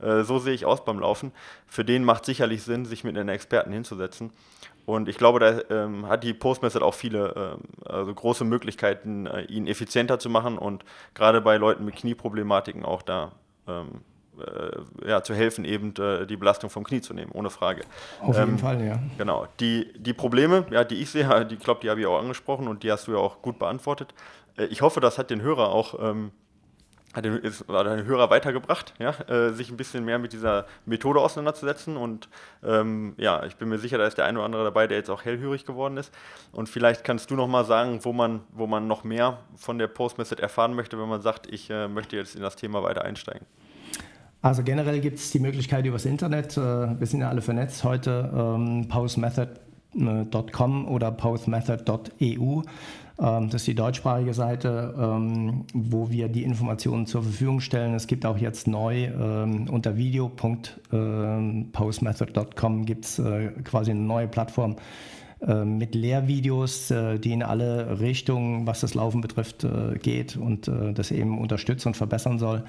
[0.00, 1.32] äh, äh, so sehe ich aus beim Laufen.
[1.66, 4.32] Für den macht sicherlich Sinn, sich mit einem Experten hinzusetzen.
[4.84, 9.42] Und ich glaube, da ähm, hat die Postmethod auch viele, ähm, also große Möglichkeiten, äh,
[9.42, 10.84] ihn effizienter zu machen und
[11.14, 13.32] gerade bei Leuten mit Knieproblematiken auch da
[13.66, 14.15] ähm, äh,
[15.06, 17.82] ja, zu helfen, eben äh, die Belastung vom Knie zu nehmen, ohne Frage.
[18.20, 18.98] Auf jeden Fall, ja.
[19.18, 19.46] Genau.
[19.60, 22.68] Die, die Probleme, ja, die ich sehe, die, ich glaube, die habe ich auch angesprochen
[22.68, 24.14] und die hast du ja auch gut beantwortet.
[24.56, 26.32] Äh, ich hoffe, das hat den Hörer auch, ähm,
[27.14, 30.66] hat den, ist, hat den Hörer weitergebracht, ja, äh, sich ein bisschen mehr mit dieser
[30.84, 31.96] Methode auseinanderzusetzen.
[31.96, 32.28] Und
[32.62, 35.10] ähm, ja, ich bin mir sicher, da ist der eine oder andere dabei, der jetzt
[35.10, 36.12] auch hellhörig geworden ist.
[36.52, 39.88] Und vielleicht kannst du noch mal sagen, wo man, wo man noch mehr von der
[39.88, 43.46] Postmethod erfahren möchte, wenn man sagt, ich äh, möchte jetzt in das Thema weiter einsteigen.
[44.46, 48.30] Also generell gibt es die Möglichkeit übers Internet, äh, wir sind ja alle vernetzt heute,
[48.32, 52.62] ähm, postmethod.com oder postmethod.eu.
[53.18, 57.94] Ähm, das ist die deutschsprachige Seite, ähm, wo wir die Informationen zur Verfügung stellen.
[57.94, 64.76] Es gibt auch jetzt neu ähm, unter video.postmethod.com gibt es äh, quasi eine neue Plattform
[65.64, 70.94] mit Lehrvideos, äh, die in alle Richtungen, was das Laufen betrifft, äh, geht und äh,
[70.94, 72.64] das eben unterstützen und verbessern soll.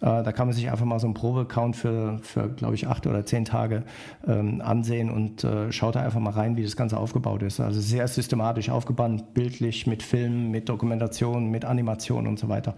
[0.00, 3.26] Da kann man sich einfach mal so einen Probe-Account für, für glaube ich, acht oder
[3.26, 3.82] zehn Tage
[4.26, 7.60] ähm, ansehen und schaut da einfach mal rein, wie das Ganze aufgebaut ist.
[7.60, 12.74] Also sehr systematisch aufgebaut, bildlich, mit Filmen, mit Dokumentation, mit Animation und so weiter.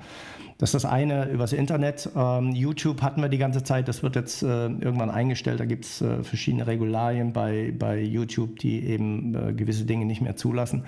[0.58, 2.08] Das ist das eine übers Internet.
[2.14, 5.60] Ähm, YouTube hatten wir die ganze Zeit, das wird jetzt äh, irgendwann eingestellt.
[5.60, 10.20] Da gibt es äh, verschiedene Regularien bei, bei YouTube, die eben äh, gewisse Dinge nicht
[10.20, 10.84] mehr zulassen.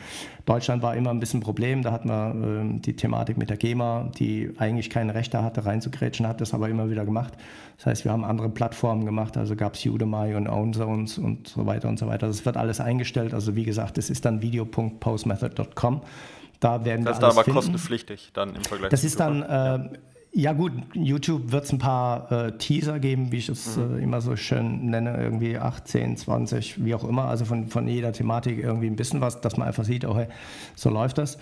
[0.47, 1.83] Deutschland war immer ein bisschen ein Problem.
[1.83, 6.27] Da hatten wir ähm, die Thematik mit der GEMA, die eigentlich keine Rechte hatte, reinzugrätschen,
[6.27, 7.35] hat das aber immer wieder gemacht.
[7.77, 11.67] Das heißt, wir haben andere Plattformen gemacht, also gab es Udemy und OwnZones und so
[11.67, 12.27] weiter und so weiter.
[12.27, 13.35] Das wird alles eingestellt.
[13.35, 16.03] Also wie gesagt, es ist dann video.postmethod.com.
[16.65, 17.59] Da werden das ist dann aber finden.
[17.59, 19.99] kostenpflichtig dann im Vergleich Das ist dann, äh,
[20.33, 23.99] ja gut, YouTube wird es ein paar äh, Teaser geben, wie ich es mhm.
[23.99, 28.15] äh, immer so schön nenne, irgendwie 18, 20, wie auch immer, also von, von jeder
[28.15, 30.29] Thematik irgendwie ein bisschen was, dass man einfach sieht, oh hey,
[30.75, 31.37] so läuft das.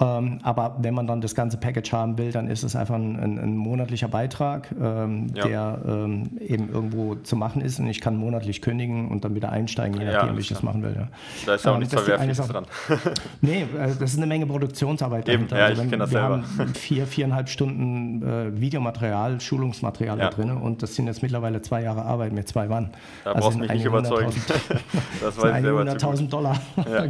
[0.00, 3.18] Ähm, aber wenn man dann das ganze Package haben will, dann ist es einfach ein,
[3.18, 5.46] ein, ein monatlicher Beitrag, ähm, ja.
[5.46, 7.80] der ähm, eben irgendwo zu machen ist.
[7.80, 10.62] Und ich kann monatlich kündigen und dann wieder einsteigen, je nachdem, ja, wie ich das
[10.62, 10.94] machen will.
[10.96, 11.08] Ja.
[11.46, 12.66] Da ist ja auch ähm, nichts Verwerfliches dran.
[13.40, 13.66] nee, äh,
[13.98, 15.58] das ist eine Menge Produktionsarbeit eben, dahinter.
[15.58, 16.42] Ja, also, ich kenne das wir selber.
[16.58, 21.82] haben vier, viereinhalb Stunden äh, Videomaterial, Schulungsmaterial da drin und das sind jetzt mittlerweile zwei
[21.82, 22.90] Jahre Arbeit mit zwei Mann.
[23.24, 24.32] Da also brauchst du mich nicht überzeugen.
[25.20, 26.60] das war 100.000 Dollar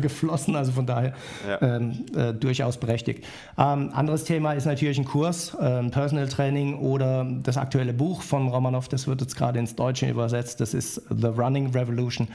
[0.01, 1.12] geflossen, also von daher
[1.60, 3.24] ähm, äh, durchaus berechtigt.
[3.56, 8.48] Ähm, anderes Thema ist natürlich ein Kurs, äh, Personal Training oder das aktuelle Buch von
[8.48, 12.28] Romanov, das wird jetzt gerade ins Deutsche übersetzt, das ist The Running Revolution.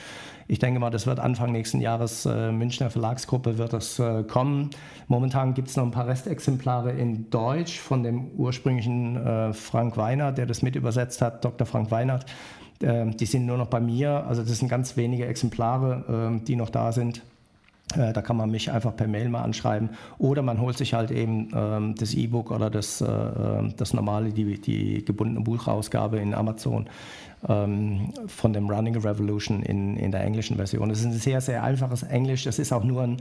[0.47, 4.69] Ich denke mal, das wird Anfang nächsten Jahres, äh, Münchner Verlagsgruppe wird das äh, kommen.
[5.07, 10.37] Momentan gibt es noch ein paar Restexemplare in Deutsch von dem ursprünglichen äh, Frank Weinert,
[10.37, 11.65] der das mit übersetzt hat, Dr.
[11.65, 12.25] Frank Weinert.
[12.81, 16.55] Ähm, die sind nur noch bei mir, also das sind ganz wenige Exemplare, ähm, die
[16.55, 17.21] noch da sind.
[17.95, 19.89] Äh, da kann man mich einfach per Mail mal anschreiben.
[20.17, 24.31] Oder man holt sich halt eben ähm, das E-Book oder das, äh, ähm, das normale,
[24.31, 26.87] die, die gebundene Buchausgabe in Amazon
[27.47, 30.89] ähm, von dem Running Revolution in, in der englischen Version.
[30.89, 32.45] Das ist ein sehr, sehr einfaches Englisch.
[32.45, 33.17] Das ist auch nur ein,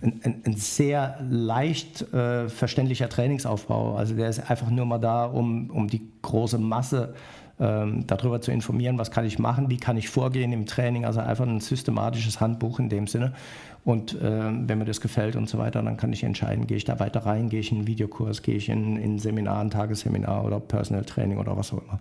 [0.00, 3.96] ein, ein sehr leicht äh, verständlicher Trainingsaufbau.
[3.96, 7.14] Also der ist einfach nur mal da, um, um die große Masse
[7.58, 11.04] ähm, darüber zu informieren, was kann ich machen, wie kann ich vorgehen im Training.
[11.04, 13.32] Also einfach ein systematisches Handbuch in dem Sinne.
[13.86, 16.84] Und äh, wenn mir das gefällt und so weiter, dann kann ich entscheiden, gehe ich
[16.84, 19.70] da weiter rein, gehe ich in einen Videokurs, gehe ich in, in ein Seminar, ein
[19.70, 22.00] Tagesseminar oder Personal Training oder was auch immer.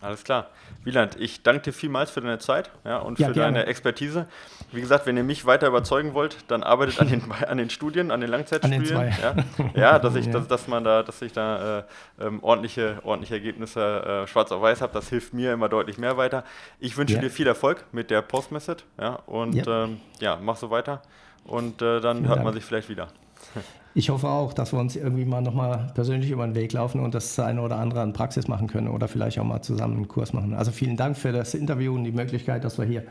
[0.00, 0.50] Alles klar.
[0.84, 3.58] Wieland, ich danke dir vielmals für deine Zeit ja, und ja, für gerne.
[3.58, 4.28] deine Expertise.
[4.70, 8.12] Wie gesagt, wenn ihr mich weiter überzeugen wollt, dann arbeitet an den, an den Studien,
[8.12, 8.96] an den Langzeitstudien.
[8.96, 11.82] An den ja, ja, dass ich, dass, dass man da, dass ich da äh,
[12.20, 13.80] ähm, ordentliche, ordentliche Ergebnisse
[14.24, 14.92] äh, schwarz auf weiß habe.
[14.92, 16.44] Das hilft mir immer deutlich mehr weiter.
[16.78, 21.02] Ich wünsche dir viel Erfolg mit der Postmethod ja, und ähm, ja mach so weiter.
[21.44, 22.44] Und äh, dann Vielen hört Dank.
[22.44, 23.08] man sich vielleicht wieder.
[23.96, 27.14] Ich hoffe auch, dass wir uns irgendwie mal nochmal persönlich über den Weg laufen und
[27.14, 30.32] das eine oder andere an Praxis machen können oder vielleicht auch mal zusammen einen Kurs
[30.32, 30.52] machen.
[30.52, 33.04] Also vielen Dank für das Interview und die Möglichkeit, dass wir hier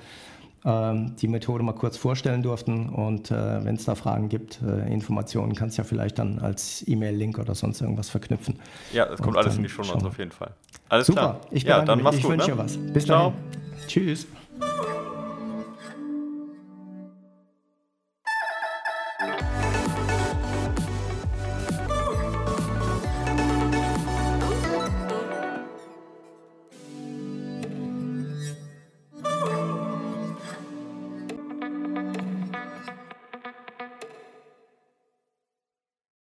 [0.66, 2.90] ähm, die Methode mal kurz vorstellen durften.
[2.90, 6.84] Und äh, wenn es da Fragen gibt, äh, Informationen, kannst du ja vielleicht dann als
[6.88, 8.60] E-Mail-Link oder sonst irgendwas verknüpfen.
[8.92, 10.52] Ja, das kommt alles in die Show Notes auf jeden Fall.
[10.90, 11.42] Alles Super, klar.
[11.52, 12.18] ich, ja, dann mich.
[12.18, 12.78] ich wünsche dir was.
[12.78, 13.32] Bis Ciao.
[13.32, 13.88] dahin.
[13.88, 14.28] Tschüss.